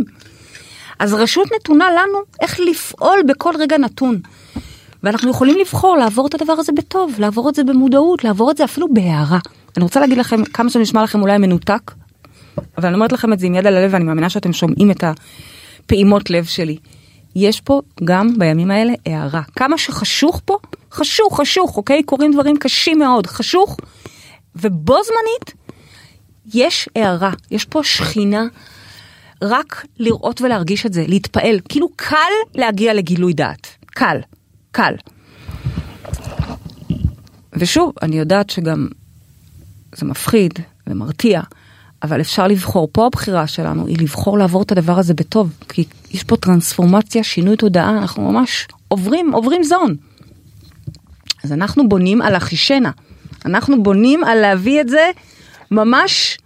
אז 0.98 1.14
רשות 1.14 1.48
נתונה 1.56 1.90
לנו 1.90 2.18
איך 2.40 2.60
לפעול 2.60 3.18
בכל 3.26 3.52
רגע 3.58 3.78
נתון. 3.78 4.20
ואנחנו 5.02 5.30
יכולים 5.30 5.58
לבחור 5.58 5.96
לעבור 5.96 6.26
את 6.26 6.34
הדבר 6.34 6.52
הזה 6.52 6.72
בטוב, 6.72 7.14
לעבור 7.18 7.48
את 7.48 7.54
זה 7.54 7.64
במודעות, 7.64 8.24
לעבור 8.24 8.50
את 8.50 8.56
זה 8.56 8.64
אפילו 8.64 8.94
בהערה. 8.94 9.38
אני 9.76 9.82
רוצה 9.82 10.00
להגיד 10.00 10.18
לכם 10.18 10.44
כמה 10.44 10.70
שזה 10.70 10.78
נשמע 10.78 11.02
לכם 11.02 11.22
אולי 11.22 11.38
מנותק, 11.38 11.92
אבל 12.78 12.86
אני 12.86 12.94
אומרת 12.94 13.12
לכם 13.12 13.32
את 13.32 13.38
זה 13.38 13.46
עם 13.46 13.54
יד 13.54 13.66
על 13.66 13.76
הלב 13.76 13.90
ואני 13.94 14.04
מאמינה 14.04 14.30
שאתם 14.30 14.52
שומעים 14.52 14.90
את 14.90 15.04
הפעימות 15.04 16.30
לב 16.30 16.44
שלי. 16.44 16.76
יש 17.36 17.60
פה 17.60 17.80
גם 18.04 18.38
בימים 18.38 18.70
האלה 18.70 18.92
הערה. 19.06 19.42
כמה 19.56 19.78
שחשוך 19.78 20.40
פה, 20.44 20.56
חשוך, 20.92 21.40
חשוך, 21.40 21.76
אוקיי? 21.76 22.02
קורים 22.02 22.32
דברים 22.32 22.56
קשים 22.56 22.98
מאוד, 22.98 23.26
חשוך, 23.26 23.76
ובו 24.56 24.96
זמנית 25.02 25.74
יש 26.54 26.88
הערה, 26.96 27.30
יש 27.50 27.64
פה 27.64 27.84
שכינה. 27.84 28.44
רק 29.42 29.86
לראות 29.98 30.40
ולהרגיש 30.40 30.86
את 30.86 30.92
זה, 30.92 31.04
להתפעל, 31.08 31.60
כאילו 31.68 31.88
קל 31.96 32.16
להגיע 32.54 32.94
לגילוי 32.94 33.32
דעת, 33.32 33.68
קל, 33.86 34.16
קל. 34.72 34.94
ושוב, 37.52 37.92
אני 38.02 38.18
יודעת 38.18 38.50
שגם 38.50 38.88
זה 39.94 40.06
מפחיד 40.06 40.54
ומרתיע, 40.86 41.40
אבל 42.02 42.20
אפשר 42.20 42.46
לבחור. 42.46 42.88
פה 42.92 43.06
הבחירה 43.06 43.46
שלנו 43.46 43.86
היא 43.86 43.96
לבחור 44.00 44.38
לעבור 44.38 44.62
את 44.62 44.72
הדבר 44.72 44.98
הזה 44.98 45.14
בטוב, 45.14 45.52
כי 45.68 45.84
יש 46.10 46.22
פה 46.24 46.36
טרנספורמציה, 46.36 47.24
שינוי 47.24 47.56
תודעה, 47.56 47.98
אנחנו 47.98 48.32
ממש 48.32 48.68
עוברים, 48.88 49.32
עוברים 49.32 49.64
זון. 49.64 49.96
אז 51.44 51.52
אנחנו 51.52 51.88
בונים 51.88 52.22
על 52.22 52.36
אחישנה, 52.36 52.90
אנחנו 53.46 53.82
בונים 53.82 54.24
על 54.24 54.38
להביא 54.40 54.80
את 54.80 54.88
זה 54.88 55.10
ממש 55.70 56.38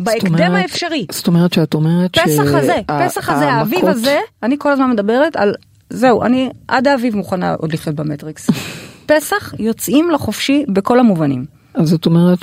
בהקדם 0.00 0.26
אומרת- 0.44 0.62
האפשרי. 0.62 1.06
זאת 1.12 1.26
אומרת 1.26 1.52
שאת 1.52 1.74
אומרת 1.74 2.18
פסח 2.18 2.42
הזה, 2.54 2.74
שה- 2.90 3.08
פסח 3.08 3.28
הזה, 3.28 3.44
האביב 3.52 3.84
הזה, 3.86 4.18
אני 4.42 4.56
כל 4.58 4.72
הזמן 4.72 4.90
מדברת 4.90 5.36
על, 5.36 5.54
זהו, 5.90 6.22
אני 6.22 6.50
עד 6.68 6.88
האביב 6.88 7.16
מוכנה 7.16 7.54
עוד 7.54 7.72
לחיות 7.72 7.96
במטריקס. 7.96 8.50
פסח 9.06 9.54
יוצאים 9.58 10.10
לחופשי 10.10 10.64
בכל 10.68 11.00
המובנים. 11.00 11.44
אז 11.74 11.88
זאת 11.88 12.06
אומרת 12.06 12.38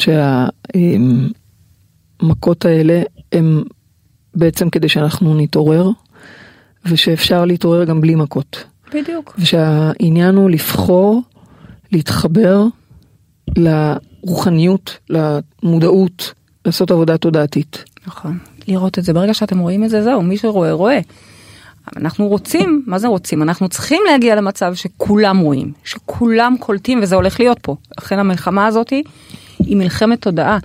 שהמכות 2.19 2.65
האלה 2.65 3.01
הם 3.32 3.63
בעצם 4.36 4.69
כדי 4.69 4.89
שאנחנו 4.89 5.36
נתעורר, 5.38 5.89
ושאפשר 6.86 7.45
להתעורר 7.45 7.84
גם 7.84 8.01
בלי 8.01 8.15
מכות. 8.15 8.63
בדיוק. 8.93 9.36
ושהעניין 9.39 10.36
הוא 10.36 10.49
לבחור, 10.49 11.21
להתחבר 11.91 12.63
לרוחניות, 13.57 14.97
למודעות, 15.09 16.34
לעשות 16.65 16.91
עבודה 16.91 17.17
תודעתית. 17.17 17.84
נכון. 18.07 18.38
לראות 18.67 18.99
את 18.99 19.03
זה, 19.03 19.13
ברגע 19.13 19.34
שאתם 19.34 19.59
רואים 19.59 19.84
את 19.84 19.89
זה, 19.89 20.03
זהו, 20.03 20.21
מי 20.21 20.38
שרואה, 20.38 20.71
רואה. 20.71 20.99
אנחנו 21.95 22.27
רוצים, 22.27 22.83
מה 22.88 22.99
זה 22.99 23.07
רוצים? 23.07 23.43
אנחנו 23.43 23.69
צריכים 23.69 24.01
להגיע 24.11 24.35
למצב 24.35 24.75
שכולם 24.75 25.38
רואים, 25.38 25.71
שכולם 25.83 26.55
קולטים, 26.59 26.99
וזה 27.01 27.15
הולך 27.15 27.39
להיות 27.39 27.59
פה. 27.61 27.75
לכן 27.97 28.19
המלחמה 28.19 28.65
הזאת 28.65 28.89
היא 29.59 29.77
מלחמת 29.77 30.21
תודעה. 30.21 30.57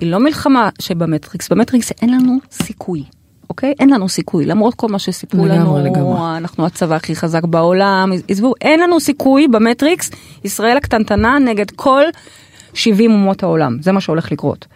היא 0.00 0.10
לא 0.10 0.18
מלחמה 0.18 0.68
שבמטריקס, 0.80 1.48
במטריקס 1.48 1.92
אין 2.02 2.10
לנו 2.14 2.38
סיכוי, 2.50 3.04
אוקיי? 3.50 3.74
אין 3.80 3.90
לנו 3.90 4.08
סיכוי, 4.08 4.46
למרות 4.46 4.74
כל 4.74 4.88
מה 4.88 4.98
שסיפרו 4.98 5.46
לנו, 5.46 5.78
לגמרי. 5.78 6.36
אנחנו 6.36 6.66
הצבא 6.66 6.94
הכי 6.94 7.16
חזק 7.16 7.44
בעולם, 7.44 8.12
עזבו, 8.28 8.54
אין 8.60 8.80
לנו 8.80 9.00
סיכוי 9.00 9.48
במטריקס, 9.48 10.10
ישראל 10.44 10.76
הקטנטנה 10.76 11.38
נגד 11.38 11.70
כל 11.70 12.02
70 12.74 13.10
אומות 13.10 13.42
העולם, 13.42 13.76
זה 13.82 13.92
מה 13.92 14.00
שהולך 14.00 14.32
לקרות. 14.32 14.66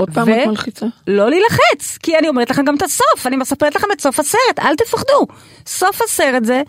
עוד 0.00 0.10
פעם 0.14 0.28
את 0.28 0.46
מלחיצה? 0.46 0.86
לא 1.06 1.30
להילחץ, 1.30 1.98
כי 2.02 2.18
אני 2.18 2.28
אומרת 2.28 2.50
לכם 2.50 2.64
גם 2.64 2.76
את 2.76 2.82
הסוף, 2.82 3.26
אני 3.26 3.36
מספרת 3.36 3.74
לכם 3.74 3.86
את 3.92 4.00
סוף 4.00 4.20
הסרט, 4.20 4.58
אל 4.58 4.76
תפחדו. 4.76 5.26
סוף 5.66 6.02
הסרט 6.02 6.44
זה 6.44 6.62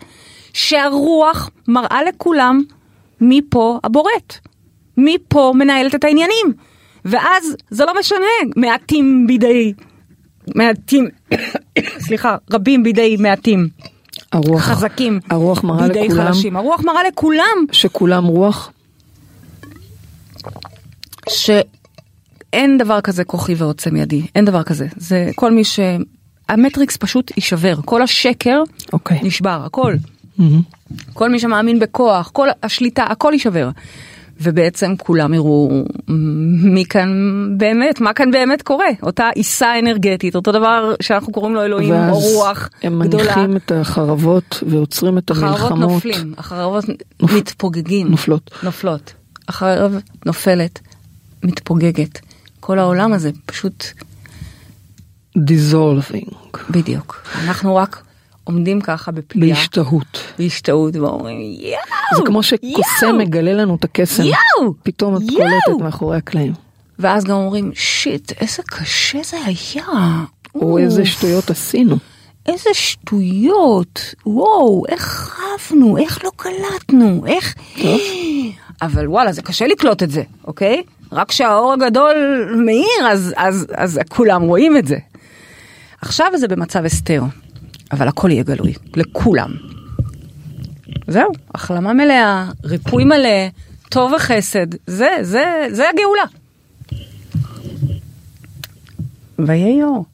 שהרוח 0.52 1.50
מראה 1.68 2.02
לכולם 2.02 2.62
מי 3.20 3.40
פה 3.50 3.78
הבורט, 3.84 4.38
מי 4.96 5.16
פה 5.28 5.52
מנהלת 5.54 5.94
את 5.94 6.04
העניינים. 6.04 6.52
ואז 7.04 7.56
זה 7.70 7.84
לא 7.84 7.92
משנה, 7.98 8.18
מעטים 8.56 9.26
בידי, 9.26 9.72
מעטים, 10.54 11.08
סליחה, 12.06 12.36
רבים 12.50 12.82
בידי 12.82 13.16
מעטים, 13.18 13.68
הרוח, 14.32 14.62
חזקים 14.62 15.20
הרוח 15.30 15.64
מראה 15.64 15.88
בידי 15.88 16.08
לכולם 16.08 16.26
חלשים. 16.26 16.56
הרוח 16.56 16.80
מראה 16.84 17.02
לכולם 17.08 17.64
שכולם 17.72 18.24
רוח? 18.24 18.72
שאין 22.52 22.78
דבר 22.78 23.00
כזה 23.00 23.24
כוחי 23.24 23.54
ועוצם 23.54 23.96
ידי, 23.96 24.22
אין 24.34 24.44
דבר 24.44 24.62
כזה. 24.62 24.86
זה 24.96 25.30
כל 25.34 25.52
מי 25.52 25.64
ש... 25.64 25.80
המטריקס 26.48 26.96
פשוט 26.96 27.32
יישבר, 27.36 27.74
כל 27.84 28.02
השקר 28.02 28.62
אוקיי. 28.92 29.18
נשבר, 29.22 29.62
הכל. 29.66 29.94
מהמם. 30.38 30.62
כל 31.12 31.30
מי 31.30 31.38
שמאמין 31.40 31.78
בכוח, 31.78 32.30
כל 32.32 32.48
השליטה, 32.62 33.02
הכל 33.04 33.30
יישבר. 33.32 33.68
ובעצם 34.42 34.94
כולם 34.98 35.34
יראו 35.34 35.70
מי 36.62 36.84
כאן 36.84 37.08
באמת, 37.56 38.00
מה 38.00 38.12
כאן 38.12 38.30
באמת 38.30 38.62
קורה. 38.62 38.86
אותה 39.02 39.28
עיסה 39.34 39.78
אנרגטית, 39.78 40.34
אותו 40.36 40.52
דבר 40.52 40.94
שאנחנו 41.02 41.32
קוראים 41.32 41.54
לו 41.54 41.64
אלוהים 41.64 41.94
או 41.94 41.98
ואז 41.98 42.34
רוח 42.34 42.68
הם 42.82 43.02
גדולה. 43.02 43.24
מניחים 43.24 43.56
את 43.56 43.72
החרבות 43.72 44.62
ועוצרים 44.68 45.18
את 45.18 45.30
החרבות 45.30 45.70
המלחמות. 45.70 45.90
נופלים, 45.90 46.34
החרבות 46.38 46.84
נופ- 47.22 47.32
מתפוגגים. 47.36 48.08
נופלות. 48.08 48.50
נופלות. 48.62 49.12
החרב 49.48 49.94
נופלת, 50.26 50.80
מתפוגגת. 51.44 52.20
כל 52.60 52.78
העולם 52.78 53.12
הזה 53.12 53.30
פשוט, 53.46 53.84
dissolving. 55.38 56.34
בדיוק. 56.70 57.22
אנחנו 57.44 57.76
רק 57.76 58.02
עומדים 58.44 58.80
ככה 58.80 59.10
בפליאה. 59.10 59.54
בהשתהות. 59.54 60.18
בהשתאות 60.38 60.96
ואומרים 60.96 61.38
יואו! 61.40 62.16
זה 62.16 62.22
כמו 62.26 62.42
שקוסם 62.42 62.66
יואו!" 63.02 63.18
מגלה 63.18 63.52
לנו 63.52 63.74
את 63.74 63.84
הקסם. 63.84 64.22
יואו! 64.22 64.74
פתאום 64.82 65.16
את! 65.16 65.22
קולטת 65.28 65.82
מאחורי 65.82 66.16
הקלעים. 66.16 66.52
ואז 66.98 67.24
גם 67.24 67.36
אומרים 67.36 67.70
שיט 67.74 68.32
איזה 68.40 68.62
קשה 68.66 69.18
זה 69.24 69.36
היה. 69.44 70.24
או 70.54 70.78
איזה 70.78 71.06
שטויות 71.06 71.50
עשינו. 71.50 71.96
איזה 72.46 72.70
שטויות. 72.72 74.14
וואו 74.26 74.82
איך 74.88 75.36
רבנו 75.70 75.98
איך 75.98 76.24
לא 76.24 76.30
קלטנו 76.36 77.26
איך. 77.26 77.54
אבל 78.82 79.08
וואלה 79.08 79.32
זה 79.32 79.42
קשה 79.42 79.66
לקלוט 79.66 80.02
את 80.02 80.10
זה 80.10 80.22
אוקיי 80.44 80.82
רק 81.12 81.28
כשהאור 81.28 81.72
הגדול 81.72 82.14
מאיר 82.66 83.06
אז 83.10 83.34
אז 83.36 83.66
אז 83.74 84.00
כולם 84.08 84.42
רואים 84.42 84.76
את 84.76 84.86
זה. 84.86 84.96
עכשיו 86.00 86.26
זה 86.36 86.48
במצב 86.48 86.84
הסתר 86.84 87.22
אבל 87.92 88.08
הכל 88.08 88.30
יהיה 88.30 88.42
גלוי 88.42 88.74
לכולם. 88.96 89.50
זהו 91.08 91.32
החלמה 91.54 91.92
מלאה 91.92 92.50
ריפוי 92.64 93.04
מלא 93.04 93.48
טוב 93.88 94.12
וחסד 94.12 94.66
זה 94.86 95.08
זה 95.20 95.66
זה 95.70 95.84
הגאולה. 95.88 96.24
ויהי 99.38 99.82
אור. 99.82 100.04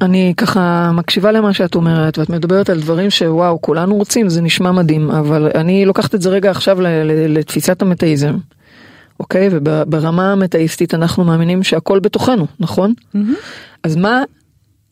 אני 0.00 0.34
ככה 0.36 0.90
מקשיבה 0.94 1.32
למה 1.32 1.52
שאת 1.52 1.74
אומרת 1.74 2.18
ואת 2.18 2.30
מדברת 2.30 2.70
על 2.70 2.80
דברים 2.80 3.10
שוואו 3.10 3.60
כולנו 3.60 3.96
רוצים 3.96 4.28
זה 4.28 4.42
נשמע 4.42 4.72
מדהים 4.72 5.10
אבל 5.10 5.50
אני 5.54 5.84
לוקחת 5.84 6.14
את 6.14 6.22
זה 6.22 6.28
רגע 6.30 6.50
עכשיו 6.50 6.78
לתפיסת 7.28 7.82
המטאיזם. 7.82 8.36
אוקיי 9.20 9.48
וברמה 9.52 10.32
המטאיסטית 10.32 10.94
אנחנו 10.94 11.24
מאמינים 11.24 11.62
שהכל 11.62 11.98
בתוכנו 11.98 12.46
נכון 12.60 12.94
אז 13.82 13.96
מה 13.96 14.22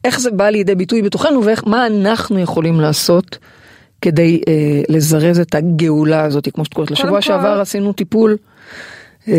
איך 0.04 0.20
זה 0.20 0.30
בא 0.30 0.48
לידי 0.48 0.74
ביטוי 0.74 1.02
בתוכנו 1.02 1.44
ואיך 1.44 1.62
מה 1.66 1.86
אנחנו 1.86 2.38
יכולים 2.38 2.80
לעשות 2.80 3.38
כדי 4.00 4.40
אה, 4.48 4.82
לזרז 4.88 5.40
את 5.40 5.54
הגאולה 5.54 6.24
הזאת 6.24 6.48
כמו 6.54 6.64
שאת 6.64 6.74
קוראת 6.74 6.90
לשבוע 6.90 7.10
כל- 7.10 7.20
שעבר 7.20 7.60
עשינו 7.60 7.92
טיפול. 7.92 8.36
אה, 9.28 9.34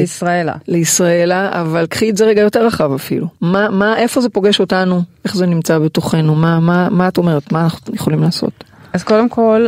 לישראלה. 0.00 0.54
לישראלה, 0.68 1.60
אבל 1.60 1.86
קחי 1.86 2.10
את 2.10 2.16
זה 2.16 2.24
רגע 2.24 2.40
יותר 2.42 2.66
רחב 2.66 2.92
אפילו. 2.92 3.26
מה, 3.40 3.70
מה, 3.70 3.98
איפה 3.98 4.20
זה 4.20 4.28
פוגש 4.28 4.60
אותנו? 4.60 5.02
איך 5.24 5.36
זה 5.36 5.46
נמצא 5.46 5.78
בתוכנו? 5.78 6.34
מה, 6.34 6.60
מה, 6.60 6.88
מה 6.90 7.08
את 7.08 7.18
אומרת? 7.18 7.52
מה 7.52 7.62
אנחנו 7.62 7.94
יכולים 7.94 8.22
לעשות? 8.22 8.64
אז 8.92 9.02
קודם 9.02 9.28
כל, 9.28 9.66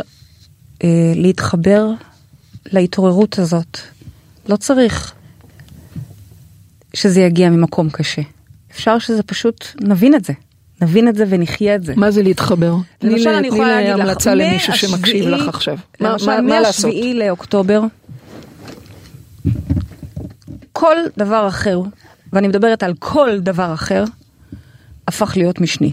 אה, 0.84 0.88
להתחבר 1.14 1.86
להתעוררות 2.72 3.38
הזאת. 3.38 3.78
לא 4.49 4.57
צריך 4.57 5.12
שזה 6.95 7.20
יגיע 7.20 7.51
ממקום 7.51 7.90
קשה. 7.90 8.22
אפשר 8.72 8.99
שזה 8.99 9.22
פשוט, 9.22 9.66
נבין 9.80 10.14
את 10.14 10.24
זה. 10.24 10.32
נבין 10.82 11.09
את 11.09 11.14
זה 11.14 11.24
ונחיה 11.28 11.74
את 11.74 11.84
זה. 11.84 11.93
מה 11.97 12.11
זה 12.11 12.22
להתחבר? 12.22 12.74
תני 12.99 13.11
למשל, 13.11 13.30
לי- 13.30 13.38
אני 13.38 13.49
תני 13.49 13.59
יכולה 13.59 13.76
לי 13.76 13.84
להגיד 13.84 13.95
לך, 13.95 14.09
המלצה 14.09 14.34
למישהו 14.34 14.74
שמקשיב 14.76 15.28
לך 15.28 15.49
עכשיו. 15.49 15.76
מה, 16.01 16.12
למשל? 16.12 16.40
מהשביעי 16.40 17.14
לאוקטובר, 17.14 17.80
כל 20.72 20.97
דבר 21.16 21.49
אחר, 21.49 21.80
ואני 22.32 22.49
מדברת 22.49 22.82
על 22.82 22.95
כל 22.99 23.38
דבר 23.40 23.74
אחר, 23.74 24.05
הפך 25.09 25.32
להיות 25.36 25.61
משני. 25.61 25.93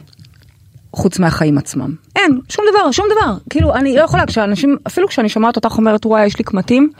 חוץ 0.93 1.19
מהחיים 1.19 1.57
עצמם. 1.57 1.95
אין, 2.15 2.39
שום 2.49 2.65
דבר, 2.71 2.91
שום 2.91 3.05
דבר. 3.11 3.37
כאילו, 3.49 3.75
אני 3.75 3.95
לא 3.95 4.01
יכולה, 4.01 4.25
כשאנשים, 4.25 4.77
אפילו 4.87 5.07
כשאני 5.07 5.29
שומעת 5.29 5.55
אותך 5.55 5.77
אומרת, 5.77 6.05
וואי, 6.05 6.25
יש 6.25 6.37
לי 6.37 6.43
קמטים, 6.43 6.91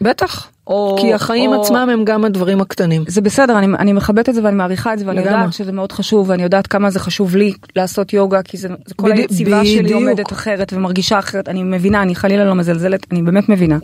בטח. 0.00 0.48
או... 0.66 0.96
כי 1.00 1.14
החיים 1.14 1.50
או- 1.52 1.62
עצמם 1.62 1.88
הם 1.92 2.04
גם 2.04 2.24
הדברים 2.24 2.60
הקטנים. 2.60 3.04
זה 3.08 3.20
בסדר, 3.20 3.58
אני, 3.58 3.66
אני 3.78 3.92
מכבדת 3.92 4.28
את 4.28 4.34
זה 4.34 4.44
ואני 4.44 4.56
מעריכה 4.56 4.92
את 4.94 4.98
זה 4.98 5.06
ואני 5.06 5.20
לגמרי. 5.20 5.38
יודעת 5.38 5.52
שזה 5.52 5.72
מאוד 5.72 5.92
חשוב 5.92 6.30
ואני 6.30 6.42
יודעת 6.42 6.66
כמה 6.66 6.90
זה 6.90 7.00
חשוב 7.00 7.36
לי 7.36 7.52
לעשות 7.76 8.12
יוגה 8.12 8.42
כי 8.42 8.56
זה, 8.56 8.68
זה 8.86 8.94
כל 8.94 9.10
בדי- 9.12 9.20
היציבה 9.20 9.64
שלי 9.64 9.82
בדיוק. 9.82 10.00
עומדת 10.02 10.32
אחרת 10.32 10.72
ומרגישה 10.72 11.18
אחרת, 11.18 11.48
אני 11.48 11.62
מבינה, 11.62 12.02
אני 12.02 12.14
חלילה 12.14 12.44
לא 12.44 12.54
מזלזלת, 12.54 13.06
אני 13.12 13.22
באמת 13.22 13.48
מבינה. 13.48 13.78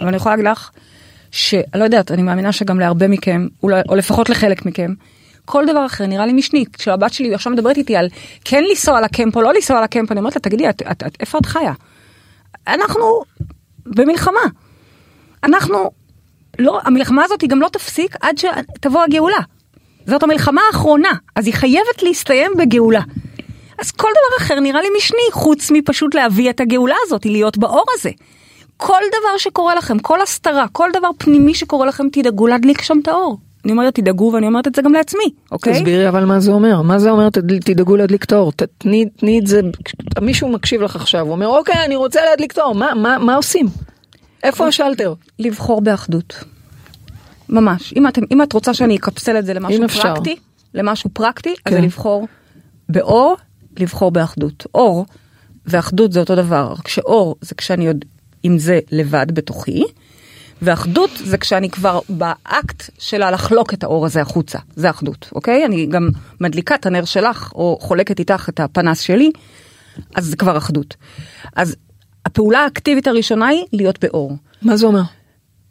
אבל 0.00 0.08
אני 0.08 0.16
יכולה 0.16 0.36
להגיד 0.36 0.50
לך 0.50 0.70
שאני 1.30 1.62
לא 1.74 1.84
יודעת, 1.84 2.10
אני 2.10 2.22
מאמינה 2.22 2.52
שגם 2.52 2.80
להרבה 2.80 3.08
מכם, 3.08 3.46
אולי, 3.62 3.80
או 3.88 3.94
לפחות 3.96 4.30
לחלק 4.30 4.66
מכם, 4.66 4.94
כל 5.44 5.64
דבר 5.66 5.86
אחר 5.86 6.06
נראה 6.06 6.26
לי 6.26 6.32
משני. 6.32 6.64
כשהבת 6.72 7.12
שלי 7.12 7.34
עכשיו 7.34 7.52
מדברת 7.52 7.76
איתי 7.76 7.96
על 7.96 8.08
כן 8.44 8.62
לנסוע 8.70 9.00
לקמפ 9.00 9.36
או 9.36 9.42
לא 9.42 9.54
לנסוע 9.54 9.82
לקמפ, 9.82 10.12
אני 10.12 10.20
אומרת 10.20 10.36
לה, 10.36 10.40
תגידי, 10.40 10.68
את, 10.68 10.82
את, 10.90 11.02
את, 11.06 11.16
איפה 11.20 11.38
את 11.38 11.46
חיה? 11.46 11.72
אנחנו 12.68 13.22
במלחמה. 13.86 14.40
אנחנו 15.44 15.90
לא, 16.58 16.78
המלחמה 16.84 17.24
הזאת 17.24 17.40
היא 17.40 17.50
גם 17.50 17.60
לא 17.60 17.68
תפסיק 17.68 18.16
עד 18.20 18.38
שתבוא 18.38 19.00
הגאולה. 19.02 19.38
זאת 20.06 20.22
המלחמה 20.22 20.60
האחרונה, 20.68 21.10
אז 21.36 21.46
היא 21.46 21.54
חייבת 21.54 22.02
להסתיים 22.02 22.52
בגאולה. 22.58 23.00
אז 23.78 23.90
כל 23.90 24.08
דבר 24.08 24.44
אחר 24.46 24.60
נראה 24.60 24.80
לי 24.82 24.88
משני, 24.96 25.18
חוץ 25.32 25.70
מפשוט 25.70 26.14
להביא 26.14 26.50
את 26.50 26.60
הגאולה 26.60 26.94
הזאת, 27.06 27.26
להיות 27.26 27.58
באור 27.58 27.84
הזה. 27.94 28.10
כל 28.76 29.00
דבר 29.08 29.38
שקורה 29.38 29.74
לכם, 29.74 29.98
כל 29.98 30.22
הסתרה, 30.22 30.66
כל 30.72 30.88
דבר 30.98 31.08
פנימי 31.18 31.54
שקורה 31.54 31.86
לכם, 31.86 32.04
תדאגו 32.12 32.46
להדליק 32.46 32.82
שם 32.82 32.98
את 33.02 33.08
האור. 33.08 33.38
אני 33.64 33.72
אומרת 33.72 33.94
תדאגו 33.94 34.30
ואני 34.34 34.46
אומרת 34.46 34.66
את 34.66 34.74
זה 34.74 34.82
גם 34.82 34.92
לעצמי, 34.92 35.24
אוקיי? 35.52 35.72
תסבירי 35.74 36.08
אבל 36.08 36.24
מה 36.24 36.40
זה 36.40 36.50
אומר, 36.52 36.82
מה 36.82 36.98
זה 36.98 37.10
אומר 37.10 37.30
תד- 37.30 37.58
תדאגו 37.60 37.96
להדליק 37.96 38.24
את 38.24 38.32
האור, 38.32 38.52
תני 38.78 39.38
את 39.42 39.46
זה, 39.46 39.60
מישהו 40.22 40.48
מקשיב 40.48 40.82
לך 40.82 40.96
עכשיו, 40.96 41.20
הוא 41.20 41.32
אומר 41.32 41.46
אוקיי 41.48 41.84
אני 41.84 41.96
רוצה 41.96 42.20
להדליק 42.30 42.52
את 42.52 42.58
האור, 42.58 42.74
מה- 42.74 42.94
מה 42.94 43.18
מה 43.18 43.34
עושים? 43.36 43.66
איפה 44.42 44.66
השלטר? 44.66 45.14
לבחור 45.38 45.80
באחדות. 45.80 46.44
ממש. 47.48 47.92
אם, 47.96 48.08
אתם, 48.08 48.22
אם 48.30 48.42
את 48.42 48.52
רוצה 48.52 48.74
שאני 48.74 48.96
אקפסל 48.96 49.38
את 49.38 49.46
זה 49.46 49.54
למשהו. 49.54 49.88
פרקטי, 49.88 50.36
למשהו 50.74 51.10
פרקטי, 51.12 51.50
אז 51.50 51.56
כן. 51.64 51.70
זה 51.74 51.80
לבחור 51.80 52.28
באור, 52.88 53.36
לבחור 53.78 54.10
באחדות. 54.10 54.66
אור 54.74 55.06
ואחדות 55.66 56.12
זה 56.12 56.20
אותו 56.20 56.36
דבר, 56.36 56.74
רק 56.78 56.88
שאור 56.88 57.36
זה 57.40 57.54
כשאני 57.54 57.86
עוד 57.86 58.04
עם 58.42 58.58
זה 58.58 58.78
לבד 58.92 59.26
בתוכי, 59.32 59.84
ואחדות 60.62 61.10
זה 61.24 61.38
כשאני 61.38 61.70
כבר 61.70 62.00
באקט 62.08 62.90
שלה 62.98 63.30
לחלוק 63.30 63.74
את 63.74 63.84
האור 63.84 64.06
הזה 64.06 64.20
החוצה, 64.20 64.58
זה 64.76 64.90
אחדות, 64.90 65.30
אוקיי? 65.34 65.64
אני 65.64 65.86
גם 65.86 66.08
מדליקה 66.40 66.74
את 66.74 66.86
הנר 66.86 67.04
שלך, 67.04 67.52
או 67.54 67.78
חולקת 67.80 68.18
איתך 68.18 68.48
את 68.48 68.60
הפנס 68.60 69.00
שלי, 69.00 69.30
אז 70.14 70.26
זה 70.26 70.36
כבר 70.36 70.58
אחדות. 70.58 70.96
אז 71.56 71.76
הפעולה 72.26 72.58
האקטיבית 72.58 73.06
הראשונה 73.06 73.46
היא 73.46 73.64
להיות 73.72 74.04
באור. 74.04 74.36
מה 74.62 74.76
זה 74.76 74.86
אומר? 74.86 75.02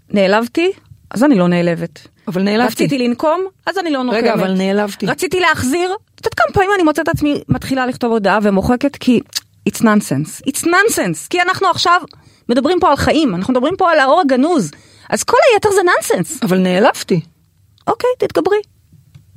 נעלבתי, 0.09 0.71
אז 1.11 1.23
אני 1.23 1.35
לא 1.35 1.47
נעלבת. 1.47 2.07
אבל 2.27 2.41
נעלבתי. 2.43 2.73
רציתי 2.73 2.97
לנקום, 2.97 3.45
אז 3.65 3.77
אני 3.77 3.91
לא 3.91 4.03
נוקמת. 4.03 4.19
רגע 4.23 4.33
אבל 4.33 4.53
נעלבתי. 4.53 5.05
רציתי 5.05 5.39
להחזיר, 5.39 5.91
את 6.15 6.25
יודעת 6.25 6.33
כמה 6.33 6.53
פעמים 6.53 6.69
אני 6.75 6.83
מוצאת 6.83 7.09
את 7.09 7.15
עצמי 7.15 7.41
מתחילה 7.49 7.85
לכתוב 7.85 8.11
הודעה 8.11 8.39
ומוחקת 8.43 8.95
כי 8.95 9.19
it's 9.69 9.81
nonsense, 9.81 10.49
it's 10.49 10.63
nonsense, 10.63 11.27
כי 11.29 11.41
אנחנו 11.41 11.67
עכשיו 11.67 12.01
מדברים 12.49 12.79
פה 12.79 12.89
על 12.89 12.95
חיים, 12.95 13.35
אנחנו 13.35 13.53
מדברים 13.53 13.73
פה 13.77 13.91
על 13.91 13.99
האור 13.99 14.21
הגנוז, 14.21 14.71
אז 15.09 15.23
כל 15.23 15.37
היתר 15.53 15.69
זה 15.75 15.81
nonsense. 15.83 16.43
אבל 16.43 16.57
נעלבתי. 16.57 17.21
אוקיי, 17.87 18.09
תתגברי, 18.19 18.57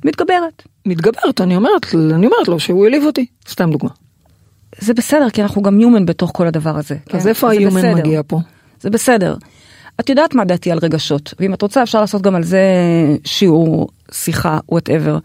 מתגברת. 0.05 0.63
מתגברת, 0.85 1.41
אני 1.41 1.55
אומרת, 1.55 1.85
אני 1.95 2.25
אומרת 2.25 2.47
לו 2.47 2.59
שהוא 2.59 2.85
העליב 2.85 3.05
אותי, 3.05 3.25
סתם 3.49 3.71
דוגמה. 3.71 3.89
זה 4.79 4.93
בסדר, 4.93 5.29
כי 5.29 5.41
אנחנו 5.41 5.61
גם 5.61 5.79
human 5.79 6.05
בתוך 6.05 6.31
כל 6.33 6.47
הדבר 6.47 6.77
הזה. 6.77 6.95
אז 7.13 7.23
כן? 7.23 7.29
איפה 7.29 7.47
זה 7.47 7.53
ה 7.59 7.64
human. 7.64 7.93
מגיע 7.93 8.21
פה? 8.27 8.39
זה 8.81 8.89
בסדר. 8.89 9.35
את 9.99 10.09
יודעת 10.09 10.35
מה 10.35 10.45
דעתי 10.45 10.71
על 10.71 10.79
רגשות, 10.81 11.33
ואם 11.39 11.53
את 11.53 11.61
רוצה 11.61 11.83
אפשר 11.83 12.01
לעשות 12.01 12.21
גם 12.21 12.35
על 12.35 12.43
זה 12.43 12.61
שיעור, 13.25 13.89
שיחה, 14.11 14.59
whatever. 14.69 15.17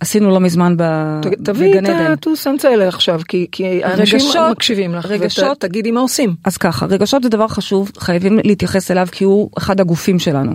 עשינו 0.00 0.30
לא 0.30 0.40
מזמן 0.40 0.74
ב... 0.76 0.82
ת- 1.22 1.26
תביאי 1.44 1.70
בגן 1.70 1.84
את 1.84 1.90
עדן. 1.90 2.10
ה 2.12 2.18
two 2.18 2.35
cents 2.35 2.64
האלה 2.64 2.88
עכשיו, 2.88 3.20
כי, 3.28 3.46
כי 3.52 3.84
אנשים 3.84 4.18
רגשות- 4.18 4.50
מקשיבים 4.50 4.94
לך, 4.94 5.06
רגשות- 5.06 5.64
ותגידי 5.64 5.90
מה 5.90 6.00
עושים. 6.00 6.34
אז 6.44 6.56
ככה, 6.56 6.86
רגשות 6.86 7.22
זה 7.22 7.28
דבר 7.28 7.48
חשוב, 7.48 7.92
חייבים 7.98 8.38
להתייחס 8.44 8.90
אליו 8.90 9.08
כי 9.12 9.24
הוא 9.24 9.50
אחד 9.58 9.80
הגופים 9.80 10.18
שלנו. 10.18 10.52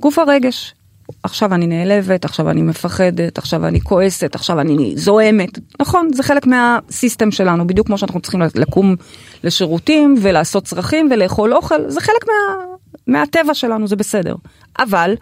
גוף 0.00 0.18
הרגש. 0.18 0.74
עכשיו 1.22 1.54
אני 1.54 1.66
נעלבת, 1.66 2.24
עכשיו 2.24 2.50
אני 2.50 2.62
מפחדת, 2.62 3.38
עכשיו 3.38 3.66
אני 3.66 3.80
כועסת, 3.80 4.34
עכשיו 4.34 4.60
אני 4.60 4.92
זועמת. 4.96 5.58
נכון, 5.80 6.08
זה 6.14 6.22
חלק 6.22 6.46
מהסיסטם 6.46 7.30
שלנו, 7.30 7.66
בדיוק 7.66 7.86
כמו 7.86 7.98
שאנחנו 7.98 8.20
צריכים 8.20 8.42
לקום 8.54 8.96
לשירותים 9.44 10.14
ולעשות 10.22 10.64
צרכים 10.64 11.08
ולאכול 11.10 11.54
אוכל, 11.54 11.90
זה 11.90 12.00
חלק 12.00 12.26
מה, 12.26 12.64
מהטבע 13.06 13.54
שלנו, 13.54 13.88
זה 13.88 13.96
בסדר. 13.96 14.34
אבל 14.78 15.14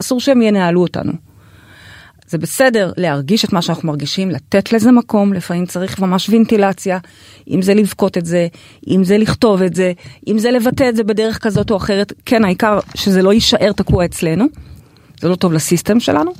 אסור 0.00 0.20
שהם 0.20 0.42
ינהלו 0.42 0.82
אותנו. 0.82 1.12
זה 2.26 2.38
בסדר 2.38 2.92
להרגיש 2.96 3.44
את 3.44 3.52
מה 3.52 3.62
שאנחנו 3.62 3.88
מרגישים, 3.88 4.30
לתת 4.30 4.72
לזה 4.72 4.92
מקום, 4.92 5.32
לפעמים 5.32 5.66
צריך 5.66 6.00
ממש 6.00 6.28
וינטילציה, 6.28 6.98
אם 7.50 7.62
זה 7.62 7.74
לבכות 7.74 8.18
את 8.18 8.26
זה, 8.26 8.46
אם 8.88 9.04
זה 9.04 9.18
לכתוב 9.18 9.62
את 9.62 9.74
זה, 9.74 9.92
אם 10.28 10.38
זה 10.38 10.50
לבטא 10.50 10.88
את 10.88 10.96
זה 10.96 11.04
בדרך 11.04 11.38
כזאת 11.38 11.70
או 11.70 11.76
אחרת, 11.76 12.12
כן, 12.24 12.44
העיקר 12.44 12.78
שזה 12.94 13.22
לא 13.22 13.32
יישאר 13.32 13.72
תקוע 13.72 14.04
אצלנו, 14.04 14.44
זה 15.24 15.28
לא 15.28 15.34
טוב 15.34 15.52
לסיסטם 15.52 16.00
שלנו, 16.00 16.32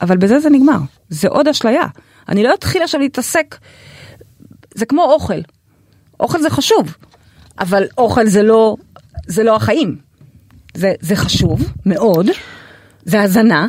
אבל 0.00 0.16
בזה 0.16 0.40
זה 0.40 0.50
נגמר, 0.50 0.78
זה 1.08 1.28
עוד 1.28 1.48
אשליה. 1.48 1.86
אני 2.28 2.42
לא 2.42 2.54
אתחיל 2.54 2.82
עכשיו 2.82 3.00
להתעסק, 3.00 3.56
זה 4.74 4.86
כמו 4.86 5.04
אוכל, 5.04 5.40
אוכל 6.20 6.40
זה 6.40 6.50
חשוב, 6.50 6.96
אבל 7.58 7.84
אוכל 7.98 8.26
זה 8.26 8.42
לא, 8.42 8.76
זה 9.26 9.42
לא 9.42 9.56
החיים. 9.56 9.96
זה, 10.74 10.92
זה 11.00 11.16
חשוב 11.16 11.72
מאוד, 11.86 12.26
זה 13.04 13.22
הזנה, 13.22 13.66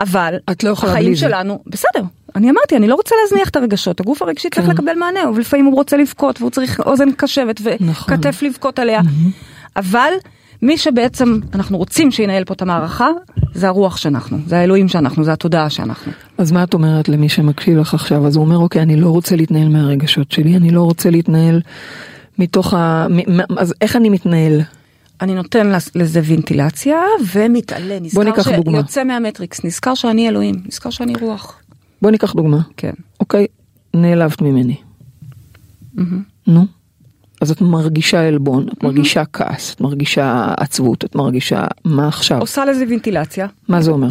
אבל 0.00 0.34
את 0.50 0.64
לא 0.64 0.70
יכולה 0.70 0.92
החיים 0.92 1.06
בלי 1.06 1.14
זה. 1.14 1.20
שלנו, 1.20 1.62
בסדר, 1.66 2.02
אני 2.36 2.50
אמרתי, 2.50 2.76
אני 2.76 2.88
לא 2.88 2.94
רוצה 2.94 3.14
להזניח 3.22 3.48
את 3.48 3.56
הרגשות, 3.56 4.00
הגוף 4.00 4.22
הרגשי 4.22 4.50
צריך 4.50 4.66
כן. 4.66 4.72
לקבל 4.72 4.94
מענה, 4.94 5.30
ולפעמים 5.34 5.66
הוא 5.66 5.74
רוצה 5.74 5.96
לבכות, 5.96 6.40
והוא 6.40 6.50
צריך 6.50 6.80
אוזן 6.80 7.12
קשבת 7.12 7.60
נכון. 7.80 8.14
וכתף 8.14 8.42
לבכות 8.42 8.78
עליה, 8.78 9.00
אבל 9.76 10.12
מי 10.62 10.78
שבעצם 10.78 11.38
אנחנו 11.54 11.78
רוצים 11.78 12.10
שינהל 12.10 12.44
פה 12.44 12.54
את 12.54 12.62
המערכה, 12.62 13.08
זה 13.54 13.68
הרוח 13.68 13.96
שאנחנו, 13.96 14.38
זה 14.46 14.58
האלוהים 14.58 14.88
שאנחנו, 14.88 15.24
זה 15.24 15.32
התודעה 15.32 15.70
שאנחנו. 15.70 16.12
אז 16.38 16.52
מה 16.52 16.62
את 16.62 16.74
אומרת 16.74 17.08
למי 17.08 17.28
שמקשיב 17.28 17.78
לך 17.78 17.94
עכשיו? 17.94 18.26
אז 18.26 18.36
הוא 18.36 18.44
אומר, 18.44 18.56
אוקיי, 18.56 18.82
אני 18.82 18.96
לא 18.96 19.10
רוצה 19.10 19.36
להתנהל 19.36 19.68
מהרגשות 19.68 20.32
שלי, 20.32 20.56
אני 20.56 20.70
לא 20.70 20.82
רוצה 20.82 21.10
להתנהל 21.10 21.60
מתוך 22.38 22.74
ה... 22.74 23.06
אז 23.58 23.74
איך 23.80 23.96
אני 23.96 24.08
מתנהל? 24.08 24.60
אני 25.20 25.34
נותן 25.34 25.72
לזה 25.94 26.20
וינטילציה 26.24 27.02
ומתעלה, 27.32 27.98
נזכר. 28.00 28.42
שיוצא 28.42 29.04
מהמטריקס, 29.04 29.64
נזכר 29.64 29.94
שאני 29.94 30.28
אלוהים, 30.28 30.54
נזכר 30.66 30.90
שאני 30.90 31.12
רוח. 31.20 31.60
בוא 32.02 32.10
ניקח 32.10 32.32
דוגמה. 32.34 32.60
כן. 32.76 32.92
אוקיי, 33.20 33.46
נעלבת 33.94 34.42
ממני. 34.42 34.76
נו. 36.46 36.66
אז 37.40 37.50
את 37.50 37.60
מרגישה 37.60 38.28
עלבון, 38.28 38.68
את 38.68 38.82
מרגישה 38.82 39.22
כעס, 39.32 39.74
את 39.74 39.80
מרגישה 39.80 40.54
עצבות, 40.56 41.04
את 41.04 41.14
מרגישה 41.14 41.64
מה 41.84 42.08
עכשיו? 42.08 42.40
עושה 42.40 42.64
לזה 42.64 42.84
וינטילציה, 42.88 43.46
מה 43.68 43.82
זה 43.82 43.90
אומר? 43.90 44.08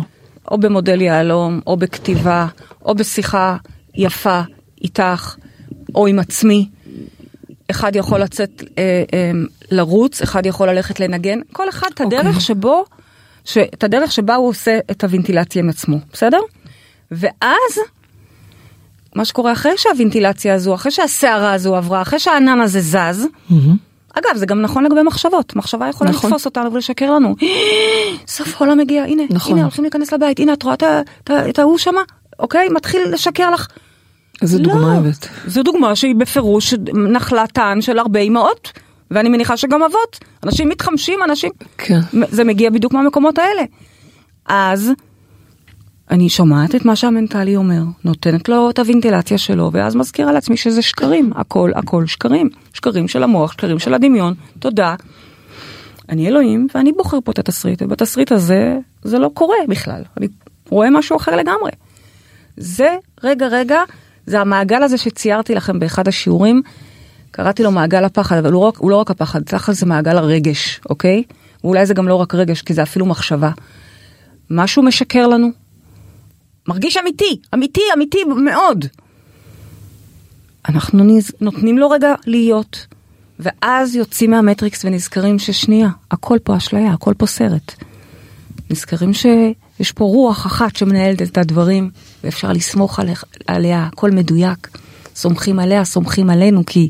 או 0.51 0.57
במודל 0.57 1.01
יהלום, 1.01 1.61
או 1.67 1.77
בכתיבה, 1.77 2.47
או 2.86 2.95
בשיחה 2.95 3.57
יפה 3.95 4.41
איתך, 4.82 5.36
או 5.95 6.07
עם 6.07 6.19
עצמי. 6.19 6.69
אחד 7.71 7.95
יכול 7.95 8.19
לצאת 8.19 8.63
אה, 8.77 9.03
אה, 9.13 9.32
לרוץ, 9.71 10.21
אחד 10.21 10.45
יכול 10.45 10.69
ללכת 10.69 10.99
לנגן, 10.99 11.39
כל 11.53 11.69
אחד 11.69 11.88
את 11.93 12.01
הדרך 12.01 12.25
אוקיי. 12.25 12.41
שבו, 12.41 12.86
ש, 13.45 13.57
את 13.57 13.84
הדרך 13.84 14.11
שבה 14.11 14.36
הוא 14.36 14.49
עושה 14.49 14.80
את 14.91 15.03
הוונטילציה 15.03 15.61
עם 15.61 15.69
עצמו, 15.69 15.97
בסדר? 16.13 16.39
ואז, 17.11 17.80
מה 19.16 19.26
שקורה 19.26 19.51
אחרי 19.51 19.72
שהוונטילציה 19.78 20.53
הזו, 20.53 20.76
אחרי 20.76 20.91
שהסערה 20.91 21.53
הזו 21.53 21.76
עברה, 21.76 22.01
אחרי 22.01 22.20
שהענן 22.20 22.62
הזה 22.62 22.82
זז, 22.82 23.28
אגב, 24.14 24.36
זה 24.36 24.45
גם 24.45 24.62
נכון 24.62 24.84
לגבי 24.84 25.03
מחשבות, 25.03 25.55
מחשבה 25.55 25.88
יכולה 25.88 26.10
נכון. 26.10 26.30
לתפוס 26.30 26.45
אותנו 26.45 26.74
ולשקר 26.74 27.12
לנו. 27.12 27.36
סוף 28.28 28.62
העולם 28.62 28.78
מגיע, 28.78 29.03
הנה, 29.03 29.24
נכון. 29.30 29.53
הנה, 29.53 29.62
הולכים 29.62 29.84
להיכנס 29.84 30.14
לבית, 30.14 30.39
הנה, 30.39 30.53
את 30.53 30.64
רואה 30.64 30.76
את 31.49 31.60
ההוא 31.60 31.78
שמה, 31.78 32.01
אוקיי? 32.39 32.70
מתחיל 32.70 33.01
לשקר 33.12 33.51
לך. 33.51 33.68
איזה 34.41 34.57
לא. 34.60 34.64
דוגמה 34.64 34.97
הבאת? 34.97 35.28
זו 35.47 35.64
דוגמה 35.64 35.95
שהיא 35.95 36.16
בפירוש 36.16 36.74
נחלתן 36.93 37.78
של 37.82 37.99
הרבה 37.99 38.20
אמהות, 38.20 38.72
ואני 39.12 39.30
מניחה 39.30 39.57
שגם 39.57 39.84
אבות. 39.84 40.20
אנשים 40.43 40.70
מתחמשים, 40.70 41.20
אנשים... 41.24 41.51
כן. 41.78 41.99
זה 42.32 42.43
מגיע 42.43 42.70
בדיוק 42.70 42.93
מהמקומות 42.93 43.38
האלה. 43.38 43.62
אז 44.45 44.91
אני 46.12 46.30
שומעת 46.30 46.76
את 46.76 46.86
מה 46.86 46.95
שהמנטלי 46.95 47.55
אומר, 47.55 47.82
נותנת 48.03 48.49
לו 48.49 48.70
את 48.70 48.80
הוונטילציה 48.80 49.38
שלו, 49.38 49.70
ואז 49.74 49.95
מזכירה 49.95 50.32
לעצמי 50.32 50.57
שזה 50.57 50.82
שקרים, 50.82 51.32
הכל 51.36 51.72
הכל 51.76 52.05
שקרים. 52.05 52.49
שקרים 52.74 53.07
של 53.07 53.24
המוח, 53.24 53.51
שקרים 53.51 53.80
של 53.80 53.93
הדמיון, 53.93 54.34
תודה. 54.60 54.95
אני 56.10 56.28
אלוהים, 56.28 56.68
ואני 56.76 56.91
בוחר 56.91 57.18
פה 57.24 57.32
את 57.32 57.39
התסריט, 57.39 57.82
ובתסריט 57.82 58.32
הזה 58.32 58.78
זה 59.03 59.20
לא 59.20 59.32
קורה 59.34 59.57
בכלל, 59.68 60.01
אני 60.18 60.28
רואה 60.70 60.89
משהו 60.89 61.18
אחר 61.18 61.36
לגמרי. 61.36 61.72
זה 62.57 62.95
רגע 63.24 63.47
רגע, 63.47 63.80
זה 64.26 64.41
המעגל 64.41 64.84
הזה 64.84 64.97
שציירתי 64.97 65.55
לכם 65.55 65.80
באחד 65.80 66.07
השיעורים, 66.07 66.62
קראתי 67.32 67.64
לו 67.64 67.72
מעגל 67.72 68.05
הפחד, 68.05 68.38
אבל 68.38 68.51
הוא, 68.51 68.64
רק, 68.64 68.78
הוא 68.78 68.91
לא 68.91 68.95
רק 68.95 69.12
הפחד, 69.12 69.41
תכל'ס 69.43 69.80
זה 69.80 69.86
מעגל 69.86 70.18
הרגש, 70.18 70.82
אוקיי? 70.89 71.24
ואולי 71.64 71.86
זה 71.86 71.93
גם 71.93 72.07
לא 72.07 72.16
רק 72.16 72.36
רגש, 72.36 72.62
כי 72.62 72.74
זה 72.74 72.84
אפילו 72.84 73.05
מחשבה. 73.05 73.51
משהו 74.49 74.84
משקר 74.84 75.28
לנו. 75.28 75.49
מרגיש 76.70 76.97
אמיתי, 76.97 77.39
אמיתי, 77.53 77.82
אמיתי 77.93 78.24
מאוד. 78.24 78.86
אנחנו 80.70 81.03
נז... 81.03 81.32
נותנים 81.41 81.78
לו 81.78 81.89
רגע 81.89 82.13
להיות, 82.26 82.88
ואז 83.39 83.95
יוצאים 83.95 84.32
מהמטריקס 84.32 84.86
ונזכרים 84.86 85.39
ששנייה, 85.39 85.89
הכל 86.11 86.38
פה 86.43 86.57
אשליה, 86.57 86.93
הכל 86.93 87.13
פה 87.17 87.26
סרט. 87.26 87.76
נזכרים 88.70 89.13
שיש 89.13 89.91
פה 89.91 90.05
רוח 90.05 90.45
אחת 90.45 90.76
שמנהלת 90.76 91.22
את 91.22 91.38
הדברים, 91.38 91.89
ואפשר 92.24 92.51
לסמוך 92.51 92.99
עליה, 92.99 93.15
עליה, 93.47 93.84
הכל 93.93 94.11
מדויק. 94.11 94.78
סומכים 95.15 95.59
עליה, 95.59 95.86
סומכים 95.86 96.30
עלינו, 96.30 96.65
כי 96.65 96.89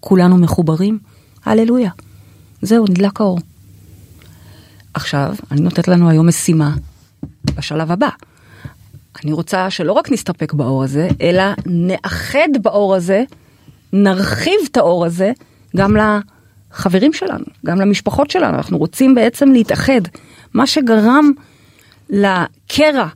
כולנו 0.00 0.36
מחוברים. 0.36 0.98
הללויה. 1.44 1.90
זהו, 2.62 2.84
נדלק 2.84 3.20
האור. 3.20 3.38
עכשיו, 4.94 5.34
אני 5.50 5.60
נותנת 5.60 5.88
לנו 5.88 6.10
היום 6.10 6.28
משימה 6.28 6.74
בשלב 7.44 7.92
הבא. 7.92 8.08
אני 9.24 9.32
רוצה 9.32 9.70
שלא 9.70 9.92
רק 9.92 10.12
נסתפק 10.12 10.52
באור 10.52 10.84
הזה, 10.84 11.08
אלא 11.20 11.42
נאחד 11.66 12.48
באור 12.62 12.94
הזה, 12.94 13.24
נרחיב 13.92 14.60
את 14.70 14.76
האור 14.76 15.06
הזה 15.06 15.32
גם 15.76 15.96
לחברים 15.96 17.12
שלנו, 17.12 17.44
גם 17.66 17.80
למשפחות 17.80 18.30
שלנו. 18.30 18.56
אנחנו 18.56 18.78
רוצים 18.78 19.14
בעצם 19.14 19.52
להתאחד. 19.52 20.00
מה 20.54 20.66
שגרם 20.66 21.30
לקרע 22.10 23.08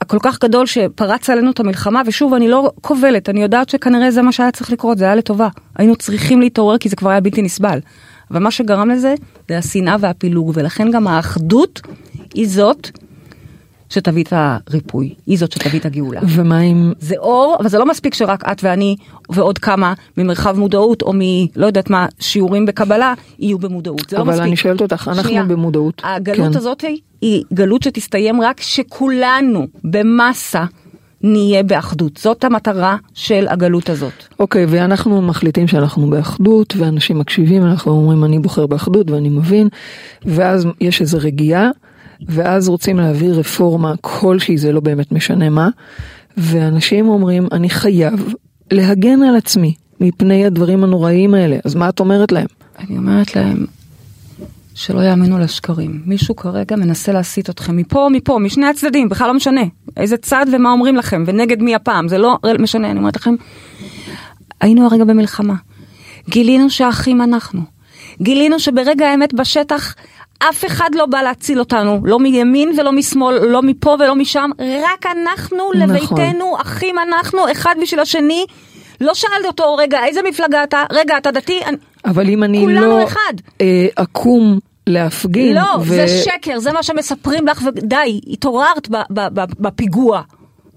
הכל 0.00 0.18
כך 0.22 0.38
גדול 0.44 0.66
שפרץ 0.66 1.30
עלינו 1.30 1.50
את 1.50 1.60
המלחמה, 1.60 2.02
ושוב, 2.06 2.34
אני 2.34 2.48
לא 2.48 2.70
כובלת, 2.80 3.28
אני 3.28 3.42
יודעת 3.42 3.68
שכנראה 3.68 4.10
זה 4.10 4.22
מה 4.22 4.32
שהיה 4.32 4.50
צריך 4.50 4.72
לקרות, 4.72 4.98
זה 4.98 5.04
היה 5.04 5.14
לטובה. 5.14 5.48
היינו 5.76 5.96
צריכים 5.96 6.40
להתעורר 6.40 6.78
כי 6.78 6.88
זה 6.88 6.96
כבר 6.96 7.10
היה 7.10 7.20
בלתי 7.20 7.42
נסבל. 7.42 7.78
אבל 8.30 8.40
מה 8.40 8.50
שגרם 8.50 8.90
לזה, 8.90 9.14
זה 9.48 9.58
השנאה 9.58 9.96
והפילוג, 10.00 10.52
ולכן 10.54 10.90
גם 10.90 11.06
האחדות 11.06 11.80
היא 12.34 12.48
זאת 12.48 12.88
שתביא 13.90 14.24
את 14.24 14.32
הריפוי, 14.32 15.14
היא 15.26 15.38
זאת 15.38 15.52
שתביא 15.52 15.80
את 15.80 15.86
הגאולה. 15.86 16.20
ומה 16.28 16.60
אם... 16.60 16.92
זה 16.98 17.14
אור, 17.18 17.56
אבל 17.60 17.68
זה 17.68 17.78
לא 17.78 17.86
מספיק 17.86 18.14
שרק 18.14 18.44
את 18.52 18.64
ואני 18.64 18.96
ועוד 19.30 19.58
כמה 19.58 19.94
ממרחב 20.16 20.58
מודעות 20.58 21.02
או 21.02 21.12
מלא 21.14 21.66
יודעת 21.66 21.90
מה, 21.90 22.06
שיעורים 22.20 22.66
בקבלה, 22.66 23.14
יהיו 23.38 23.58
במודעות. 23.58 24.10
זה 24.10 24.16
לא 24.16 24.22
אבל 24.22 24.30
מספיק. 24.30 24.46
אני 24.46 24.56
שואלת 24.56 24.80
אותך, 24.80 25.08
אנחנו 25.08 25.22
שנייה. 25.22 25.44
במודעות. 25.44 26.02
הגלות 26.04 26.52
כן. 26.52 26.58
הזאת 26.58 26.84
היא, 27.22 27.44
גלות 27.52 27.82
שתסתיים 27.82 28.40
רק 28.40 28.60
שכולנו 28.60 29.66
במסה 29.84 30.64
נהיה 31.22 31.62
באחדות. 31.62 32.16
זאת 32.16 32.44
המטרה 32.44 32.96
של 33.14 33.46
הגלות 33.48 33.90
הזאת. 33.90 34.12
אוקיי, 34.38 34.66
ואנחנו 34.68 35.22
מחליטים 35.22 35.68
שאנחנו 35.68 36.10
באחדות, 36.10 36.74
ואנשים 36.76 37.18
מקשיבים, 37.18 37.62
אנחנו 37.62 37.92
אומרים 37.92 38.24
אני 38.24 38.38
בוחר 38.38 38.66
באחדות 38.66 39.10
ואני 39.10 39.28
מבין, 39.28 39.68
ואז 40.24 40.66
יש 40.80 41.00
איזו 41.00 41.18
רגיעה, 41.20 41.70
ואז 42.26 42.68
רוצים 42.68 42.96
להעביר 42.96 43.38
רפורמה 43.38 43.94
כלשהי, 44.00 44.58
זה 44.58 44.72
לא 44.72 44.80
באמת 44.80 45.12
משנה 45.12 45.50
מה, 45.50 45.68
ואנשים 46.36 47.08
אומרים 47.08 47.48
אני 47.52 47.70
חייב 47.70 48.34
להגן 48.70 49.22
על 49.22 49.36
עצמי 49.36 49.74
מפני 50.00 50.46
הדברים 50.46 50.84
הנוראיים 50.84 51.34
האלה, 51.34 51.56
אז 51.64 51.74
מה 51.74 51.88
את 51.88 52.00
אומרת 52.00 52.32
להם? 52.32 52.46
אני 52.78 52.96
אומרת 52.96 53.36
להם 53.36 53.66
שלא 54.74 55.00
יאמינו 55.00 55.38
לשקרים. 55.38 56.02
מישהו 56.06 56.36
כרגע 56.36 56.76
מנסה 56.76 57.12
להסיט 57.12 57.50
אתכם 57.50 57.76
מפה, 57.76 58.08
מפה, 58.12 58.38
משני 58.38 58.66
הצדדים, 58.66 59.08
בכלל 59.08 59.26
לא 59.26 59.34
משנה. 59.34 59.60
איזה 59.96 60.16
צד 60.16 60.46
ומה 60.52 60.70
אומרים 60.72 60.96
לכם, 60.96 61.24
ונגד 61.26 61.62
מי 61.62 61.74
הפעם, 61.74 62.08
זה 62.08 62.18
לא 62.18 62.38
משנה, 62.58 62.90
אני 62.90 62.98
אומרת 62.98 63.16
לכם, 63.16 63.34
היינו 64.60 64.86
הרגע 64.86 65.04
במלחמה. 65.04 65.54
גילינו 66.28 66.70
שאחים 66.70 67.22
אנחנו. 67.22 67.60
גילינו 68.22 68.60
שברגע 68.60 69.06
האמת 69.06 69.34
בשטח, 69.34 69.94
אף 70.38 70.64
אחד 70.64 70.90
לא 70.94 71.06
בא 71.06 71.22
להציל 71.22 71.58
אותנו, 71.58 72.00
לא 72.04 72.18
מימין 72.18 72.72
ולא 72.78 72.92
משמאל, 72.92 73.38
לא 73.46 73.62
מפה 73.62 73.96
ולא 74.00 74.14
משם, 74.14 74.50
רק 74.60 75.06
אנחנו 75.06 75.56
נכון. 75.56 75.76
לביתנו, 75.76 76.56
אחים 76.60 76.96
אנחנו, 76.98 77.52
אחד 77.52 77.74
בשביל 77.82 78.00
השני. 78.00 78.46
לא 79.00 79.14
שאלתי 79.14 79.46
אותו, 79.46 79.74
רגע, 79.74 80.04
איזה 80.04 80.20
מפלגה 80.28 80.64
אתה? 80.64 80.84
רגע, 80.92 81.16
אתה 81.18 81.30
דתי? 81.30 81.60
אבל 82.04 82.28
אם 82.28 82.44
אני 82.44 82.66
לא. 82.74 83.04
אה, 83.60 83.86
אקום 83.94 84.58
להפגין, 84.86 85.54
לא, 85.54 85.76
ו- 85.80 85.84
זה 85.84 86.08
שקר, 86.08 86.58
זה 86.58 86.72
מה 86.72 86.82
שמספרים 86.82 87.46
לך, 87.46 87.62
ודי, 87.66 88.20
התעוררת 88.30 88.88
בפיגוע, 89.60 90.22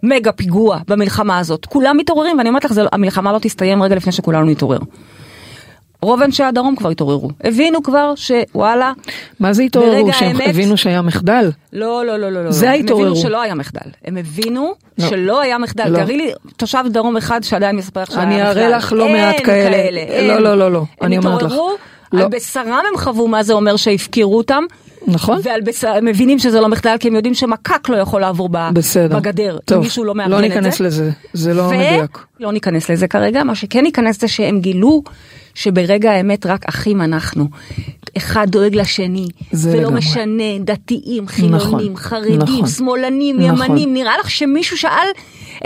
מגה 0.03 0.31
פיגוע 0.31 0.79
במלחמה 0.87 1.39
הזאת. 1.39 1.65
כולם 1.65 1.97
מתעוררים, 1.97 2.37
ואני 2.37 2.49
אומרת 2.49 2.65
לך, 2.65 2.73
זה, 2.73 2.81
המלחמה 2.91 3.33
לא 3.33 3.39
תסתיים 3.39 3.83
רגע 3.83 3.95
לפני 3.95 4.11
שכולנו 4.11 4.45
נתעורר. 4.45 4.79
רוב 6.01 6.21
אנשי 6.21 6.43
הדרום 6.43 6.75
כבר 6.75 6.89
התעוררו, 6.89 7.29
הבינו 7.43 7.83
כבר 7.83 8.13
שוואלה, 8.15 8.91
מה 9.39 9.53
זה 9.53 9.63
התעוררו? 9.63 10.13
שהם 10.13 10.27
האמת- 10.27 10.49
הבינו 10.49 10.77
שהיה 10.77 11.01
מחדל? 11.01 11.51
לא, 11.73 12.05
לא, 12.05 12.17
לא, 12.17 12.29
לא, 12.29 12.43
לא. 12.45 12.51
זה 12.51 12.65
לא. 12.65 12.71
ההתעוררו. 12.71 13.05
הם 13.05 13.11
הבינו 13.11 13.21
שלא 13.27 13.41
היה 13.41 13.55
מחדל. 13.55 13.79
הם 14.05 14.17
הבינו 14.17 14.73
לא. 14.97 15.07
שלא 15.09 15.41
היה 15.41 15.57
מחדל. 15.57 15.87
לא. 15.89 15.97
תראי 16.03 16.17
לי 16.17 16.31
תושב 16.57 16.83
דרום 16.89 17.17
אחד 17.17 17.43
שעדיין 17.43 17.75
מספר 17.75 18.01
לך 18.01 18.11
שהיה 18.11 18.25
מחדל. 18.25 18.39
אני 18.39 18.49
אראה 18.49 18.69
לך 18.69 18.93
לא 18.93 19.05
אין 19.05 19.15
מעט 19.15 19.35
כאלה. 19.45 19.75
אין. 19.77 20.27
לא, 20.27 20.39
לא, 20.39 20.57
לא, 20.57 20.71
לא. 20.71 20.79
הם 20.79 20.85
אני 21.07 21.17
אומרת 21.17 21.41
לך. 21.41 21.51
התעוררו, 21.51 21.71
לא. 22.13 22.21
על 22.21 22.27
בשרם 22.29 22.67
הם 22.91 22.97
חוו 22.97 23.27
מה 23.27 23.43
זה 23.43 23.53
אומר 23.53 23.75
שהפקירו 23.75 24.37
אותם. 24.37 24.63
נכון? 25.07 25.39
ועל 25.43 25.61
הם 25.87 26.05
מבינים 26.05 26.39
שזה 26.39 26.61
לא 26.61 26.67
מחדל 26.67 26.95
כי 26.99 27.07
הם 27.07 27.15
יודעים 27.15 27.33
שמקק 27.33 27.89
לא 27.89 27.97
יכול 27.97 28.21
לעבור 28.21 28.49
ב, 28.51 28.57
בסדר. 28.73 29.19
בגדר. 29.19 29.57
טוב, 29.65 29.83
מישהו 29.83 30.03
לא 30.03 30.15
מארגן 30.15 30.31
לא 30.31 30.37
את 30.37 30.41
ניכנס 30.41 30.77
זה. 30.77 30.83
לזה, 30.83 31.11
זה 31.33 31.53
לא 31.53 31.67
מדויק. 31.69 32.25
לא 32.39 32.51
ניכנס 32.51 32.89
לזה 32.89 33.07
כרגע, 33.07 33.43
מה 33.43 33.55
שכן 33.55 33.83
ניכנס 33.83 34.21
זה 34.21 34.27
שהם 34.27 34.59
גילו 34.59 35.03
שברגע 35.53 36.11
האמת 36.11 36.45
רק 36.45 36.65
אחים 36.65 37.01
אנחנו. 37.01 37.45
אחד 38.17 38.47
דואג 38.49 38.75
לשני, 38.75 39.27
זה 39.51 39.69
ולא 39.69 39.81
לגמרי. 39.81 39.97
משנה, 39.97 40.59
דתיים, 40.59 41.27
חילונים, 41.27 41.55
נכון, 41.55 41.95
חרדים, 41.95 42.37
נכון. 42.37 42.67
שמאלנים, 42.67 43.39
נכון. 43.39 43.65
ימנים, 43.65 43.93
נראה 43.93 44.17
לך 44.19 44.29
שמישהו 44.29 44.77
שאל 44.77 45.07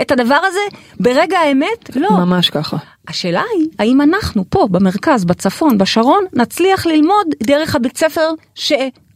את 0.02 0.10
הדבר 0.10 0.38
הזה 0.44 0.60
ברגע 1.00 1.38
האמת? 1.38 1.96
לא. 1.96 2.10
ממש 2.10 2.50
ככה. 2.50 2.76
השאלה 3.08 3.42
היא, 3.56 3.68
האם 3.78 4.00
אנחנו 4.00 4.44
פה, 4.48 4.68
במרכז, 4.70 5.24
בצפון, 5.24 5.78
בשרון, 5.78 6.24
נצליח 6.32 6.86
ללמוד 6.86 7.26
דרך 7.42 7.74
הבית 7.76 7.98
ספר 7.98 8.30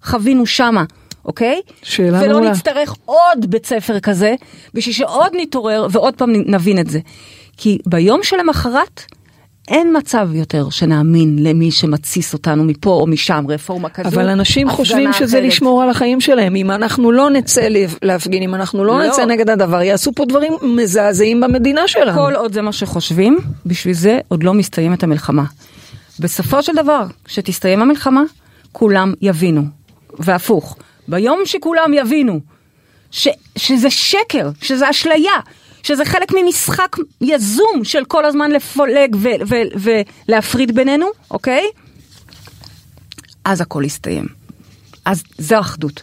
שחווינו 0.04 0.46
שמה, 0.46 0.84
אוקיי? 1.24 1.60
שאלה 1.82 2.20
ולא 2.22 2.32
מעולה. 2.32 2.50
נצטרך 2.50 2.94
עוד 3.04 3.46
בית 3.50 3.66
ספר 3.66 4.00
כזה, 4.00 4.34
בשביל 4.74 4.94
שעוד 4.94 5.32
נתעורר 5.36 5.86
ועוד 5.90 6.14
פעם 6.14 6.32
נבין 6.46 6.78
את 6.78 6.90
זה. 6.90 7.00
כי 7.56 7.78
ביום 7.86 8.20
שלמחרת, 8.22 9.02
אין 9.68 9.96
מצב 9.96 10.28
יותר 10.34 10.70
שנאמין 10.70 11.36
למי 11.40 11.70
שמתסיס 11.70 12.32
אותנו 12.32 12.64
מפה 12.64 12.90
או 12.90 13.06
משם, 13.06 13.44
רפורמה 13.48 13.88
כזו. 13.88 14.08
אבל 14.08 14.28
אנשים 14.28 14.70
חושבים 14.70 15.12
שזה 15.12 15.38
אחרת. 15.38 15.46
לשמור 15.48 15.82
על 15.82 15.90
החיים 15.90 16.20
שלהם. 16.20 16.56
אם 16.56 16.70
אנחנו 16.70 17.12
לא 17.12 17.30
נצא 17.30 17.60
להפ- 17.60 17.98
להפגין, 18.02 18.42
אם 18.42 18.54
אנחנו 18.54 18.84
לא 18.84 18.98
לא. 18.98 19.06
נצא 19.06 19.24
נגד 19.24 19.50
הדבר, 19.50 19.82
יעשו 19.82 20.12
פה 20.14 20.24
דברים 20.24 20.52
מזעזעים 20.62 21.40
במדינה 21.40 21.88
שלנו. 21.88 22.18
כל 22.18 22.34
עוד 22.34 22.52
זה 22.52 22.62
מה 22.62 22.72
שחושבים, 22.72 23.38
בשביל 23.66 23.94
זה 23.94 24.18
עוד 24.28 24.42
לא 24.42 24.54
מסתיימת 24.54 25.02
המלחמה. 25.02 25.44
בסופו 26.20 26.62
של 26.62 26.72
דבר, 26.76 27.06
כשתסתיים 27.24 27.82
המלחמה, 27.82 28.22
כולם 28.72 29.14
יבינו. 29.20 29.62
והפוך, 30.20 30.76
ביום 31.08 31.40
שכולם 31.44 31.94
יבינו 31.94 32.40
ש, 33.10 33.28
שזה 33.56 33.90
שקר, 33.90 34.50
שזה 34.62 34.90
אשליה, 34.90 35.32
שזה 35.82 36.04
חלק 36.04 36.32
ממשחק 36.32 36.96
יזום 37.20 37.84
של 37.84 38.04
כל 38.04 38.24
הזמן 38.24 38.50
לפולג 38.50 39.16
ו, 39.18 39.28
ו, 39.48 39.54
ולהפריד 40.28 40.74
בינינו, 40.74 41.06
אוקיי? 41.30 41.64
אז 43.44 43.60
הכל 43.60 43.82
יסתיים. 43.86 44.26
אז 45.04 45.22
זו 45.38 45.60
אחדות. 45.60 46.02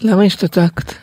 למה 0.00 0.22
השתתקת? 0.22 0.94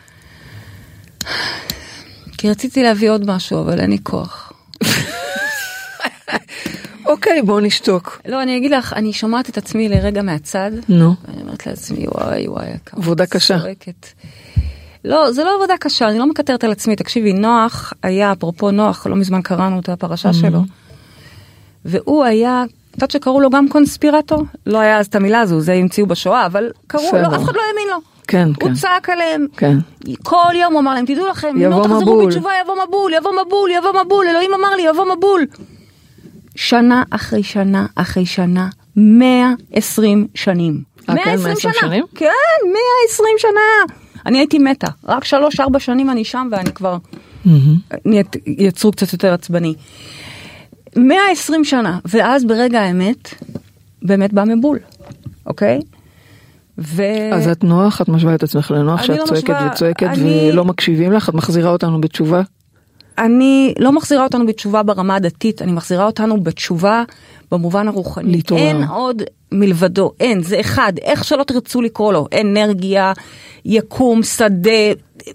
כי 2.38 2.50
רציתי 2.50 2.82
להביא 2.82 3.10
עוד 3.10 3.26
משהו, 3.26 3.60
אבל 3.60 3.80
אין 3.80 3.90
לי 3.90 3.98
כוח. 4.02 4.52
אוקיי, 7.12 7.42
בוא 7.42 7.60
נשתוק. 7.60 8.20
לא, 8.26 8.42
אני 8.42 8.56
אגיד 8.56 8.70
לך, 8.70 8.92
אני 8.92 9.12
שומעת 9.12 9.48
את 9.48 9.58
עצמי 9.58 9.88
לרגע 9.88 10.22
מהצד, 10.22 10.70
נו. 10.88 11.14
ואני 11.28 11.42
אומרת 11.42 11.66
לעצמי, 11.66 12.06
וואי 12.08 12.48
וואי, 12.48 12.66
כמה 12.86 13.00
עבודה 13.00 13.26
קשה. 13.26 13.58
צועקת. 13.60 14.06
לא, 15.04 15.32
זה 15.32 15.44
לא 15.44 15.54
עבודה 15.56 15.74
קשה, 15.80 16.08
אני 16.08 16.18
לא 16.18 16.26
מקטרת 16.26 16.64
על 16.64 16.72
עצמי. 16.72 16.96
תקשיבי, 16.96 17.32
נוח 17.32 17.92
היה, 18.02 18.32
אפרופו 18.32 18.70
נוח, 18.70 19.06
לא 19.06 19.16
מזמן 19.16 19.42
קראנו 19.42 19.80
את 19.80 19.88
הפרשה 19.88 20.30
Mm-hmm. 20.30 20.32
שלו, 20.32 20.60
והוא 21.84 22.24
היה, 22.24 22.64
את 22.90 22.96
יודעת 22.96 23.10
שקראו 23.10 23.40
לו 23.40 23.50
גם 23.50 23.68
קונספירטור? 23.68 24.42
לא 24.66 24.78
היה 24.78 24.98
אז 24.98 25.06
את 25.06 25.14
המילה 25.14 25.40
הזו, 25.40 25.60
זה 25.60 25.72
המציאו 25.72 26.06
בשואה, 26.06 26.46
אבל 26.46 26.70
קראו. 26.86 27.02
לו, 27.12 27.28
אף 27.36 27.42
אחד 27.44 27.54
לא 27.54 27.60
האמין 27.68 27.88
לו. 27.90 27.96
כן, 28.26 28.48
הוא 28.48 28.68
כן. 28.68 28.74
צעק 28.74 29.10
עליהם. 29.10 29.46
כן. 29.56 29.76
כל 30.22 30.52
יום 30.54 30.72
הוא 30.72 30.80
אמר 30.80 30.94
להם, 30.94 31.06
תדעו 31.06 31.26
לכם, 31.26 31.48
אם 31.48 31.62
יבוא 31.62 31.78
לא 31.78 31.84
תחזרו 31.84 32.00
מבול." 32.00 32.26
בתשובה, 32.26 32.50
יבוא 32.62 32.74
מבול, 32.86 33.12
יבוא 33.12 33.30
מבול, 33.46 33.70
יבוא 33.70 34.02
מבול, 34.04 34.26
אלוהים 34.28 34.50
אמר 34.54 34.76
לי, 34.76 34.82
יבוא 34.82 35.04
מבול. 35.16 35.46
שנה 36.56 37.02
אחרי 37.10 37.42
שנה 37.42 37.86
אחרי 37.94 38.26
שנה, 38.26 38.68
120 38.96 40.26
שנים. 40.34 40.80
אה, 41.08 41.14
כן? 41.16 41.36
120 41.44 41.56
שנים? 41.80 42.04
כן, 42.14 42.26
120 42.64 43.34
שנה. 43.38 43.94
אני 44.26 44.38
הייתי 44.38 44.58
מתה, 44.58 44.86
רק 45.04 45.24
3-4 45.24 45.28
שנים 45.78 46.10
אני 46.10 46.24
שם 46.24 46.48
ואני 46.52 46.72
כבר 46.72 46.96
יצרו 48.46 48.90
קצת 48.92 49.12
יותר 49.12 49.32
עצבני. 49.32 49.74
120 50.96 51.64
שנה, 51.64 51.98
ואז 52.04 52.44
ברגע 52.44 52.80
האמת, 52.80 53.34
באמת 54.02 54.32
בא 54.32 54.44
מבול, 54.44 54.78
אוקיי? 55.46 55.80
ו... 56.78 57.02
אז 57.32 57.48
את 57.48 57.64
נוח, 57.64 58.00
את 58.00 58.08
משווה 58.08 58.34
את 58.34 58.42
עצמך 58.42 58.70
לנוח, 58.70 59.02
שאת 59.02 59.18
לא 59.18 59.24
צועקת 59.24 59.42
משווה, 59.50 59.68
וצועקת 59.72 60.02
אני- 60.06 60.48
ולא 60.52 60.64
מקשיבים 60.64 61.12
לך, 61.12 61.28
את 61.28 61.34
מחזירה 61.34 61.70
אותנו 61.70 62.00
בתשובה? 62.00 62.42
אני 63.18 63.74
לא 63.78 63.92
מחזירה 63.92 64.24
אותנו 64.24 64.46
בתשובה 64.46 64.82
ברמה 64.82 65.14
הדתית, 65.14 65.62
אני 65.62 65.72
מחזירה 65.72 66.04
אותנו 66.04 66.40
בתשובה 66.40 67.04
במובן 67.50 67.88
הרוחני. 67.88 68.32
להתעורר. 68.32 68.62
אין 68.62 68.84
עוד 68.84 69.22
מלבדו, 69.52 70.12
אין, 70.20 70.42
זה 70.42 70.60
אחד, 70.60 70.92
איך 71.02 71.24
שלא 71.24 71.42
תרצו 71.42 71.82
לקרוא 71.82 72.12
לו, 72.12 72.26
אנרגיה, 72.40 73.12
יקום, 73.64 74.22
שדה, 74.22 74.70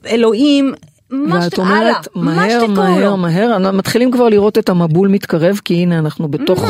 אלוהים, 0.07 0.73
מה 1.09 1.39
ואת 1.43 1.57
אומרת, 1.57 2.07
מה 2.15 2.35
מהר, 2.35 2.65
מהר. 2.67 3.15
מהר, 3.15 3.55
אנחנו 3.55 3.77
מתחילים 3.77 4.11
כבר 4.11 4.29
לראות 4.29 4.57
את 4.57 4.69
המבול 4.69 5.07
מתקרב, 5.07 5.59
כי 5.65 5.73
הנה 5.73 5.99
אנחנו 5.99 6.27
בתוך, 6.27 6.65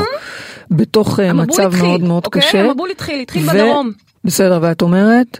בתוך 0.71 1.19
אה, 1.19 1.33
מצב 1.33 1.63
התחיל, 1.63 1.87
מאוד 1.87 2.03
מאוד 2.03 2.25
אוקיי? 2.25 2.41
קשה. 2.41 2.61
המבול 2.61 2.89
התחיל, 2.89 3.19
התחיל 3.19 3.43
ו- 3.45 3.53
בדרום. 3.53 3.91
בסדר, 4.23 4.59
ואת 4.61 4.81
אומרת, 4.81 5.39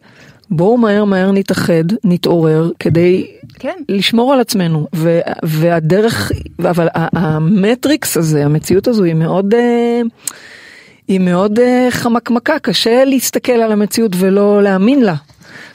בואו 0.50 0.78
מהר 0.78 1.06
מהר 1.06 1.32
נתאחד, 1.32 1.84
נתעורר, 2.04 2.72
כדי 2.80 3.28
כן. 3.54 3.76
לשמור 3.90 4.34
על 4.34 4.40
עצמנו, 4.40 4.88
ו- 4.96 5.20
והדרך, 5.44 6.32
אבל 6.60 6.88
המטריקס 6.94 8.18
הזה, 8.18 8.46
המציאות 8.46 8.88
הזו 8.88 9.04
היא 9.04 9.14
מאוד, 9.14 9.54
אה, 9.54 10.02
היא 11.08 11.20
מאוד 11.20 11.60
אה, 11.60 11.88
חמקמקה, 11.90 12.60
קשה 12.60 13.06
להסתכל 13.06 13.52
על 13.52 13.72
המציאות 13.72 14.12
ולא 14.16 14.64
להאמין 14.64 15.02
לה. 15.04 15.16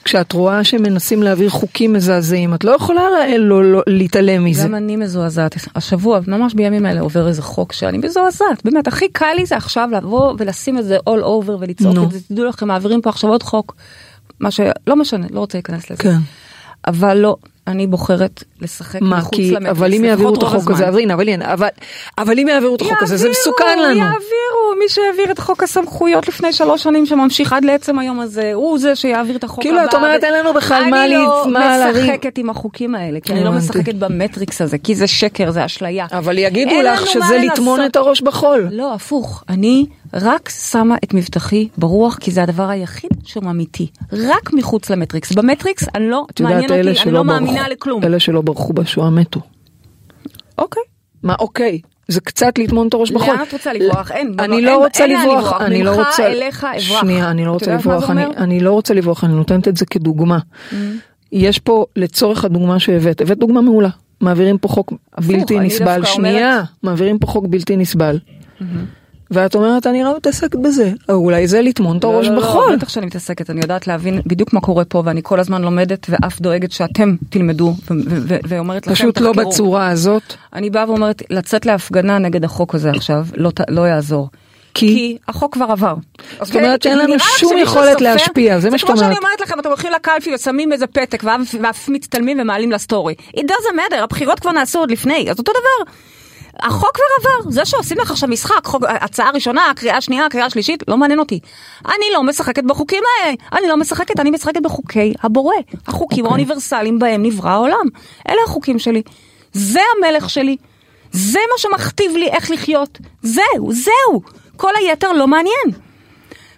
כשאת 0.04 0.32
רואה 0.32 0.64
שמנסים 0.64 1.22
להעביר 1.22 1.48
חוקים 1.50 1.92
מזעזעים, 1.92 2.54
את 2.54 2.64
לא 2.64 2.70
יכולה 2.70 3.02
לא, 3.38 3.38
לא, 3.38 3.64
לא, 3.64 3.82
להתעלם 3.86 4.44
מזה. 4.44 4.64
גם 4.64 4.74
אני 4.74 4.96
מזועזעת. 4.96 5.56
השבוע, 5.74 6.20
ממש 6.26 6.54
בימים 6.54 6.86
האלה, 6.86 7.00
עובר 7.00 7.28
איזה 7.28 7.42
חוק 7.42 7.72
שאני 7.72 7.98
מזועזעת. 7.98 8.64
באמת, 8.64 8.88
הכי 8.88 9.08
קל 9.08 9.34
לי 9.36 9.46
זה 9.46 9.56
עכשיו 9.56 9.88
לבוא 9.92 10.34
ולשים 10.38 10.78
את 10.78 10.84
זה 10.84 10.96
all 10.96 11.22
over 11.22 11.50
ולצעוק 11.60 11.94
נו. 11.94 12.04
את 12.04 12.10
זה. 12.10 12.18
תדעו 12.28 12.44
לכם, 12.44 12.68
מעבירים 12.68 13.02
פה 13.02 13.10
עכשיו 13.10 13.30
עוד 13.30 13.42
חוק. 13.42 13.74
מה 14.42 14.50
ש... 14.50 14.60
לא 14.86 14.96
משנה, 14.96 15.26
לא 15.30 15.40
רוצה 15.40 15.58
להיכנס 15.58 15.90
לזה. 15.90 16.02
כן. 16.02 16.16
אבל 16.86 17.16
לא, 17.18 17.36
אני 17.66 17.86
בוחרת 17.86 18.44
לשחק 18.60 19.00
מה, 19.02 19.16
מחוץ 19.18 19.34
כי, 19.34 19.50
למטריקס. 19.50 19.70
אבל 19.78 19.94
אם 19.94 20.04
יעבירו 20.04 20.34
את 20.34 20.42
החוק 20.42 20.70
הזה. 20.70 20.88
אז 20.88 20.96
הנה, 20.96 21.14
אבל 21.14 21.28
הנה, 21.28 21.52
אבל, 21.52 21.68
אבל 22.18 22.38
אם 22.38 22.48
יעבירו 22.48 22.74
את 22.76 22.80
החוק 22.80 23.02
הזה, 23.02 23.16
זה 23.16 23.26
יעבירו, 23.28 23.40
מסוכן 23.40 23.78
לנו. 23.78 23.88
יעבירו, 23.98 24.18
מי 24.78 24.88
שהעביר 24.88 25.30
את 25.32 25.38
חוק 25.38 25.62
הסמכויות 25.62 26.28
לפני 26.28 26.52
שלוש 26.52 26.82
שנים 26.82 27.06
שממשיך 27.06 27.52
עד 27.52 27.64
לעצם 27.64 27.98
היום 27.98 28.20
הזה, 28.20 28.50
הוא 28.54 28.78
זה 28.78 28.96
שיעביר 28.96 29.36
את 29.36 29.44
החוק 29.44 29.62
כאילו, 29.62 29.78
הבא. 29.78 29.88
את 29.88 29.94
אומרת, 29.94 30.20
ו- 30.22 30.26
אין 30.26 30.34
לנו 30.34 30.54
בכלל 30.54 30.84
מה 30.90 31.04
אני 31.04 31.14
לא 31.14 31.42
להצ- 31.44 31.48
מה 31.48 31.78
לריב. 31.78 32.04
משחקת 32.10 32.38
עם 32.38 32.50
החוקים 32.50 32.94
האלה, 32.94 33.20
כי 33.20 33.32
אני 33.32 33.44
לא. 33.44 33.52
משחקת 33.52 33.94
במטריקס 33.94 34.60
הזה, 34.62 34.78
כי 34.78 34.94
זה 34.94 35.06
שקר, 35.06 35.50
זה 35.50 35.64
אשליה. 35.64 36.06
אבל 36.12 36.38
יגידו 36.38 36.80
לך 36.84 37.06
שזה 37.06 37.38
לטמון. 37.52 37.86
את 37.86 37.96
הראש 37.96 38.20
בחול. 38.22 38.68
לא, 38.72 38.94
הפוך. 38.94 39.44
אני 39.48 39.86
רק 40.14 40.48
שמה 40.48 40.96
את 41.04 41.14
מבטחי 41.14 41.68
ברוח, 41.78 42.16
כי 42.20 42.30
זה 42.30 42.42
הדבר 42.42 42.68
היחיד 42.68 43.10
שהוא 43.24 43.50
אמיתי. 43.50 43.86
רק 44.12 44.52
מחוץ 44.52 44.90
למטריקס. 44.90 45.32
במטריקס 45.32 45.88
אני 45.94 46.08
לא, 46.08 46.26
מעניין 46.40 46.62
אותי, 46.62 47.02
אני 47.02 47.10
לא 47.10 47.22
ברחו, 47.22 47.24
מאמינה 47.24 47.68
לכלום. 47.68 48.04
אלה 48.04 48.20
שלא 48.20 48.42
ברחו 48.42 48.72
בשואה 48.72 49.10
מתו. 49.10 49.40
אוקיי. 50.58 50.82
מה, 51.22 51.34
אוקיי. 51.38 51.80
זה 52.08 52.20
קצת 52.20 52.58
לטמון 52.58 52.88
את 52.88 52.94
הראש 52.94 53.10
בחול. 53.10 53.34
לאן 53.34 53.42
את 53.42 53.52
רוצה 53.52 53.72
לברוח? 53.72 54.10
אין, 54.10 54.34
אני 54.38 54.62
לא 54.62 54.76
רוצה 54.76 55.06
לברוח. 55.06 55.52
אני 55.60 55.84
לא 55.84 55.90
רוצה, 55.90 56.26
אליך 56.26 56.64
אברח. 56.64 57.00
שנייה, 57.00 57.30
אני 57.30 57.44
לא 57.44 57.52
רוצה 57.52 57.74
לברוח, 57.74 58.10
אני, 58.10 58.60
לא 58.60 58.72
רוצה 58.72 58.94
לברוח, 58.94 59.24
אני 59.24 59.34
נותנת 59.34 59.68
את 59.68 59.76
זה 59.76 59.86
כדוגמה. 59.86 60.38
Mm. 60.38 60.74
יש 61.32 61.58
פה, 61.58 61.86
לצורך 61.96 62.44
הדוגמה 62.44 62.78
שהבאת, 62.78 63.20
הבאת 63.20 63.38
דוגמה 63.38 63.60
מעולה, 63.60 63.88
מעבירים 64.20 64.58
פה 64.58 64.68
חוק 64.68 64.92
בלתי 65.26 65.58
נסבל, 65.58 66.04
שנייה. 66.04 66.62
מעבירים 66.82 67.18
פה 67.18 67.26
חוק 67.26 67.44
בלתי 67.46 67.76
נסבל. 67.76 68.18
ואת 69.32 69.54
אומרת, 69.54 69.86
אני 69.86 70.02
לא 70.02 70.16
מתעסקת 70.16 70.56
בזה, 70.56 70.92
או 71.08 71.14
אולי 71.14 71.46
זה 71.46 71.62
לטמון 71.62 71.98
את 71.98 72.04
הראש 72.04 72.26
לא, 72.26 72.34
לא, 72.34 72.40
בחול. 72.40 72.70
לא, 72.70 72.76
בטח 72.76 72.88
שאני 72.88 73.06
מתעסקת, 73.06 73.50
אני 73.50 73.60
יודעת 73.60 73.86
להבין 73.86 74.20
בדיוק 74.26 74.52
מה 74.52 74.60
קורה 74.60 74.84
פה, 74.84 75.02
ואני 75.06 75.20
כל 75.24 75.40
הזמן 75.40 75.62
לומדת 75.62 76.06
ואף 76.08 76.40
דואגת 76.40 76.72
שאתם 76.72 77.16
תלמדו, 77.30 77.74
ואומרת 78.48 78.86
לכם, 78.86 78.94
פשוט 78.94 79.20
לא. 79.20 79.32
בצורה 79.32 79.88
הזאת, 79.88 80.22
אני 80.52 80.70
באה 80.70 80.84
ואומרת, 80.88 81.22
לצאת 81.30 81.66
להפגנה 81.66 82.18
נגד 82.18 82.44
החוק 82.44 82.74
הזה 82.74 82.90
עכשיו, 82.90 83.26
לא, 83.36 83.50
לא 83.68 83.80
יעזור. 83.80 84.28
כי? 84.74 84.86
כי 84.86 85.18
החוק 85.28 85.54
כבר 85.54 85.64
עבר. 85.64 85.94
זאת 86.42 86.56
אומרת 86.56 86.82
שאין 86.82 86.98
לנו 86.98 87.14
שום 87.18 87.58
יכולת? 87.58 88.00
להשפיע, 88.00 88.60
זה 88.60 88.70
מה 88.70 88.78
שאת 88.78 88.86
זה 88.86 88.92
כמו 88.92 89.00
אומרת. 89.00 89.14
שאני 89.14 89.24
אומרת 89.24 89.40
לכם, 89.40 89.60
אתם 89.60 89.68
הולכים 89.68 89.92
לקלפי 89.92 90.34
ושמים 90.34 90.72
איזה 90.72 90.86
פתק 90.86 91.22
ואף 91.60 91.88
מצטלמים 91.88 92.40
ומעלים 92.40 92.72
לסטורי. 92.72 93.14
It 93.36 93.40
doesn't 93.40 93.76
matter, 93.76 93.96
הבחירות 94.02 94.40
כבר 94.40 94.52
נעשו 94.52 94.78
עוד 94.78 94.90
לפני, 94.90 95.26
אז 95.30 95.38
אותו 95.38 95.52
דבר. 95.52 95.92
החוק 96.60 96.90
כבר 96.94 97.04
עבר, 97.20 97.50
זה 97.50 97.64
שעושים 97.64 97.98
לך 97.98 98.10
עכשיו 98.10 98.28
משחק, 98.28 98.64
חוק, 98.64 98.82
הצעה 98.88 99.30
ראשונה, 99.30 99.72
קריאה 99.76 100.00
שנייה, 100.00 100.28
קריאה 100.30 100.50
שלישית, 100.50 100.82
לא 100.88 100.96
מעניין 100.96 101.18
אותי. 101.18 101.40
אני 101.86 102.06
לא 102.14 102.22
משחקת 102.22 102.64
בחוקים 102.64 103.02
האלה, 103.20 103.34
אני 103.52 103.68
לא 103.68 103.76
משחקת, 103.76 104.20
אני 104.20 104.30
משחקת 104.30 104.62
בחוקי 104.62 105.14
הבורא. 105.22 105.54
החוקים 105.86 106.24
אוקיי. 106.24 106.30
האוניברסליים 106.30 106.98
בהם 106.98 107.22
נברא 107.22 107.50
העולם. 107.50 107.86
אלה 108.28 108.40
החוקים 108.46 108.78
שלי. 108.78 109.02
זה 109.52 109.80
המלך 109.96 110.30
שלי. 110.30 110.56
זה 111.12 111.38
מה 111.52 111.58
שמכתיב 111.58 112.16
לי 112.16 112.28
איך 112.28 112.50
לחיות. 112.50 112.98
זהו, 113.22 113.72
זהו. 113.72 114.22
כל 114.56 114.72
היתר 114.76 115.12
לא 115.12 115.26
מעניין. 115.26 115.82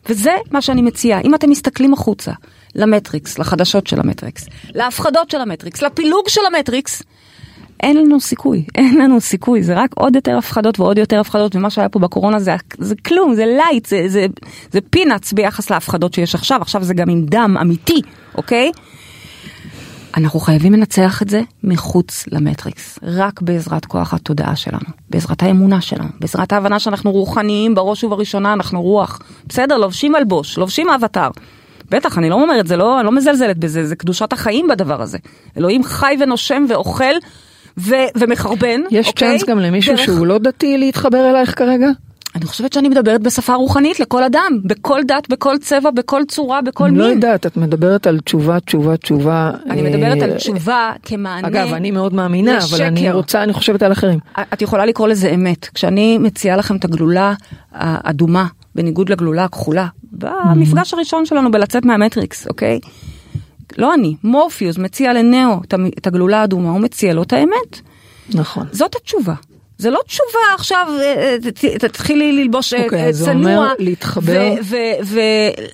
וזה 0.08 0.36
מה 0.50 0.62
שאני 0.62 0.82
מציעה. 0.82 1.20
אם 1.20 1.34
אתם 1.34 1.50
מסתכלים 1.50 1.92
החוצה, 1.92 2.32
למטריקס, 2.74 3.38
לחדשות 3.38 3.86
של 3.86 4.00
המטריקס, 4.00 4.46
להפחדות 4.74 5.30
של 5.30 5.40
המטריקס, 5.40 5.82
לפילוג 5.82 6.28
של 6.28 6.40
המטריקס, 6.46 7.02
אין 7.80 7.96
לנו 7.96 8.20
סיכוי, 8.20 8.64
אין 8.74 8.98
לנו 8.98 9.20
סיכוי, 9.20 9.62
זה 9.62 9.74
רק 9.74 9.90
עוד 9.94 10.16
יותר 10.16 10.38
הפחדות 10.38 10.80
ועוד 10.80 10.98
יותר 10.98 11.20
הפחדות, 11.20 11.56
ומה 11.56 11.70
שהיה 11.70 11.88
פה 11.88 11.98
בקורונה 11.98 12.40
זה, 12.40 12.56
זה 12.78 12.94
כלום, 13.06 13.34
זה 13.34 13.44
light, 13.46 13.86
זה, 13.86 14.04
זה, 14.08 14.26
זה 14.72 14.80
peanuts 14.90 15.32
ביחס 15.32 15.70
להפחדות 15.70 16.14
שיש 16.14 16.34
עכשיו, 16.34 16.62
עכשיו 16.62 16.84
זה 16.84 16.94
גם 16.94 17.10
עם 17.10 17.26
דם 17.26 17.56
אמיתי, 17.60 18.00
אוקיי? 18.34 18.72
אנחנו 20.16 20.40
חייבים 20.40 20.72
לנצח 20.72 21.22
את 21.22 21.28
זה 21.28 21.42
מחוץ 21.64 22.24
למטריקס, 22.32 22.98
רק 23.02 23.42
בעזרת 23.42 23.84
כוח 23.84 24.14
התודעה 24.14 24.56
שלנו, 24.56 24.86
בעזרת 25.10 25.42
האמונה 25.42 25.80
שלנו, 25.80 26.08
בעזרת 26.20 26.52
ההבנה 26.52 26.78
שאנחנו 26.78 27.12
רוחניים 27.12 27.74
בראש 27.74 28.04
ובראשונה, 28.04 28.52
אנחנו 28.52 28.82
רוח. 28.82 29.20
בסדר, 29.46 29.78
לובשים 29.78 30.12
מלבוש, 30.12 30.58
לובשים 30.58 30.88
אבטר. 30.88 31.28
בטח, 31.90 32.18
אני 32.18 32.30
לא 32.30 32.34
אומרת, 32.34 32.66
זה 32.66 32.76
לא, 32.76 32.98
אני 33.00 33.06
לא 33.06 33.12
מזלזלת 33.12 33.58
בזה, 33.58 33.86
זה 33.86 33.96
קדושת 33.96 34.32
החיים 34.32 34.68
בדבר 34.68 35.02
הזה. 35.02 35.18
אלוהים 35.56 35.84
חי 35.84 36.16
ונושם 36.20 36.64
ואוכל 36.68 37.14
ו- 37.78 37.94
ומחרבן. 38.18 38.80
יש 38.90 39.08
אוקיי? 39.08 39.28
צ'אנס 39.38 39.48
גם 39.48 39.58
למישהו 39.58 39.94
דרך- 39.96 40.04
שהוא 40.04 40.26
לא 40.26 40.38
דתי 40.38 40.78
להתחבר 40.78 41.30
אלייך 41.30 41.58
כרגע? 41.58 41.88
אני 42.36 42.44
חושבת 42.46 42.72
שאני 42.72 42.88
מדברת 42.88 43.20
בשפה 43.22 43.54
רוחנית 43.54 44.00
לכל 44.00 44.22
אדם, 44.22 44.60
בכל 44.64 45.00
דת, 45.08 45.28
בכל 45.28 45.56
צבע, 45.60 45.90
בכל 45.90 46.22
צורה, 46.28 46.62
בכל 46.62 46.84
אני 46.84 46.92
מין. 46.92 47.00
לא 47.00 47.06
יודעת, 47.06 47.46
את 47.46 47.56
מדברת 47.56 48.06
על 48.06 48.20
תשובה, 48.20 48.60
תשובה, 48.60 48.96
תשובה. 48.96 49.50
אני 49.70 49.82
מדברת 49.82 50.18
אה, 50.18 50.24
על 50.24 50.34
תשובה 50.34 50.92
כמענה. 51.02 51.48
אגב, 51.48 51.72
אני 51.74 51.90
מאוד 51.90 52.14
מאמינה, 52.14 52.58
אבל 52.58 52.82
אני 52.84 53.00
לשקר. 53.00 53.12
רוצה, 53.16 53.42
אני 53.42 53.52
חושבת 53.52 53.82
על 53.82 53.92
אחרים. 53.92 54.18
את 54.52 54.62
יכולה 54.62 54.86
לקרוא 54.86 55.08
לזה 55.08 55.30
אמת. 55.30 55.68
כשאני 55.74 56.18
מציעה 56.18 56.56
לכם 56.56 56.76
את 56.76 56.84
הגלולה 56.84 57.34
האדומה, 57.72 58.46
בניגוד 58.74 59.08
לגלולה 59.08 59.44
הכחולה, 59.44 59.86
במפגש 60.12 60.94
הראשון 60.94 61.26
שלנו 61.26 61.50
בלצאת 61.50 61.84
מהמטריקס, 61.84 62.46
אוקיי? 62.48 62.80
לא 63.78 63.94
אני, 63.94 64.14
מורפיוס 64.24 64.78
מציע 64.78 65.12
לנאו 65.12 65.60
את 65.98 66.06
הגלולה 66.06 66.40
האדומה, 66.40 66.70
הוא 66.70 66.80
מציע 66.80 67.14
לו 67.14 67.22
את 67.22 67.32
האמת. 67.32 67.80
נכון. 68.34 68.66
זאת 68.72 68.96
התשובה. 68.96 69.34
זה 69.78 69.90
לא 69.90 70.00
תשובה 70.06 70.38
עכשיו, 70.54 70.86
אה, 71.00 71.36
אה, 71.64 71.78
תתחילי 71.78 72.32
ללבוש 72.32 72.74
אה, 72.74 72.84
אוקיי, 72.84 73.08
אז 73.08 73.16
זה 73.16 73.24
צנוע 73.24 73.56
אומר 73.56 73.72
להתחבר. 73.78 74.54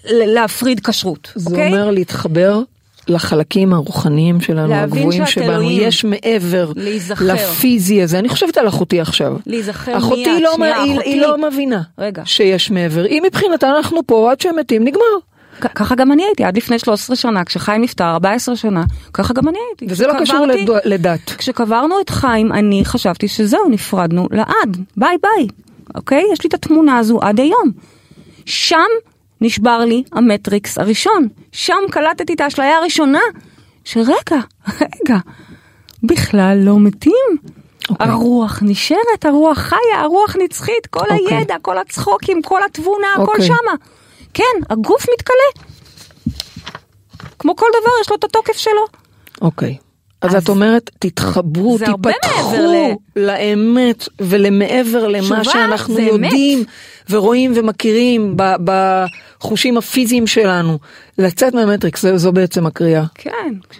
ולהפריד 0.05 0.81
כשרות, 0.81 1.33
זה 1.35 1.51
אוקיי? 1.51 1.67
אומר 1.67 1.91
להתחבר 1.91 2.63
לחלקים 3.09 3.73
הרוחניים 3.73 4.41
שלנו, 4.41 4.75
הגבוהים 4.75 5.27
שבנו. 5.27 5.71
יש 5.71 6.05
מעבר 6.05 6.73
להיזכר. 6.77 7.25
לפיזי 7.25 8.03
הזה. 8.03 8.19
אני 8.19 8.29
חושבת 8.29 8.57
על 8.57 8.69
אחותי 8.69 9.01
עכשיו. 9.01 9.37
להיזכר 9.47 9.99
אחותי 9.99 10.33
מיד, 10.33 10.43
לא, 10.43 10.53
שנייה, 10.55 10.83
היא, 10.83 10.95
אחותי. 10.95 11.09
היא 11.09 11.21
לא 11.21 11.51
מבינה 11.51 11.83
רגע. 11.99 12.23
שיש 12.27 12.71
מעבר. 12.71 13.05
היא 13.05 13.23
מבחינתה 13.23 13.69
אנחנו 13.69 14.01
פה 14.07 14.31
עד 14.31 14.41
שהם 14.41 14.57
מתים, 14.57 14.85
נגמר. 14.85 15.30
ככה 15.69 15.95
גם 15.95 16.13
אני 16.13 16.23
הייתי, 16.23 16.45
עד 16.45 16.57
לפני 16.57 16.79
13 16.79 17.17
שנה, 17.17 17.45
כשחיים 17.45 17.83
נפטר, 17.83 18.05
14 18.05 18.57
שנה, 18.57 18.85
ככה 19.13 19.35
גם 19.35 19.49
אני 19.49 19.59
הייתי. 19.69 19.87
וזה 19.89 20.07
לא 20.07 20.13
קשור 20.21 20.47
לדת. 20.85 21.31
כשקברנו 21.39 22.01
את 22.01 22.11
חיים, 22.11 22.53
אני 22.53 22.85
חשבתי 22.85 23.29
שזהו, 23.29 23.69
נפרדנו 23.69 24.29
לעד, 24.31 24.77
bye 24.97 25.17
bye, 25.23 25.49
אוקיי? 25.95 26.23
יש 26.33 26.45
לי 26.45 26.49
את 26.49 26.55
התמונה 26.55 26.99
הזו 26.99 27.19
עד 27.23 27.41
היום. 27.41 27.71
שם 28.47 28.89
נשבר 29.41 29.79
לי 29.79 30.03
המטריקס 30.13 30.79
הראשון, 30.79 31.29
שם 31.53 31.79
קלטתי 31.91 32.35
את 32.35 32.41
האשליה 32.41 32.77
הראשונה, 32.79 33.21
שרגע, 33.85 34.41
רגע, 34.81 35.19
בכלל 36.03 36.59
לא 36.65 36.79
מתים. 36.79 37.37
אוקיי. 37.91 38.09
הרוח 38.09 38.59
נשארת, 38.63 39.25
הרוח 39.25 39.59
חיה, 39.59 40.01
הרוח 40.01 40.37
נצחית, 40.45 40.87
כל 40.91 41.01
אוקיי. 41.01 41.37
הידע, 41.37 41.55
כל 41.63 41.79
הצחוקים, 41.79 42.43
כל 42.43 42.61
התבונה, 42.63 43.07
הכל 43.15 43.23
אוקיי. 43.23 43.47
שמה. 43.47 43.75
כן, 44.35 44.45
הגוף 44.71 45.07
מתכלה. 45.15 45.65
כמו 47.39 47.57
כל 47.57 47.67
דבר, 47.81 47.91
יש 48.03 48.11
לו 48.11 48.17
את 48.17 48.25
התוקף 48.25 48.57
שלו. 48.57 48.85
אוקיי. 49.43 49.77
אז, 50.23 50.37
אז 50.37 50.43
את 50.43 50.49
אומרת, 50.49 50.91
תתחברו, 50.99 51.79
תיפתחו 51.79 52.57
ל- 52.57 52.95
לאמת 53.21 54.09
ולמעבר 54.21 55.09
למה 55.09 55.45
שאנחנו 55.45 55.95
זה 55.95 56.01
אמת. 56.03 56.11
יודעים 56.13 56.65
ורואים 57.11 57.53
ומכירים 57.57 58.35
ב- 58.37 58.55
בחושים 58.65 59.79
הפיזיים 59.79 60.27
שלנו. 60.27 60.79
לצאת 61.19 61.55
מהמטריקס, 61.55 62.03
זו, 62.03 62.19
זו 62.19 62.33
בעצם 62.33 62.67
הקריאה. 62.67 63.05
כן, 63.15 63.31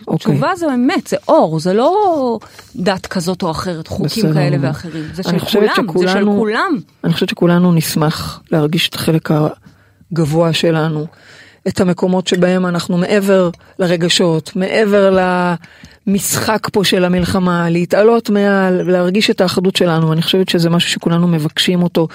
אוקיי. 0.09 0.35
תשובה 0.35 0.53
זו 0.57 0.71
אמת, 0.75 1.07
זה 1.07 1.17
אור, 1.29 1.61
זה 1.61 1.73
לא 1.73 2.39
דת 2.77 3.07
כזאת 3.07 3.43
או 3.43 3.51
אחרת, 3.51 3.87
חוקים 3.89 4.07
בסדר 4.25 4.35
כאלה. 4.35 4.57
ואחרים, 4.61 5.05
זה 5.15 5.23
של 5.23 5.39
כולם, 5.39 5.67
זה 5.99 6.09
של 6.09 6.09
שכולנו- 6.09 6.39
כולם. 6.39 6.79
אני 7.05 7.13
חושבת 7.13 7.29
שכולנו 7.29 7.73
נשמח 7.73 8.41
להרגיש 8.53 8.89
את 8.89 8.95
החלק 8.95 9.29
הגבוה 10.13 10.53
שלנו, 10.53 11.07
את 11.69 11.81
המקומות 11.81 12.27
שבהם 12.27 12.67
אנחנו 12.67 12.99
מעבר 12.99 13.51
לרגשות, 13.79 14.53
מעבר 14.57 15.17
למשחק 16.07 16.69
פה 16.73 16.85
של 16.85 17.05
המלחמה, 17.05 17.71
להתעלות 17.71 18.31
מעל, 18.31 18.91
להרגיש 18.91 19.31
את 19.31 19.41
האחדות 19.41 19.77
שלנו. 19.77 20.13
אני 20.13 20.23
חושבת 20.23 20.49
שזה 20.49 20.71
משהו 20.71 20.91
שכולנו 20.91 21.29
מבקשים 21.29 21.83
אותו. 21.83 22.09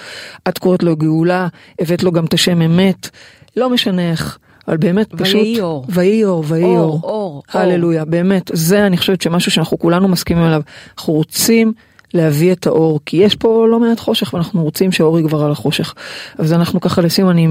את 0.48 0.58
קוראת 0.58 0.82
לו 0.82 0.96
גאולה, 0.96 1.48
הבאת 1.80 2.02
לו 2.02 2.12
גם 2.12 2.24
את 2.24 2.34
השם 2.34 2.62
אמת, 2.62 3.08
לא 3.56 3.70
משנה 3.70 4.10
איך. 4.10 4.38
אבל 4.68 4.76
באמת 4.76 5.14
פשוט, 5.14 5.34
ויהי 5.34 5.60
אור. 5.60 5.84
ויהי 5.88 6.24
אור, 6.24 6.44
ויהי 6.46 6.64
אור, 6.64 6.76
אור, 6.76 7.00
אור, 7.02 7.42
הללויה, 7.52 8.04
באמת, 8.04 8.50
זה 8.54 8.86
אני 8.86 8.96
חושבת 8.96 9.22
שמשהו 9.22 9.50
שאנחנו 9.50 9.78
כולנו 9.78 10.08
מסכימים 10.08 10.42
עליו, 10.42 10.60
אנחנו 10.98 11.12
רוצים 11.12 11.72
להביא 12.14 12.52
את 12.52 12.66
האור, 12.66 13.00
כי 13.06 13.16
יש 13.16 13.34
פה 13.34 13.66
לא 13.70 13.80
מעט 13.80 14.00
חושך 14.00 14.34
ואנחנו 14.34 14.62
רוצים 14.62 14.92
שהאור 14.92 15.18
יגבר 15.18 15.44
על 15.44 15.52
החושך. 15.52 15.94
אז 16.38 16.52
אנחנו 16.52 16.80
ככה 16.80 17.02
לסיום, 17.02 17.30
אני 17.30 17.48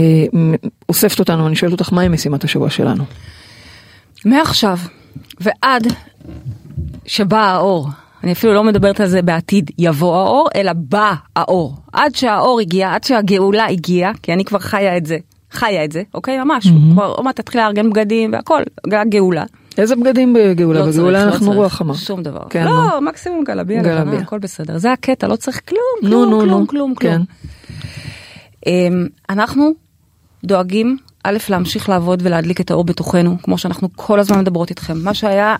אה, 0.00 0.24
אוספת 0.88 1.18
אותנו, 1.18 1.46
אני 1.46 1.56
שואלת 1.56 1.72
אותך, 1.72 1.92
מהי 1.92 2.08
משימת 2.08 2.44
השבוע 2.44 2.70
שלנו? 2.70 3.04
מעכשיו 4.24 4.78
ועד 5.40 5.86
שבא 7.06 7.40
האור, 7.40 7.88
אני 8.24 8.32
אפילו 8.32 8.54
לא 8.54 8.64
מדברת 8.64 9.00
על 9.00 9.08
זה 9.08 9.22
בעתיד 9.22 9.70
יבוא 9.78 10.16
האור, 10.16 10.48
אלא 10.54 10.72
בא 10.72 11.14
האור. 11.36 11.76
עד 11.92 12.14
שהאור 12.14 12.60
הגיע, 12.60 12.94
עד 12.94 13.04
שהגאולה 13.04 13.66
הגיעה, 13.66 14.12
כי 14.22 14.32
אני 14.32 14.44
כבר 14.44 14.58
חיה 14.58 14.96
את 14.96 15.06
זה, 15.06 15.18
חיה 15.50 15.84
את 15.84 15.92
זה, 15.92 16.02
אוקיי? 16.14 16.38
ממש, 16.44 16.68
כבר 16.92 17.06
עוד 17.06 17.24
מעט 17.24 17.36
תתחיל 17.36 17.60
לארגן 17.60 17.90
בגדים 17.90 18.32
והכל, 18.32 18.62
הגאולה. 18.92 19.44
איזה 19.78 19.96
בגדים 19.96 20.36
בגאולה? 20.38 20.80
לא 20.80 20.86
בגאולה 20.86 21.26
לא 21.26 21.32
אנחנו 21.32 21.52
רוח 21.52 21.72
חמה. 21.72 21.94
שום 21.94 22.22
דבר. 22.22 22.40
כן, 22.50 22.64
לא, 22.64 23.00
מקסימום 23.00 23.44
גלביה, 23.44 23.82
גלביה. 23.82 24.00
לבנה, 24.04 24.18
הכל 24.18 24.38
בסדר. 24.38 24.78
זה 24.78 24.92
הקטע, 24.92 25.28
לא 25.28 25.36
צריך 25.36 25.60
כלום, 25.68 25.80
כלום, 26.00 26.30
נו, 26.30 26.40
כלום, 26.40 26.60
נו. 26.60 26.66
כלום, 26.66 26.94
כן. 26.94 27.10
כלום. 27.10 27.24
אמ, 28.66 29.06
אנחנו 29.30 29.72
דואגים, 30.44 30.96
א', 31.24 31.36
להמשיך 31.48 31.88
לעבוד 31.88 32.22
ולהדליק 32.24 32.60
את 32.60 32.70
האור 32.70 32.84
בתוכנו, 32.84 33.36
כמו 33.42 33.58
שאנחנו 33.58 33.88
כל 33.96 34.20
הזמן 34.20 34.38
מדברות 34.38 34.70
איתכם. 34.70 34.98
מה 34.98 35.14
שהיה 35.14 35.56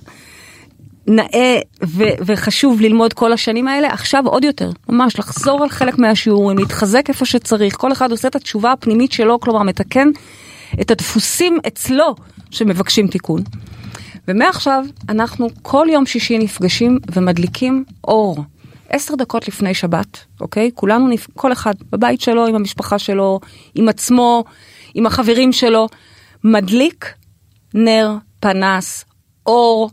נאה 1.07 1.59
ו- 1.85 2.17
וחשוב 2.27 2.81
ללמוד 2.81 3.13
כל 3.13 3.33
השנים 3.33 3.69
האלה, 3.69 3.89
עכשיו 3.89 4.27
עוד 4.27 4.45
יותר. 4.45 4.71
ממש 4.89 5.19
לחזור 5.19 5.63
על 5.63 5.69
חלק 5.69 5.99
מהשיעורים, 5.99 6.59
להתחזק 6.59 7.05
איפה 7.09 7.25
שצריך. 7.25 7.77
כל 7.77 7.93
אחד 7.93 8.11
עושה 8.11 8.29
את 8.29 8.37
התשובה 8.37 8.73
הפנימית 8.73 9.13
שלו, 9.13 9.41
כלומר 9.41 9.63
מתקן 9.63 10.09
את 10.81 10.91
הדפוסים 10.91 11.59
אצלו 11.67 12.15
שמבקשים 12.51 13.09
תיקון. 13.09 13.43
ומעכשיו 14.29 14.85
אנחנו 15.09 15.49
כל 15.63 15.87
יום 15.93 16.07
שישי 16.07 16.39
נפגשים 16.39 16.99
ומדליקים 17.13 17.85
אור. 18.05 18.45
עשר 18.89 19.15
דקות 19.15 19.49
לפני 19.49 19.75
שבת, 19.75 20.25
אוקיי? 20.41 20.71
כולנו, 20.75 21.09
נפ... 21.09 21.27
כל 21.35 21.53
אחד 21.53 21.75
בבית 21.93 22.21
שלו, 22.21 22.47
עם 22.47 22.55
המשפחה 22.55 22.99
שלו, 22.99 23.41
עם 23.75 23.89
עצמו, 23.89 24.45
עם 24.95 25.07
החברים 25.07 25.53
שלו, 25.53 25.87
מדליק 26.45 27.15
נר, 27.75 28.15
פנס, 28.41 29.05
אור, 29.47 29.91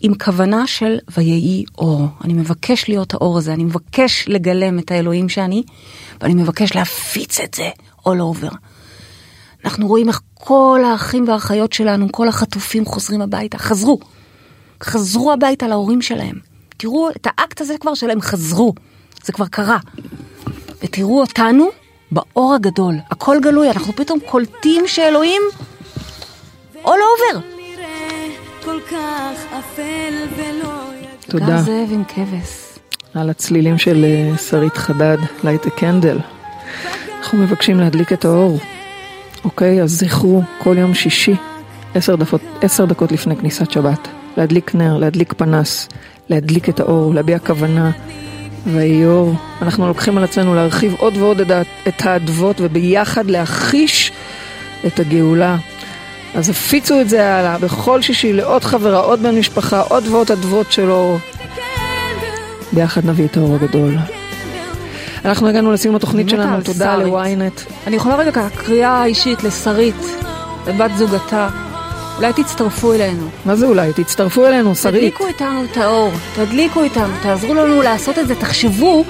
עם 0.00 0.14
כוונה 0.14 0.66
של 0.66 0.98
ויהי 1.16 1.64
אור. 1.78 2.08
אני 2.24 2.32
מבקש 2.32 2.88
להיות 2.88 3.14
האור 3.14 3.38
הזה, 3.38 3.52
אני 3.52 3.64
מבקש 3.64 4.24
לגלם 4.28 4.78
את 4.78 4.90
האלוהים 4.90 5.28
שאני, 5.28 5.62
ואני 6.20 6.34
מבקש 6.34 6.74
להפיץ 6.74 7.40
את 7.40 7.54
זה 7.54 7.70
all 8.00 8.20
over. 8.34 8.54
אנחנו 9.66 9.88
רואים 9.88 10.08
איך 10.08 10.20
כל 10.34 10.80
האחים 10.86 11.28
והאחיות 11.28 11.72
שלנו, 11.72 12.12
כל 12.12 12.28
החטופים 12.28 12.84
חוזרים 12.84 13.20
הביתה, 13.20 13.58
חזרו. 13.58 13.98
חזרו 14.82 15.32
הביתה 15.32 15.68
להורים 15.68 16.02
שלהם. 16.02 16.34
תראו 16.76 17.10
את 17.10 17.26
האקט 17.26 17.60
הזה 17.60 17.74
כבר 17.80 17.94
שלהם 17.94 18.20
חזרו, 18.20 18.74
זה 19.24 19.32
כבר 19.32 19.46
קרה. 19.46 19.78
ותראו 20.82 21.20
אותנו 21.20 21.68
באור 22.10 22.54
הגדול, 22.54 22.94
הכל 23.10 23.36
גלוי, 23.42 23.70
אנחנו 23.70 23.92
פתאום 23.92 24.18
קולטים 24.30 24.84
שאלוהים 24.86 25.42
all 26.84 26.88
over. 26.88 27.38
תודה. 31.26 31.46
גם 31.46 31.58
זאב 31.58 31.88
עם 31.92 32.04
כבש. 32.04 32.78
על 33.14 33.30
הצלילים 33.30 33.78
של 33.78 34.04
אה, 34.04 34.38
שרית 34.38 34.76
חדד, 34.76 35.18
a 35.42 35.80
candle. 35.80 36.20
אנחנו 37.18 37.38
מבקשים 37.38 37.80
להדליק 37.80 38.12
את 38.12 38.24
האור. 38.24 38.58
אוקיי, 39.46 39.82
אז 39.82 39.90
זכרו 39.90 40.42
כל 40.58 40.78
יום 40.78 40.94
שישי, 40.94 41.34
עשר 41.94 42.16
דקות, 42.16 42.40
עשר 42.60 42.84
דקות 42.84 43.12
לפני 43.12 43.36
כניסת 43.36 43.70
שבת, 43.70 44.08
להדליק 44.36 44.74
נר, 44.74 44.98
להדליק 44.98 45.32
פנס, 45.32 45.88
להדליק 46.28 46.68
את 46.68 46.80
האור, 46.80 47.14
להביע 47.14 47.38
כוונה. 47.38 47.90
ויהי 48.66 49.06
אור. 49.06 49.34
אנחנו 49.62 49.88
לוקחים 49.88 50.18
על 50.18 50.24
עצמנו 50.24 50.54
להרחיב 50.54 50.94
עוד 50.98 51.16
ועוד 51.16 51.40
את 51.88 52.06
האדוות 52.06 52.56
וביחד 52.60 53.30
להחיש 53.30 54.12
את 54.86 55.00
הגאולה. 55.00 55.56
אז 56.34 56.48
הפיצו 56.48 57.00
את 57.00 57.08
זה 57.08 57.34
הלאה 57.34 57.58
בכל 57.58 58.02
שישי 58.02 58.32
לעוד 58.32 58.64
חברה, 58.64 58.98
עוד 58.98 59.22
בן 59.22 59.38
משפחה, 59.38 59.80
עוד 59.80 60.06
ועוד 60.06 60.30
אדוות 60.30 60.72
שלו. 60.72 61.18
ביחד 62.72 63.06
נביא 63.06 63.24
את 63.24 63.36
האור 63.36 63.54
הגדול. 63.54 63.96
אנחנו 65.26 65.48
הגענו 65.48 65.72
לסיום 65.72 65.96
התוכנית 65.96 66.28
שלנו, 66.28 66.62
תודה. 66.62 66.96
לוויינט. 66.96 67.60
אני 67.86 67.96
יכולה 67.96 68.16
רגע 68.16 68.32
ככה 68.32 68.48
קריאה 68.50 69.04
אישית 69.04 69.44
לשרית, 69.44 69.94
לבת 70.66 70.90
זוגתה. 70.96 71.48
אולי 72.16 72.32
תצטרפו 72.32 72.92
אלינו. 72.92 73.28
מה 73.44 73.56
זה 73.56 73.66
אולי? 73.66 73.92
תצטרפו 73.92 74.46
אלינו, 74.46 74.74
שרית. 74.74 74.94
תדליקו 74.94 75.26
איתנו 75.26 75.64
את 75.64 75.76
האור, 75.76 76.12
תדליקו 76.34 76.82
איתנו, 76.82 77.12
תעזרו 77.22 77.54
לנו 77.54 77.82
לעשות 77.82 78.18
את 78.18 78.28
זה, 78.28 78.34
תחשבו 78.34 79.04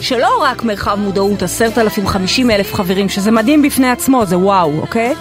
שלא 0.00 0.42
רק 0.42 0.64
מרחב 0.64 0.98
מודעות, 1.00 1.42
עשרת 1.42 1.78
אלפים, 1.78 2.06
חמישים 2.06 2.50
אלף 2.50 2.74
חברים, 2.74 3.08
שזה 3.08 3.30
מדהים 3.30 3.62
בפני 3.62 3.90
עצמו, 3.90 4.26
זה 4.26 4.38
וואו, 4.38 4.80
אוקיי? 4.80 5.14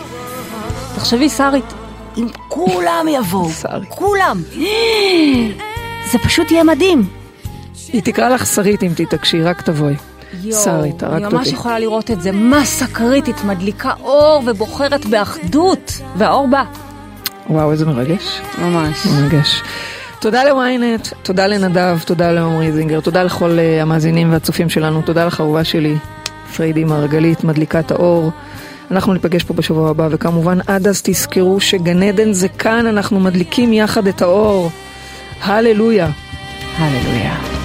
תחשבי, 0.95 1.29
שרית, 1.29 1.73
אם 2.17 2.27
כולם 2.47 3.05
יבואו. 3.09 3.49
כולם, 3.89 4.41
זה 6.11 6.17
פשוט 6.23 6.51
יהיה 6.51 6.63
מדהים. 6.63 7.07
היא 7.93 8.01
תקרא 8.01 8.29
לך 8.29 8.45
שרית 8.45 8.83
אם 8.83 8.91
תתעקשי, 8.95 9.41
רק 9.41 9.61
תבואי. 9.61 10.10
שרית, 10.63 11.03
אני 11.03 11.13
הרגת 11.13 11.33
ממש 11.33 11.47
אותי. 11.47 11.49
יכולה 11.49 11.79
לראות 11.79 12.11
את 12.11 12.21
זה, 12.21 12.31
מסה 12.31 12.87
קריטית, 12.87 13.43
מדליקה 13.43 13.93
אור 14.03 14.43
ובוחרת 14.45 15.05
באחדות, 15.05 15.91
והאור 16.17 16.47
בא. 16.47 16.63
וואו, 17.49 17.71
איזה 17.71 17.85
מרגש. 17.85 18.41
ממש. 18.61 19.05
מרגש. 19.05 19.61
תודה 20.19 20.43
לוויינט, 20.43 21.07
תודה 21.23 21.47
לנדב, 21.47 21.99
תודה 22.05 22.31
לעמרי 22.31 22.71
זינגר, 22.71 22.99
תודה 22.99 23.23
לכל 23.23 23.57
uh, 23.57 23.81
המאזינים 23.81 24.31
והצופים 24.31 24.69
שלנו, 24.69 25.01
תודה 25.01 25.25
לך 25.25 25.41
אהובה 25.41 25.63
שלי, 25.63 25.95
פריידי 26.55 26.83
מרגלית, 26.83 27.43
מדליקת 27.43 27.91
האור. 27.91 28.31
אנחנו 28.91 29.13
ניפגש 29.13 29.43
פה 29.43 29.53
בשבוע 29.53 29.89
הבא, 29.89 30.07
וכמובן 30.11 30.57
עד 30.67 30.87
אז 30.87 31.01
תזכרו 31.03 31.59
שגן 31.59 32.03
עדן 32.03 32.33
זה 32.33 32.47
כאן, 32.47 32.87
אנחנו 32.87 33.19
מדליקים 33.19 33.73
יחד 33.73 34.07
את 34.07 34.21
האור. 34.21 34.69
הללויה. 35.41 36.09
הללויה. 36.77 37.60